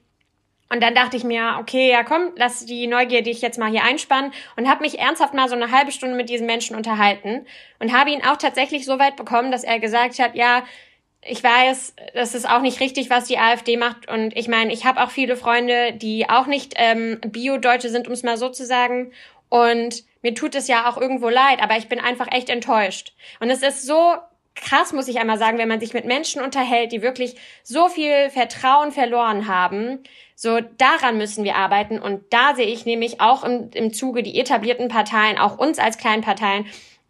Und 0.71 0.81
dann 0.81 0.95
dachte 0.95 1.17
ich 1.17 1.23
mir, 1.23 1.57
okay, 1.59 1.91
ja 1.91 2.03
komm, 2.03 2.31
lass 2.37 2.65
die 2.65 2.87
Neugier 2.87 3.21
dich 3.21 3.41
jetzt 3.41 3.59
mal 3.59 3.69
hier 3.69 3.83
einspannen 3.83 4.31
und 4.55 4.69
habe 4.69 4.83
mich 4.83 4.97
ernsthaft 4.97 5.33
mal 5.33 5.49
so 5.49 5.55
eine 5.55 5.69
halbe 5.69 5.91
Stunde 5.91 6.15
mit 6.15 6.29
diesem 6.29 6.47
Menschen 6.47 6.77
unterhalten 6.77 7.45
und 7.79 7.91
habe 7.91 8.09
ihn 8.09 8.23
auch 8.23 8.37
tatsächlich 8.37 8.85
so 8.85 8.97
weit 8.97 9.17
bekommen, 9.17 9.51
dass 9.51 9.65
er 9.65 9.79
gesagt 9.79 10.17
hat, 10.17 10.33
ja, 10.33 10.63
ich 11.23 11.43
weiß, 11.43 11.93
das 12.13 12.33
ist 12.33 12.49
auch 12.49 12.61
nicht 12.61 12.79
richtig, 12.79 13.09
was 13.09 13.25
die 13.25 13.37
AfD 13.37 13.77
macht. 13.77 14.09
Und 14.09 14.35
ich 14.35 14.47
meine, 14.47 14.73
ich 14.73 14.85
habe 14.85 15.01
auch 15.03 15.11
viele 15.11 15.35
Freunde, 15.35 15.93
die 15.93 16.27
auch 16.29 16.47
nicht 16.47 16.73
ähm, 16.77 17.19
Bio-Deutsche 17.21 17.89
sind, 17.89 18.07
um 18.07 18.13
es 18.13 18.23
mal 18.23 18.37
so 18.37 18.49
zu 18.49 18.65
sagen. 18.65 19.11
Und 19.49 20.03
mir 20.23 20.33
tut 20.33 20.55
es 20.55 20.67
ja 20.67 20.89
auch 20.89 20.97
irgendwo 20.97 21.29
leid, 21.29 21.61
aber 21.61 21.77
ich 21.77 21.87
bin 21.87 21.99
einfach 21.99 22.27
echt 22.31 22.49
enttäuscht. 22.49 23.13
Und 23.39 23.49
es 23.49 23.61
ist 23.61 23.85
so 23.85 24.15
krass, 24.55 24.93
muss 24.93 25.07
ich 25.07 25.19
einmal 25.19 25.37
sagen, 25.37 25.57
wenn 25.57 25.67
man 25.67 25.79
sich 25.79 25.93
mit 25.93 26.05
Menschen 26.05 26.41
unterhält, 26.41 26.91
die 26.91 27.01
wirklich 27.01 27.35
so 27.63 27.87
viel 27.87 28.29
Vertrauen 28.29 28.91
verloren 28.91 29.47
haben. 29.47 29.99
So, 30.35 30.59
daran 30.59 31.17
müssen 31.17 31.43
wir 31.43 31.55
arbeiten. 31.55 31.99
Und 31.99 32.23
da 32.31 32.55
sehe 32.55 32.65
ich 32.65 32.85
nämlich 32.85 33.21
auch 33.21 33.43
im, 33.43 33.69
im 33.73 33.93
Zuge 33.93 34.23
die 34.23 34.39
etablierten 34.39 34.87
Parteien, 34.87 35.37
auch 35.37 35.57
uns 35.57 35.77
als 35.77 35.97
kleinen 35.97 36.23
Parteien, 36.23 36.65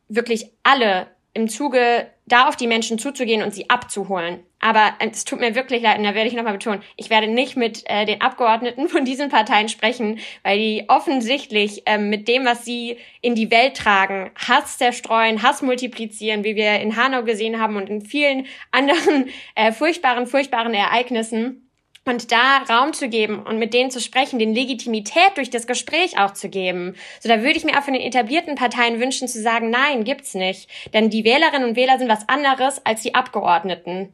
wirklich 0.09 0.47
alle 0.63 1.07
im 1.33 1.47
Zuge 1.47 2.07
da 2.31 2.47
auf 2.47 2.55
die 2.55 2.67
Menschen 2.67 2.97
zuzugehen 2.97 3.43
und 3.43 3.53
sie 3.53 3.69
abzuholen. 3.69 4.39
Aber 4.59 4.93
es 4.99 5.25
tut 5.25 5.39
mir 5.39 5.55
wirklich 5.55 5.81
leid, 5.81 5.97
und 5.97 6.03
da 6.03 6.13
werde 6.13 6.27
ich 6.27 6.35
nochmal 6.35 6.53
betonen, 6.53 6.83
ich 6.95 7.09
werde 7.09 7.27
nicht 7.27 7.57
mit 7.57 7.83
äh, 7.87 8.05
den 8.05 8.21
Abgeordneten 8.21 8.87
von 8.87 9.05
diesen 9.05 9.29
Parteien 9.29 9.69
sprechen, 9.69 10.19
weil 10.43 10.57
die 10.59 10.85
offensichtlich 10.87 11.83
ähm, 11.87 12.09
mit 12.09 12.27
dem, 12.27 12.45
was 12.45 12.63
sie 12.63 12.97
in 13.21 13.35
die 13.35 13.49
Welt 13.49 13.75
tragen, 13.75 14.31
Hass 14.35 14.77
zerstreuen, 14.77 15.41
Hass 15.41 15.61
multiplizieren, 15.61 16.43
wie 16.43 16.55
wir 16.55 16.79
in 16.79 16.95
Hanau 16.95 17.23
gesehen 17.23 17.59
haben 17.59 17.75
und 17.75 17.89
in 17.89 18.01
vielen 18.01 18.45
anderen 18.71 19.29
äh, 19.55 19.71
furchtbaren, 19.71 20.27
furchtbaren 20.27 20.73
Ereignissen 20.73 21.70
und 22.05 22.31
da 22.31 22.63
Raum 22.69 22.93
zu 22.93 23.09
geben 23.09 23.43
und 23.43 23.59
mit 23.59 23.73
denen 23.73 23.91
zu 23.91 24.01
sprechen, 24.01 24.39
den 24.39 24.53
Legitimität 24.53 25.35
durch 25.35 25.49
das 25.49 25.67
Gespräch 25.67 26.17
auch 26.17 26.31
zu 26.31 26.49
geben. 26.49 26.95
So, 27.19 27.29
da 27.29 27.41
würde 27.41 27.57
ich 27.57 27.63
mir 27.63 27.77
auch 27.77 27.83
von 27.83 27.93
den 27.93 28.01
etablierten 28.01 28.55
Parteien 28.55 28.99
wünschen 28.99 29.27
zu 29.27 29.41
sagen, 29.41 29.69
nein, 29.69 30.03
gibt's 30.03 30.33
nicht. 30.33 30.69
Denn 30.93 31.09
die 31.09 31.23
Wählerinnen 31.23 31.69
und 31.69 31.75
Wähler 31.75 31.99
sind 31.99 32.09
was 32.09 32.27
anderes 32.27 32.83
als 32.85 33.01
die 33.03 33.13
Abgeordneten. 33.13 34.13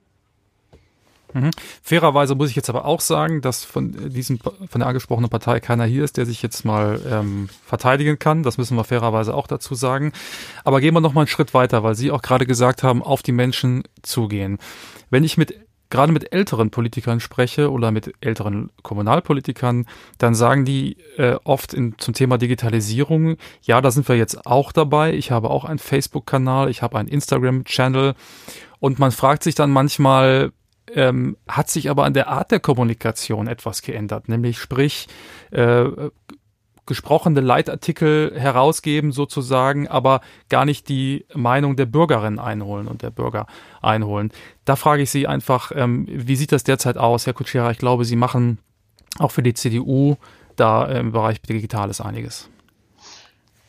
Mhm. 1.33 1.51
Fairerweise 1.81 2.35
muss 2.35 2.49
ich 2.49 2.55
jetzt 2.55 2.69
aber 2.69 2.85
auch 2.85 3.01
sagen, 3.01 3.41
dass 3.41 3.63
von 3.63 4.09
diesem 4.09 4.39
von 4.39 4.79
der 4.79 4.87
angesprochenen 4.87 5.29
Partei 5.29 5.59
keiner 5.59 5.85
hier 5.85 6.03
ist, 6.03 6.17
der 6.17 6.25
sich 6.25 6.41
jetzt 6.41 6.65
mal 6.65 7.01
ähm, 7.09 7.49
verteidigen 7.65 8.17
kann. 8.17 8.43
Das 8.43 8.57
müssen 8.57 8.77
wir 8.77 8.83
fairerweise 8.83 9.33
auch 9.33 9.47
dazu 9.47 9.75
sagen. 9.75 10.13
Aber 10.63 10.81
gehen 10.81 10.93
wir 10.93 11.01
noch 11.01 11.13
mal 11.13 11.21
einen 11.21 11.27
Schritt 11.27 11.53
weiter, 11.53 11.83
weil 11.83 11.95
Sie 11.95 12.11
auch 12.11 12.21
gerade 12.21 12.45
gesagt 12.45 12.83
haben, 12.83 13.03
auf 13.03 13.23
die 13.23 13.33
Menschen 13.33 13.83
zugehen. 14.03 14.57
Wenn 15.09 15.23
ich 15.23 15.37
mit 15.37 15.66
gerade 15.89 16.11
mit 16.11 16.33
älteren 16.33 16.69
Politikern 16.69 17.19
spreche 17.19 17.71
oder 17.71 17.91
mit 17.91 18.13
älteren 18.21 18.69
Kommunalpolitikern, 18.83 19.85
dann 20.17 20.35
sagen 20.35 20.65
die 20.65 20.97
äh, 21.17 21.35
oft 21.43 21.73
in, 21.73 21.97
zum 21.97 22.13
Thema 22.13 22.37
Digitalisierung, 22.37 23.37
ja, 23.61 23.81
da 23.81 23.91
sind 23.91 24.07
wir 24.07 24.15
jetzt 24.15 24.45
auch 24.45 24.71
dabei. 24.71 25.13
Ich 25.13 25.31
habe 25.31 25.49
auch 25.49 25.65
einen 25.65 25.79
Facebook-Kanal, 25.79 26.69
ich 26.69 26.81
habe 26.81 26.97
einen 26.97 27.07
Instagram-Channel 27.07 28.15
und 28.79 28.99
man 28.99 29.11
fragt 29.11 29.43
sich 29.43 29.55
dann 29.55 29.71
manchmal, 29.71 30.51
ähm, 30.93 31.37
hat 31.47 31.69
sich 31.69 31.89
aber 31.89 32.05
an 32.05 32.13
der 32.13 32.27
Art 32.27 32.51
der 32.51 32.59
Kommunikation 32.59 33.47
etwas 33.47 33.81
geändert, 33.81 34.29
nämlich 34.29 34.59
sprich 34.59 35.07
äh, 35.51 35.85
gesprochene 36.87 37.41
Leitartikel 37.41 38.33
herausgeben 38.35 39.11
sozusagen, 39.11 39.87
aber 39.87 40.21
gar 40.49 40.65
nicht 40.65 40.89
die 40.89 41.25
Meinung 41.35 41.75
der 41.75 41.85
Bürgerin 41.85 42.39
einholen 42.39 42.87
und 42.87 43.03
der 43.03 43.11
Bürger 43.11 43.45
einholen. 43.81 44.31
Da 44.65 44.75
frage 44.75 45.03
ich 45.03 45.11
Sie 45.11 45.27
einfach, 45.27 45.71
ähm, 45.75 46.07
wie 46.09 46.35
sieht 46.35 46.51
das 46.51 46.63
derzeit 46.63 46.97
aus, 46.97 47.27
Herr 47.27 47.33
Kutschera? 47.33 47.69
Ich 47.71 47.77
glaube, 47.77 48.05
Sie 48.05 48.15
machen 48.15 48.57
auch 49.19 49.31
für 49.31 49.43
die 49.43 49.53
CDU 49.53 50.15
da 50.55 50.85
im 50.85 51.11
Bereich 51.11 51.41
Digitales 51.41 52.01
einiges 52.01 52.49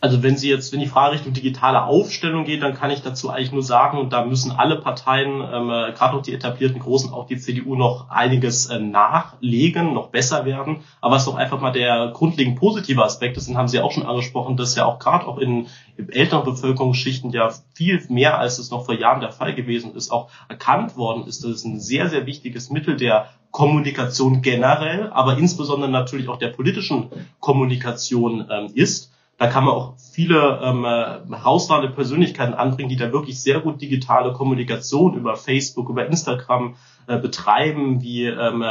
also 0.01 0.23
wenn 0.23 0.37
Sie 0.37 0.49
jetzt, 0.49 0.73
wenn 0.73 0.79
die 0.79 0.87
Frage 0.87 1.15
Richtung 1.15 1.33
digitale 1.33 1.83
Aufstellung 1.83 2.45
geht, 2.45 2.63
dann 2.63 2.75
kann 2.75 2.91
ich 2.91 3.03
dazu 3.03 3.31
eigentlich 3.31 3.51
nur 3.51 3.65
sagen, 3.65 3.99
und 3.99 4.13
da 4.13 4.25
müssen 4.25 4.53
alle 4.53 4.77
Parteien, 4.77 5.41
ähm, 5.41 5.71
äh, 5.71 5.93
gerade 5.93 6.17
auch 6.17 6.23
die 6.23 6.33
etablierten 6.33 6.79
Großen, 6.79 7.13
auch 7.13 7.27
die 7.27 7.37
CDU 7.37 7.75
noch 7.75 8.09
einiges 8.09 8.67
äh, 8.67 8.79
nachlegen, 8.79 9.95
noch 9.95 10.11
besser 10.11 10.45
werden. 10.45 10.79
Aber 11.01 11.17
was 11.17 11.25
doch 11.25 11.35
einfach 11.35 11.61
mal 11.61 11.73
der 11.73 12.13
grundlegend 12.15 12.61
positive 12.61 13.03
Aspekt 13.03 13.37
ist, 13.37 13.49
den 13.49 13.57
haben 13.57 13.67
Sie 13.67 13.81
auch 13.81 13.91
schon 13.91 14.07
angesprochen, 14.07 14.57
dass 14.57 14.77
ja 14.77 14.85
auch 14.85 15.01
gerade 15.01 15.27
auch 15.27 15.39
in, 15.39 15.67
in 15.97 16.09
älteren 16.11 16.45
Bevölkerungsschichten 16.45 17.33
ja 17.33 17.51
viel 17.75 18.01
mehr, 18.09 18.39
als 18.39 18.61
es 18.61 18.71
noch 18.71 18.85
vor 18.85 18.95
Jahren 18.95 19.21
der 19.21 19.33
Fall 19.33 19.55
gewesen 19.55 19.97
ist, 19.97 20.13
auch 20.13 20.29
erkannt 20.49 20.97
worden 20.97 21.27
ist, 21.27 21.43
dass 21.43 21.51
es 21.51 21.65
ein 21.65 21.81
sehr, 21.81 22.09
sehr 22.09 22.25
wichtiges 22.25 22.71
Mittel 22.71 22.97
der 22.97 23.31
Kommunikation 23.51 24.43
generell, 24.43 25.11
aber 25.11 25.39
insbesondere 25.39 25.91
natürlich 25.91 26.29
auch 26.29 26.39
der 26.39 26.49
politischen 26.49 27.09
Kommunikation 27.41 28.47
ähm, 28.51 28.71
ist. 28.75 29.08
Da 29.39 29.47
kann 29.47 29.65
man 29.65 29.75
auch 29.75 29.95
viele 30.13 30.61
ähm, 30.63 30.85
herausragende 31.33 31.95
Persönlichkeiten 31.95 32.55
anbringen, 32.55 32.89
die 32.89 32.97
da 32.97 33.13
wirklich 33.13 33.41
sehr 33.41 33.61
gut 33.61 33.81
digitale 33.81 34.33
Kommunikation 34.33 35.15
über 35.15 35.37
Facebook, 35.37 35.89
über 35.89 36.07
Instagram 36.07 36.75
äh, 37.07 37.19
betreiben, 37.19 38.03
wie 38.03 38.27
ähm, 38.27 38.65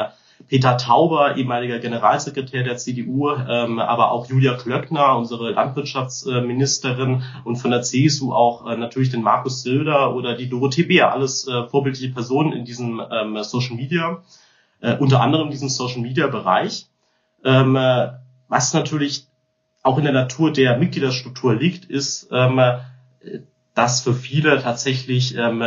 Peter 0.48 0.78
Tauber, 0.78 1.36
ehemaliger 1.36 1.80
Generalsekretär 1.80 2.64
der 2.64 2.78
CDU, 2.78 3.30
ähm, 3.30 3.80
aber 3.80 4.12
auch 4.12 4.28
Julia 4.30 4.56
Klöckner, 4.56 5.18
unsere 5.18 5.52
Landwirtschaftsministerin 5.52 7.24
und 7.44 7.56
von 7.56 7.72
der 7.72 7.82
CSU 7.82 8.34
auch 8.34 8.68
äh, 8.68 8.78
natürlich 8.78 9.10
den 9.10 9.24
Markus 9.24 9.64
Silder 9.64 10.16
oder 10.16 10.36
die 10.36 10.50
Dorothee 10.50 10.84
Beer, 10.84 11.12
alles 11.12 11.48
äh, 11.48 11.68
vorbildliche 11.68 12.14
Personen 12.14 12.54
in 12.54 12.66
diesem 12.66 13.02
ähm, 13.12 13.42
Social 13.44 13.76
Media, 13.76 14.22
äh, 14.82 14.96
unter 14.98 15.22
anderem 15.22 15.50
diesem 15.50 15.70
Social 15.70 16.02
Media 16.02 16.28
Bereich. 16.28 16.88
Ähm, 17.44 17.76
äh, 17.76 18.10
was 18.48 18.74
natürlich 18.74 19.28
auch 19.84 19.98
in 19.98 20.04
der 20.04 20.14
Natur 20.14 20.52
der 20.52 20.78
Mitgliederstruktur 20.78 21.56
liegt, 21.56 21.86
ist, 21.86 22.30
ähm, 22.32 22.62
dass 23.74 24.02
für 24.02 24.14
viele 24.14 24.62
tatsächlich 24.62 25.36
ähm, 25.36 25.64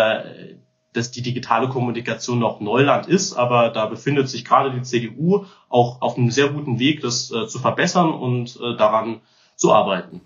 dass 0.93 1.11
die 1.11 1.23
digitale 1.23 1.69
Kommunikation 1.69 2.39
noch 2.39 2.61
Neuland 2.61 3.07
ist, 3.07 3.35
aber 3.35 3.71
da 3.71 3.87
befindet 3.87 4.29
sich 4.29 4.45
gerade 4.45 4.73
die 4.73 4.83
CDU 4.83 5.45
auch 5.69 6.03
auf 6.03 6.17
einem 6.17 6.31
sehr 6.31 6.49
guten 6.49 6.79
Weg, 6.79 7.01
das 7.01 7.31
äh, 7.31 7.47
zu 7.47 7.59
verbessern 7.59 8.13
und 8.13 8.59
äh, 8.61 8.77
daran 8.77 9.21
zu 9.57 9.73
arbeiten. 9.73 10.21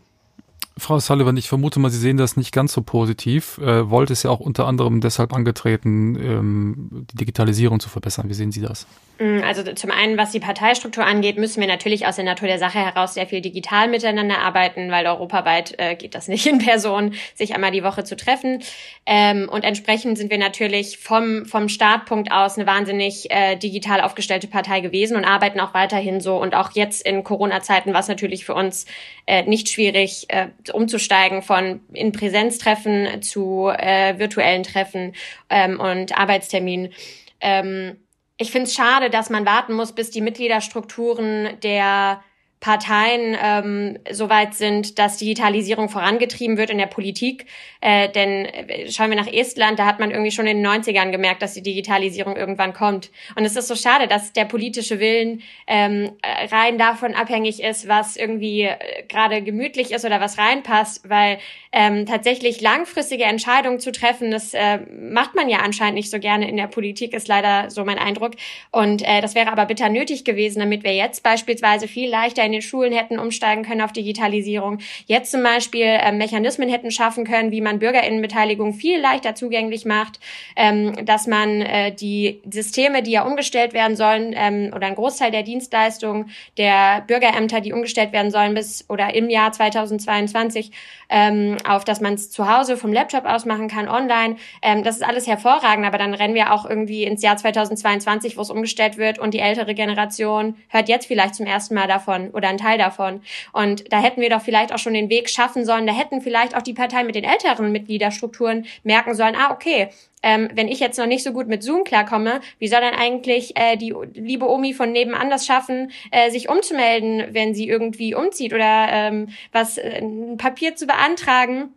Frau 0.76 0.98
Sullivan, 0.98 1.36
ich 1.36 1.48
vermute 1.48 1.78
mal, 1.78 1.90
Sie 1.90 1.98
sehen 1.98 2.16
das 2.16 2.36
nicht 2.36 2.52
ganz 2.52 2.72
so 2.72 2.82
positiv. 2.82 3.58
Äh, 3.58 3.88
Volt 3.90 4.10
ist 4.10 4.24
ja 4.24 4.30
auch 4.30 4.40
unter 4.40 4.66
anderem 4.66 5.00
deshalb 5.00 5.32
angetreten, 5.32 6.16
ähm, 6.16 7.06
die 7.12 7.16
Digitalisierung 7.16 7.78
zu 7.78 7.88
verbessern. 7.88 8.28
Wie 8.28 8.34
sehen 8.34 8.50
Sie 8.50 8.60
das? 8.60 8.88
Mm, 9.20 9.44
also 9.44 9.62
zum 9.74 9.92
einen, 9.92 10.18
was 10.18 10.32
die 10.32 10.40
Parteistruktur 10.40 11.04
angeht, 11.04 11.38
müssen 11.38 11.60
wir 11.60 11.68
natürlich 11.68 12.06
aus 12.08 12.16
der 12.16 12.24
Natur 12.24 12.48
der 12.48 12.58
Sache 12.58 12.80
heraus 12.80 13.14
sehr 13.14 13.28
viel 13.28 13.40
digital 13.40 13.86
miteinander 13.88 14.40
arbeiten, 14.40 14.90
weil 14.90 15.06
europaweit 15.06 15.74
äh, 15.78 15.94
geht 15.94 16.16
das 16.16 16.26
nicht 16.34 16.46
in 16.46 16.58
Person, 16.58 17.14
sich 17.36 17.54
einmal 17.54 17.70
die 17.70 17.84
Woche 17.84 18.02
zu 18.02 18.16
treffen. 18.16 18.60
Ähm, 19.06 19.48
und 19.48 19.62
entsprechend 19.62 20.18
sind 20.18 20.30
wir 20.30 20.38
natürlich 20.38 20.98
vom, 20.98 21.46
vom 21.46 21.68
Startpunkt 21.68 22.32
aus 22.32 22.58
eine 22.58 22.66
wahnsinnig 22.66 23.30
äh, 23.30 23.54
digital 23.54 24.00
aufgestellte 24.00 24.48
Partei 24.48 24.80
gewesen 24.80 25.16
und 25.16 25.24
arbeiten 25.24 25.60
auch 25.60 25.72
weiterhin 25.72 26.20
so. 26.20 26.36
Und 26.36 26.56
auch 26.56 26.72
jetzt 26.72 27.06
in 27.06 27.22
Corona-Zeiten 27.22 27.92
war 27.92 28.00
es 28.00 28.08
natürlich 28.08 28.44
für 28.44 28.54
uns 28.54 28.86
äh, 29.26 29.44
nicht 29.44 29.68
schwierig, 29.68 30.26
äh, 30.28 30.48
umzusteigen 30.72 31.42
von 31.42 31.80
in 31.92 32.12
Präsenztreffen 32.12 33.22
zu 33.22 33.68
äh, 33.68 34.18
virtuellen 34.18 34.62
Treffen 34.62 35.14
ähm, 35.50 35.80
und 35.80 36.16
Arbeitsterminen. 36.16 36.92
Ähm, 37.40 37.96
ich 38.36 38.50
finde 38.50 38.68
es 38.68 38.74
schade, 38.74 39.10
dass 39.10 39.30
man 39.30 39.46
warten 39.46 39.74
muss, 39.74 39.92
bis 39.92 40.10
die 40.10 40.20
Mitgliederstrukturen 40.20 41.60
der 41.62 42.20
Parteien 42.64 43.36
ähm, 43.42 43.98
so 44.10 44.30
weit 44.30 44.54
sind, 44.54 44.98
dass 44.98 45.18
Digitalisierung 45.18 45.90
vorangetrieben 45.90 46.56
wird 46.56 46.70
in 46.70 46.78
der 46.78 46.86
Politik. 46.86 47.44
Äh, 47.82 48.08
denn 48.08 48.46
äh, 48.46 48.90
schauen 48.90 49.10
wir 49.10 49.18
nach 49.18 49.30
Estland, 49.30 49.78
da 49.78 49.84
hat 49.84 50.00
man 50.00 50.10
irgendwie 50.10 50.30
schon 50.30 50.46
in 50.46 50.62
den 50.62 50.66
90ern 50.66 51.10
gemerkt, 51.10 51.42
dass 51.42 51.52
die 51.52 51.62
Digitalisierung 51.62 52.36
irgendwann 52.36 52.72
kommt. 52.72 53.10
Und 53.36 53.44
es 53.44 53.54
ist 53.56 53.68
so 53.68 53.76
schade, 53.76 54.08
dass 54.08 54.32
der 54.32 54.46
politische 54.46 54.98
Willen 54.98 55.42
ähm, 55.66 56.12
rein 56.50 56.78
davon 56.78 57.14
abhängig 57.14 57.62
ist, 57.62 57.86
was 57.86 58.16
irgendwie 58.16 58.62
äh, 58.62 58.93
gerade 59.14 59.42
gemütlich 59.42 59.92
ist 59.92 60.04
oder 60.04 60.20
was 60.20 60.38
reinpasst, 60.38 61.08
weil 61.08 61.38
ähm, 61.72 62.06
tatsächlich 62.06 62.60
langfristige 62.60 63.24
Entscheidungen 63.24 63.80
zu 63.80 63.92
treffen, 63.92 64.30
das 64.30 64.54
äh, 64.54 64.78
macht 64.78 65.34
man 65.34 65.48
ja 65.48 65.58
anscheinend 65.58 65.94
nicht 65.94 66.10
so 66.10 66.18
gerne 66.18 66.48
in 66.48 66.56
der 66.56 66.66
Politik, 66.66 67.12
ist 67.14 67.28
leider 67.28 67.70
so 67.70 67.84
mein 67.84 67.98
Eindruck. 67.98 68.32
Und 68.70 69.02
äh, 69.02 69.20
das 69.20 69.34
wäre 69.34 69.50
aber 69.50 69.66
bitter 69.66 69.88
nötig 69.88 70.24
gewesen, 70.24 70.60
damit 70.60 70.84
wir 70.84 70.94
jetzt 70.94 71.22
beispielsweise 71.22 71.88
viel 71.88 72.08
leichter 72.08 72.44
in 72.44 72.52
den 72.52 72.62
Schulen 72.62 72.92
hätten 72.92 73.18
umsteigen 73.18 73.64
können 73.64 73.80
auf 73.80 73.92
Digitalisierung, 73.92 74.78
jetzt 75.06 75.30
zum 75.30 75.42
Beispiel 75.42 75.86
äh, 75.86 76.12
Mechanismen 76.12 76.68
hätten 76.68 76.90
schaffen 76.90 77.24
können, 77.24 77.50
wie 77.50 77.60
man 77.60 77.78
Bürgerinnenbeteiligung 77.78 78.72
viel 78.74 79.00
leichter 79.00 79.34
zugänglich 79.34 79.84
macht, 79.84 80.20
ähm, 80.56 81.04
dass 81.04 81.26
man 81.26 81.60
äh, 81.60 81.92
die 81.92 82.40
Systeme, 82.50 83.02
die 83.02 83.12
ja 83.12 83.24
umgestellt 83.24 83.72
werden 83.72 83.96
sollen, 83.96 84.34
ähm, 84.36 84.72
oder 84.74 84.86
ein 84.86 84.94
Großteil 84.94 85.30
der 85.30 85.42
Dienstleistungen 85.42 86.30
der 86.56 87.02
Bürgerämter, 87.06 87.60
die 87.60 87.72
umgestellt 87.72 88.12
werden 88.12 88.30
sollen 88.30 88.54
bis 88.54 88.88
oder 88.88 89.03
im 89.08 89.28
Jahr 89.30 89.52
2022, 89.52 90.70
ähm, 91.08 91.56
auf 91.68 91.84
dass 91.84 92.00
man 92.00 92.14
es 92.14 92.30
zu 92.30 92.48
Hause 92.48 92.76
vom 92.76 92.92
Laptop 92.92 93.24
aus 93.24 93.44
machen 93.44 93.68
kann, 93.68 93.88
online. 93.88 94.36
Ähm, 94.62 94.82
das 94.82 94.96
ist 94.96 95.02
alles 95.02 95.26
hervorragend, 95.26 95.86
aber 95.86 95.98
dann 95.98 96.14
rennen 96.14 96.34
wir 96.34 96.52
auch 96.52 96.68
irgendwie 96.68 97.04
ins 97.04 97.22
Jahr 97.22 97.36
2022, 97.36 98.36
wo 98.36 98.42
es 98.42 98.50
umgestellt 98.50 98.96
wird 98.96 99.18
und 99.18 99.34
die 99.34 99.40
ältere 99.40 99.74
Generation 99.74 100.56
hört 100.68 100.88
jetzt 100.88 101.06
vielleicht 101.06 101.34
zum 101.34 101.46
ersten 101.46 101.74
Mal 101.74 101.88
davon 101.88 102.30
oder 102.30 102.48
ein 102.48 102.58
Teil 102.58 102.78
davon. 102.78 103.22
Und 103.52 103.92
da 103.92 104.00
hätten 104.00 104.20
wir 104.20 104.30
doch 104.30 104.42
vielleicht 104.42 104.72
auch 104.72 104.78
schon 104.78 104.94
den 104.94 105.10
Weg 105.10 105.28
schaffen 105.28 105.64
sollen. 105.64 105.86
Da 105.86 105.92
hätten 105.92 106.20
vielleicht 106.20 106.56
auch 106.56 106.62
die 106.62 106.74
Parteien 106.74 107.06
mit 107.06 107.14
den 107.14 107.24
älteren 107.24 107.72
Mitgliederstrukturen 107.72 108.66
merken 108.82 109.14
sollen, 109.14 109.36
ah, 109.36 109.52
okay, 109.52 109.88
ähm, 110.24 110.48
wenn 110.54 110.68
ich 110.68 110.80
jetzt 110.80 110.98
noch 110.98 111.06
nicht 111.06 111.22
so 111.22 111.32
gut 111.32 111.46
mit 111.46 111.62
Zoom 111.62 111.84
klarkomme, 111.84 112.40
wie 112.58 112.68
soll 112.68 112.80
dann 112.80 112.94
eigentlich 112.94 113.56
äh, 113.56 113.76
die 113.76 113.94
liebe 114.14 114.48
Omi 114.48 114.72
von 114.72 114.90
nebenan 114.90 115.28
das 115.28 115.46
schaffen, 115.46 115.92
äh, 116.10 116.30
sich 116.30 116.48
umzumelden, 116.48 117.28
wenn 117.32 117.54
sie 117.54 117.68
irgendwie 117.68 118.14
umzieht 118.14 118.54
oder 118.54 118.88
ähm, 118.90 119.28
was 119.52 119.76
äh, 119.76 120.00
ein 120.00 120.38
Papier 120.38 120.74
zu 120.74 120.86
beantragen? 120.86 121.74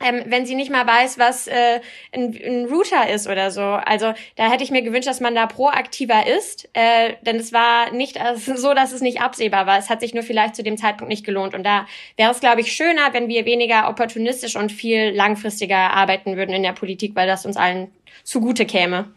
Ähm, 0.00 0.22
wenn 0.26 0.46
sie 0.46 0.54
nicht 0.54 0.70
mal 0.70 0.86
weiß, 0.86 1.18
was 1.18 1.46
äh, 1.46 1.80
ein, 2.12 2.34
ein 2.34 2.64
Router 2.66 3.08
ist 3.08 3.28
oder 3.28 3.50
so. 3.50 3.62
Also 3.62 4.14
da 4.36 4.50
hätte 4.50 4.64
ich 4.64 4.70
mir 4.70 4.82
gewünscht, 4.82 5.08
dass 5.08 5.20
man 5.20 5.34
da 5.34 5.46
proaktiver 5.46 6.26
ist, 6.26 6.68
äh, 6.72 7.14
denn 7.22 7.36
es 7.36 7.52
war 7.52 7.92
nicht 7.92 8.18
so, 8.34 8.74
dass 8.74 8.92
es 8.92 9.02
nicht 9.02 9.20
absehbar 9.20 9.66
war. 9.66 9.78
Es 9.78 9.90
hat 9.90 10.00
sich 10.00 10.14
nur 10.14 10.22
vielleicht 10.22 10.56
zu 10.56 10.62
dem 10.62 10.76
Zeitpunkt 10.76 11.10
nicht 11.10 11.24
gelohnt. 11.24 11.54
Und 11.54 11.64
da 11.64 11.86
wäre 12.16 12.30
es, 12.30 12.40
glaube 12.40 12.62
ich, 12.62 12.72
schöner, 12.72 13.12
wenn 13.12 13.28
wir 13.28 13.44
weniger 13.44 13.88
opportunistisch 13.88 14.56
und 14.56 14.72
viel 14.72 15.10
langfristiger 15.10 15.76
arbeiten 15.76 16.36
würden 16.36 16.54
in 16.54 16.62
der 16.62 16.72
Politik, 16.72 17.14
weil 17.14 17.26
das 17.26 17.44
uns 17.44 17.56
allen 17.56 17.90
zugute 18.24 18.64
käme. 18.64 19.12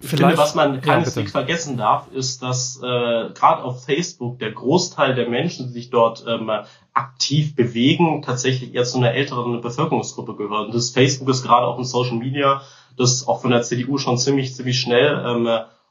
Ich 0.00 0.10
Vielleicht, 0.10 0.36
finde, 0.36 0.38
was 0.38 0.54
man 0.54 0.80
keineswegs 0.80 1.32
ja, 1.32 1.40
vergessen 1.40 1.76
darf, 1.76 2.06
ist, 2.12 2.40
dass 2.40 2.76
äh, 2.76 2.80
gerade 2.82 3.64
auf 3.64 3.84
Facebook 3.84 4.38
der 4.38 4.52
Großteil 4.52 5.16
der 5.16 5.28
Menschen, 5.28 5.66
die 5.66 5.72
sich 5.72 5.90
dort 5.90 6.24
ähm, 6.28 6.50
aktiv 6.94 7.56
bewegen, 7.56 8.22
tatsächlich 8.22 8.74
eher 8.74 8.84
zu 8.84 8.98
einer 8.98 9.12
älteren 9.12 9.60
Bevölkerungsgruppe 9.60 10.36
gehören. 10.36 10.70
Das 10.70 10.90
Facebook 10.90 11.28
ist 11.28 11.42
gerade 11.42 11.66
auch 11.66 11.78
in 11.78 11.84
Social 11.84 12.16
Media, 12.16 12.62
das 12.96 13.26
auch 13.26 13.40
von 13.40 13.50
der 13.50 13.62
CDU 13.62 13.98
schon 13.98 14.18
ziemlich, 14.18 14.54
ziemlich 14.54 14.78
schnell 14.78 15.20
ähm, 15.26 15.48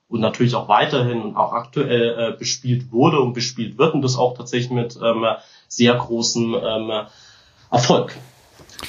und 0.08 0.22
natürlich 0.22 0.56
auch 0.56 0.70
weiterhin 0.70 1.22
und 1.22 1.36
auch 1.36 1.52
aktuell 1.52 2.34
äh, 2.34 2.38
bespielt 2.38 2.94
wurde 2.94 3.20
und 3.20 3.34
bespielt 3.34 3.78
wird 3.78 3.94
und 3.94 4.02
das 4.04 4.18
auch 4.18 4.38
tatsächlich 4.38 4.72
mit 4.72 4.98
ähm, 5.04 5.26
sehr 5.68 5.96
großem 5.96 6.56
ähm, 6.56 6.92
Erfolg. 7.72 8.16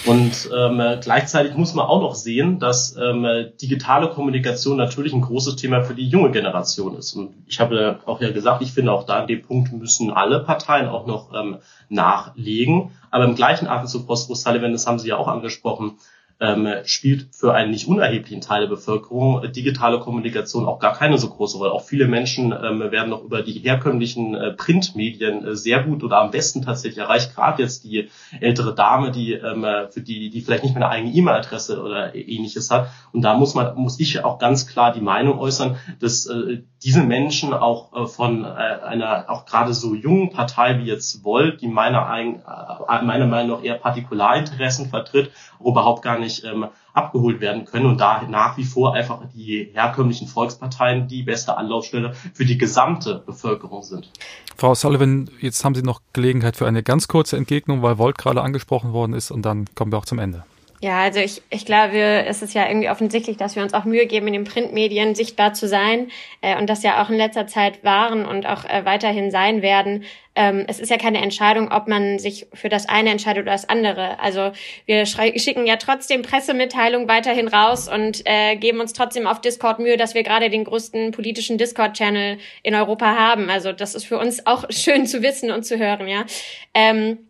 Und 0.04 0.50
ähm, 0.54 1.00
gleichzeitig 1.00 1.54
muss 1.54 1.74
man 1.74 1.86
auch 1.86 2.00
noch 2.02 2.14
sehen, 2.14 2.58
dass 2.58 2.96
ähm, 2.96 3.26
digitale 3.60 4.08
Kommunikation 4.08 4.76
natürlich 4.76 5.14
ein 5.14 5.22
großes 5.22 5.56
Thema 5.56 5.82
für 5.82 5.94
die 5.94 6.06
junge 6.06 6.30
Generation 6.30 6.96
ist. 6.96 7.14
Und 7.14 7.34
ich 7.46 7.58
habe 7.58 7.98
auch 8.04 8.20
ja 8.20 8.30
gesagt, 8.30 8.62
ich 8.62 8.72
finde 8.72 8.92
auch 8.92 9.04
da 9.04 9.20
an 9.20 9.26
dem 9.26 9.42
Punkt 9.42 9.72
müssen 9.72 10.10
alle 10.10 10.40
Parteien 10.40 10.88
auch 10.88 11.06
noch 11.06 11.32
ähm, 11.32 11.58
nachlegen. 11.88 12.92
Aber 13.10 13.24
im 13.24 13.34
gleichen 13.34 13.66
Atemzug, 13.66 14.06
Frau 14.06 14.14
Sullivan, 14.14 14.72
das 14.72 14.86
haben 14.86 14.98
Sie 14.98 15.08
ja 15.08 15.16
auch 15.16 15.28
angesprochen, 15.28 15.98
ähm, 16.40 16.68
spielt 16.84 17.34
für 17.34 17.54
einen 17.54 17.72
nicht 17.72 17.88
unerheblichen 17.88 18.40
Teil 18.40 18.62
der 18.62 18.68
Bevölkerung 18.68 19.50
digitale 19.52 19.98
Kommunikation 19.98 20.66
auch 20.66 20.78
gar 20.78 20.94
keine 20.94 21.18
so 21.18 21.28
große 21.28 21.58
Rolle. 21.58 21.72
Auch 21.72 21.82
viele 21.82 22.06
Menschen 22.06 22.52
ähm, 22.52 22.80
werden 22.92 23.10
noch 23.10 23.24
über 23.24 23.42
die 23.42 23.52
herkömmlichen 23.52 24.34
äh, 24.34 24.52
Printmedien 24.52 25.44
äh, 25.44 25.56
sehr 25.56 25.82
gut 25.82 26.04
oder 26.04 26.18
am 26.18 26.30
besten 26.30 26.62
tatsächlich 26.62 26.98
erreicht. 26.98 27.34
Gerade 27.34 27.62
jetzt 27.62 27.84
die 27.84 28.08
ältere 28.40 28.74
Dame, 28.74 29.10
die 29.10 29.32
ähm, 29.32 29.66
für 29.90 30.00
die 30.00 30.30
die 30.30 30.40
vielleicht 30.40 30.62
nicht 30.62 30.74
mehr 30.74 30.88
eine 30.88 30.94
eigene 30.94 31.14
E-Mail-Adresse 31.14 31.82
oder 31.82 32.14
ähnliches 32.14 32.70
hat. 32.70 32.90
Und 33.12 33.22
da 33.22 33.34
muss 33.34 33.54
man 33.54 33.74
muss 33.76 33.98
ich 33.98 34.24
auch 34.24 34.38
ganz 34.38 34.66
klar 34.66 34.92
die 34.92 35.00
Meinung 35.00 35.38
äußern, 35.38 35.76
dass 36.00 36.26
äh, 36.26 36.62
diese 36.82 37.02
Menschen 37.02 37.52
auch 37.52 37.92
äh, 37.92 38.06
von 38.06 38.44
äh, 38.44 38.48
einer 38.48 39.28
auch 39.28 39.46
gerade 39.46 39.74
so 39.74 39.94
jungen 39.94 40.30
Partei 40.30 40.78
wie 40.78 40.84
jetzt 40.84 41.24
Volt, 41.24 41.60
die 41.60 41.66
meiner, 41.66 42.06
ein, 42.06 42.36
äh, 42.36 43.02
meiner 43.04 43.26
Meinung 43.26 43.58
nach 43.58 43.64
eher 43.64 43.74
Partikularinteressen 43.74 44.88
vertritt, 44.88 45.32
überhaupt 45.60 46.02
gar 46.02 46.18
nicht 46.18 46.27
ähm, 46.44 46.66
abgeholt 46.92 47.40
werden 47.40 47.64
können 47.64 47.86
und 47.86 48.00
da 48.00 48.22
nach 48.28 48.56
wie 48.56 48.64
vor 48.64 48.94
einfach 48.94 49.20
die 49.34 49.70
herkömmlichen 49.72 50.28
Volksparteien 50.28 51.08
die 51.08 51.22
beste 51.22 51.56
Anlaufstelle 51.56 52.14
für 52.34 52.44
die 52.44 52.58
gesamte 52.58 53.22
Bevölkerung 53.24 53.82
sind. 53.82 54.10
Frau 54.56 54.74
Sullivan, 54.74 55.30
jetzt 55.40 55.64
haben 55.64 55.74
Sie 55.74 55.82
noch 55.82 56.00
Gelegenheit 56.12 56.56
für 56.56 56.66
eine 56.66 56.82
ganz 56.82 57.08
kurze 57.08 57.36
Entgegnung, 57.36 57.82
weil 57.82 57.98
Volt 57.98 58.18
gerade 58.18 58.42
angesprochen 58.42 58.92
worden 58.92 59.12
ist 59.12 59.30
und 59.30 59.42
dann 59.42 59.66
kommen 59.74 59.92
wir 59.92 59.98
auch 59.98 60.04
zum 60.04 60.18
Ende. 60.18 60.44
Ja, 60.80 61.00
also 61.00 61.18
ich, 61.18 61.42
ich 61.50 61.66
glaube, 61.66 61.98
es 61.98 62.40
ist 62.40 62.54
ja 62.54 62.68
irgendwie 62.68 62.88
offensichtlich, 62.88 63.36
dass 63.36 63.56
wir 63.56 63.64
uns 63.64 63.74
auch 63.74 63.84
Mühe 63.84 64.06
geben, 64.06 64.28
in 64.28 64.34
den 64.34 64.44
Printmedien 64.44 65.16
sichtbar 65.16 65.52
zu 65.52 65.66
sein 65.66 66.08
äh, 66.40 66.56
und 66.56 66.70
das 66.70 66.84
ja 66.84 67.02
auch 67.02 67.10
in 67.10 67.16
letzter 67.16 67.48
Zeit 67.48 67.82
waren 67.82 68.24
und 68.24 68.46
auch 68.46 68.64
äh, 68.64 68.84
weiterhin 68.84 69.32
sein 69.32 69.60
werden. 69.60 70.04
Ähm, 70.36 70.66
es 70.68 70.78
ist 70.78 70.90
ja 70.90 70.96
keine 70.96 71.20
Entscheidung, 71.20 71.72
ob 71.72 71.88
man 71.88 72.20
sich 72.20 72.46
für 72.54 72.68
das 72.68 72.88
eine 72.88 73.10
entscheidet 73.10 73.42
oder 73.42 73.52
das 73.52 73.68
andere. 73.68 74.20
Also 74.20 74.52
wir 74.86 75.04
schicken 75.04 75.66
ja 75.66 75.78
trotzdem 75.78 76.22
Pressemitteilungen 76.22 77.08
weiterhin 77.08 77.48
raus 77.48 77.88
und 77.88 78.22
äh, 78.24 78.54
geben 78.54 78.78
uns 78.78 78.92
trotzdem 78.92 79.26
auf 79.26 79.40
Discord 79.40 79.80
Mühe, 79.80 79.96
dass 79.96 80.14
wir 80.14 80.22
gerade 80.22 80.48
den 80.48 80.62
größten 80.62 81.10
politischen 81.10 81.58
Discord-Channel 81.58 82.38
in 82.62 82.74
Europa 82.76 83.16
haben. 83.16 83.50
Also 83.50 83.72
das 83.72 83.96
ist 83.96 84.04
für 84.04 84.18
uns 84.18 84.46
auch 84.46 84.64
schön 84.70 85.06
zu 85.06 85.22
wissen 85.24 85.50
und 85.50 85.64
zu 85.64 85.76
hören, 85.76 86.06
ja. 86.06 86.24
Ähm, 86.72 87.27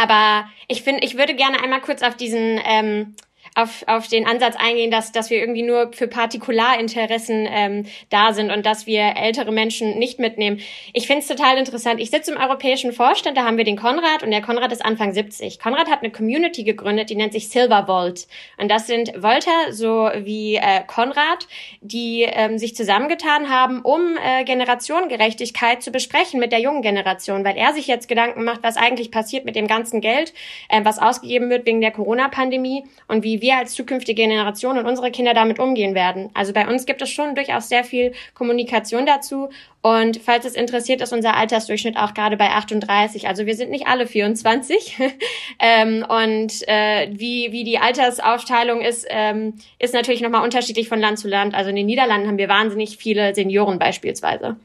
aber 0.00 0.48
ich 0.68 0.82
finde, 0.82 1.04
ich 1.04 1.16
würde 1.16 1.34
gerne 1.34 1.62
einmal 1.62 1.80
kurz 1.80 2.02
auf 2.02 2.16
diesen 2.16 2.60
ähm, 2.64 3.14
auf, 3.62 3.84
auf 3.86 4.08
den 4.08 4.26
Ansatz 4.26 4.56
eingehen, 4.56 4.90
dass, 4.90 5.12
dass 5.12 5.30
wir 5.30 5.38
irgendwie 5.38 5.62
nur 5.62 5.92
für 5.92 6.08
Partikularinteressen 6.08 7.48
ähm, 7.50 7.86
da 8.08 8.32
sind 8.32 8.50
und 8.50 8.66
dass 8.66 8.86
wir 8.86 9.14
ältere 9.16 9.52
Menschen 9.52 9.98
nicht 9.98 10.18
mitnehmen. 10.18 10.60
Ich 10.92 11.06
finde 11.06 11.22
es 11.22 11.28
total 11.28 11.58
interessant. 11.58 12.00
Ich 12.00 12.10
sitze 12.10 12.32
im 12.32 12.38
Europäischen 12.38 12.92
Vorstand, 12.92 13.36
da 13.36 13.44
haben 13.44 13.56
wir 13.56 13.64
den 13.64 13.76
Konrad 13.76 14.22
und 14.22 14.30
der 14.30 14.42
Konrad 14.42 14.72
ist 14.72 14.84
Anfang 14.84 15.12
70. 15.12 15.58
Konrad 15.58 15.90
hat 15.90 16.00
eine 16.00 16.10
Community 16.10 16.64
gegründet, 16.64 17.10
die 17.10 17.16
nennt 17.16 17.32
sich 17.32 17.48
Silver 17.48 17.86
Vault. 17.86 18.26
Und 18.58 18.70
das 18.70 18.86
sind 18.86 19.12
Volter 19.20 19.72
so 19.72 20.10
wie 20.18 20.56
äh, 20.56 20.82
Konrad, 20.86 21.46
die 21.80 22.22
ähm, 22.22 22.58
sich 22.58 22.74
zusammengetan 22.74 23.48
haben, 23.48 23.80
um 23.82 24.16
äh, 24.22 24.44
Generationengerechtigkeit 24.44 25.82
zu 25.82 25.90
besprechen 25.90 26.40
mit 26.40 26.52
der 26.52 26.60
jungen 26.60 26.82
Generation, 26.82 27.44
weil 27.44 27.56
er 27.56 27.72
sich 27.72 27.86
jetzt 27.86 28.08
Gedanken 28.08 28.44
macht, 28.44 28.62
was 28.62 28.76
eigentlich 28.76 29.10
passiert 29.10 29.44
mit 29.44 29.56
dem 29.56 29.66
ganzen 29.66 30.00
Geld, 30.00 30.32
äh, 30.68 30.80
was 30.84 30.98
ausgegeben 30.98 31.50
wird 31.50 31.66
wegen 31.66 31.80
der 31.80 31.90
Corona-Pandemie 31.90 32.84
und 33.08 33.24
wie 33.24 33.40
wir 33.40 33.49
als 33.58 33.74
zukünftige 33.74 34.22
Generation 34.22 34.78
und 34.78 34.86
unsere 34.86 35.10
Kinder 35.10 35.34
damit 35.34 35.58
umgehen 35.58 35.94
werden. 35.94 36.30
Also 36.34 36.52
bei 36.52 36.68
uns 36.68 36.86
gibt 36.86 37.02
es 37.02 37.10
schon 37.10 37.34
durchaus 37.34 37.68
sehr 37.68 37.84
viel 37.84 38.12
Kommunikation 38.34 39.06
dazu. 39.06 39.50
Und 39.82 40.18
falls 40.18 40.44
es 40.44 40.54
interessiert, 40.54 41.00
ist 41.00 41.12
unser 41.12 41.36
Altersdurchschnitt 41.36 41.96
auch 41.96 42.14
gerade 42.14 42.36
bei 42.36 42.50
38. 42.50 43.28
Also 43.28 43.46
wir 43.46 43.54
sind 43.54 43.70
nicht 43.70 43.86
alle 43.86 44.06
24. 44.06 44.98
ähm, 45.58 46.04
und 46.08 46.68
äh, 46.68 47.08
wie, 47.12 47.52
wie 47.52 47.64
die 47.64 47.78
Altersaufteilung 47.78 48.82
ist, 48.82 49.06
ähm, 49.08 49.54
ist 49.78 49.94
natürlich 49.94 50.20
nochmal 50.20 50.44
unterschiedlich 50.44 50.88
von 50.88 51.00
Land 51.00 51.18
zu 51.18 51.28
Land. 51.28 51.54
Also 51.54 51.70
in 51.70 51.76
den 51.76 51.86
Niederlanden 51.86 52.28
haben 52.28 52.38
wir 52.38 52.48
wahnsinnig 52.48 52.96
viele 52.98 53.34
Senioren 53.34 53.78
beispielsweise. 53.78 54.56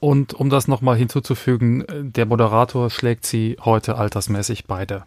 Und 0.00 0.32
um 0.32 0.48
das 0.48 0.66
nochmal 0.66 0.96
hinzuzufügen, 0.96 1.84
der 1.90 2.24
Moderator 2.24 2.88
schlägt 2.88 3.26
sie 3.26 3.58
heute 3.62 3.96
altersmäßig 3.96 4.64
beide. 4.64 5.04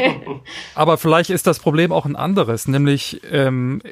Aber 0.76 0.96
vielleicht 0.96 1.30
ist 1.30 1.48
das 1.48 1.58
Problem 1.58 1.90
auch 1.90 2.06
ein 2.06 2.14
anderes, 2.14 2.68
nämlich 2.68 3.20
ähm, 3.30 3.82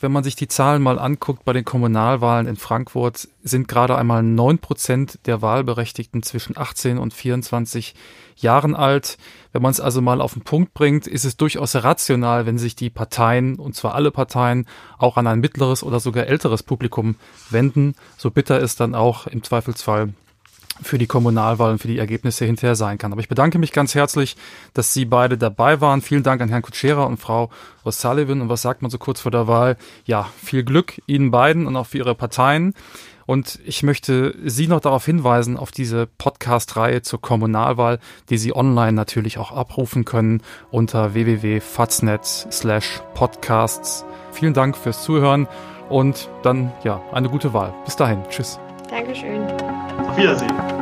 wenn 0.00 0.12
man 0.12 0.22
sich 0.22 0.36
die 0.36 0.48
Zahlen 0.48 0.82
mal 0.82 0.98
anguckt 0.98 1.46
bei 1.46 1.54
den 1.54 1.64
Kommunalwahlen 1.64 2.46
in 2.46 2.56
Frankfurt, 2.56 3.26
sind 3.42 3.68
gerade 3.68 3.96
einmal 3.96 4.22
neun 4.22 4.58
Prozent 4.58 5.18
der 5.24 5.40
Wahlberechtigten 5.40 6.22
zwischen 6.22 6.58
18 6.58 6.98
und 6.98 7.14
24 7.14 7.94
Jahren 8.36 8.74
alt. 8.74 9.18
Wenn 9.52 9.62
man 9.62 9.70
es 9.70 9.80
also 9.80 10.00
mal 10.00 10.20
auf 10.20 10.34
den 10.34 10.42
Punkt 10.42 10.74
bringt, 10.74 11.06
ist 11.06 11.24
es 11.24 11.36
durchaus 11.36 11.76
rational, 11.76 12.46
wenn 12.46 12.58
sich 12.58 12.76
die 12.76 12.90
Parteien, 12.90 13.56
und 13.56 13.74
zwar 13.76 13.94
alle 13.94 14.10
Parteien, 14.10 14.66
auch 14.98 15.16
an 15.16 15.26
ein 15.26 15.40
mittleres 15.40 15.82
oder 15.82 16.00
sogar 16.00 16.26
älteres 16.26 16.62
Publikum 16.62 17.16
wenden. 17.50 17.94
So 18.16 18.30
bitter 18.30 18.60
es 18.60 18.76
dann 18.76 18.94
auch 18.94 19.26
im 19.26 19.42
Zweifelsfall 19.42 20.14
für 20.82 20.98
die 20.98 21.06
Kommunalwahlen, 21.06 21.78
für 21.78 21.88
die 21.88 21.98
Ergebnisse 21.98 22.44
hinterher 22.44 22.74
sein 22.74 22.98
kann. 22.98 23.12
Aber 23.12 23.20
ich 23.20 23.28
bedanke 23.28 23.58
mich 23.58 23.72
ganz 23.72 23.94
herzlich, 23.94 24.36
dass 24.72 24.92
Sie 24.92 25.04
beide 25.04 25.38
dabei 25.38 25.80
waren. 25.80 26.02
Vielen 26.02 26.22
Dank 26.22 26.42
an 26.42 26.48
Herrn 26.48 26.62
Kutschera 26.62 27.04
und 27.04 27.18
Frau 27.18 27.50
O'Sullivan. 27.84 28.40
Und 28.40 28.48
was 28.48 28.62
sagt 28.62 28.82
man 28.82 28.90
so 28.90 28.98
kurz 28.98 29.20
vor 29.20 29.30
der 29.30 29.46
Wahl? 29.46 29.76
Ja, 30.04 30.28
viel 30.42 30.64
Glück 30.64 31.00
Ihnen 31.06 31.30
beiden 31.30 31.66
und 31.66 31.76
auch 31.76 31.86
für 31.86 31.98
Ihre 31.98 32.14
Parteien. 32.14 32.74
Und 33.26 33.58
ich 33.64 33.82
möchte 33.82 34.34
Sie 34.44 34.66
noch 34.68 34.80
darauf 34.80 35.04
hinweisen, 35.04 35.56
auf 35.56 35.70
diese 35.70 36.06
Podcast-Reihe 36.06 37.02
zur 37.02 37.20
Kommunalwahl, 37.20 37.98
die 38.30 38.38
Sie 38.38 38.54
online 38.54 38.92
natürlich 38.92 39.38
auch 39.38 39.52
abrufen 39.52 40.04
können 40.04 40.42
unter 40.70 41.14
www.faznet 41.14 42.24
slash 42.24 43.00
podcasts. 43.14 44.04
Vielen 44.32 44.54
Dank 44.54 44.76
fürs 44.76 45.02
Zuhören 45.02 45.48
und 45.88 46.28
dann, 46.42 46.72
ja, 46.82 47.00
eine 47.12 47.28
gute 47.28 47.52
Wahl. 47.52 47.74
Bis 47.84 47.96
dahin. 47.96 48.22
Tschüss. 48.28 48.58
Dankeschön. 48.90 49.42
Auf 50.08 50.16
Wiedersehen. 50.16 50.73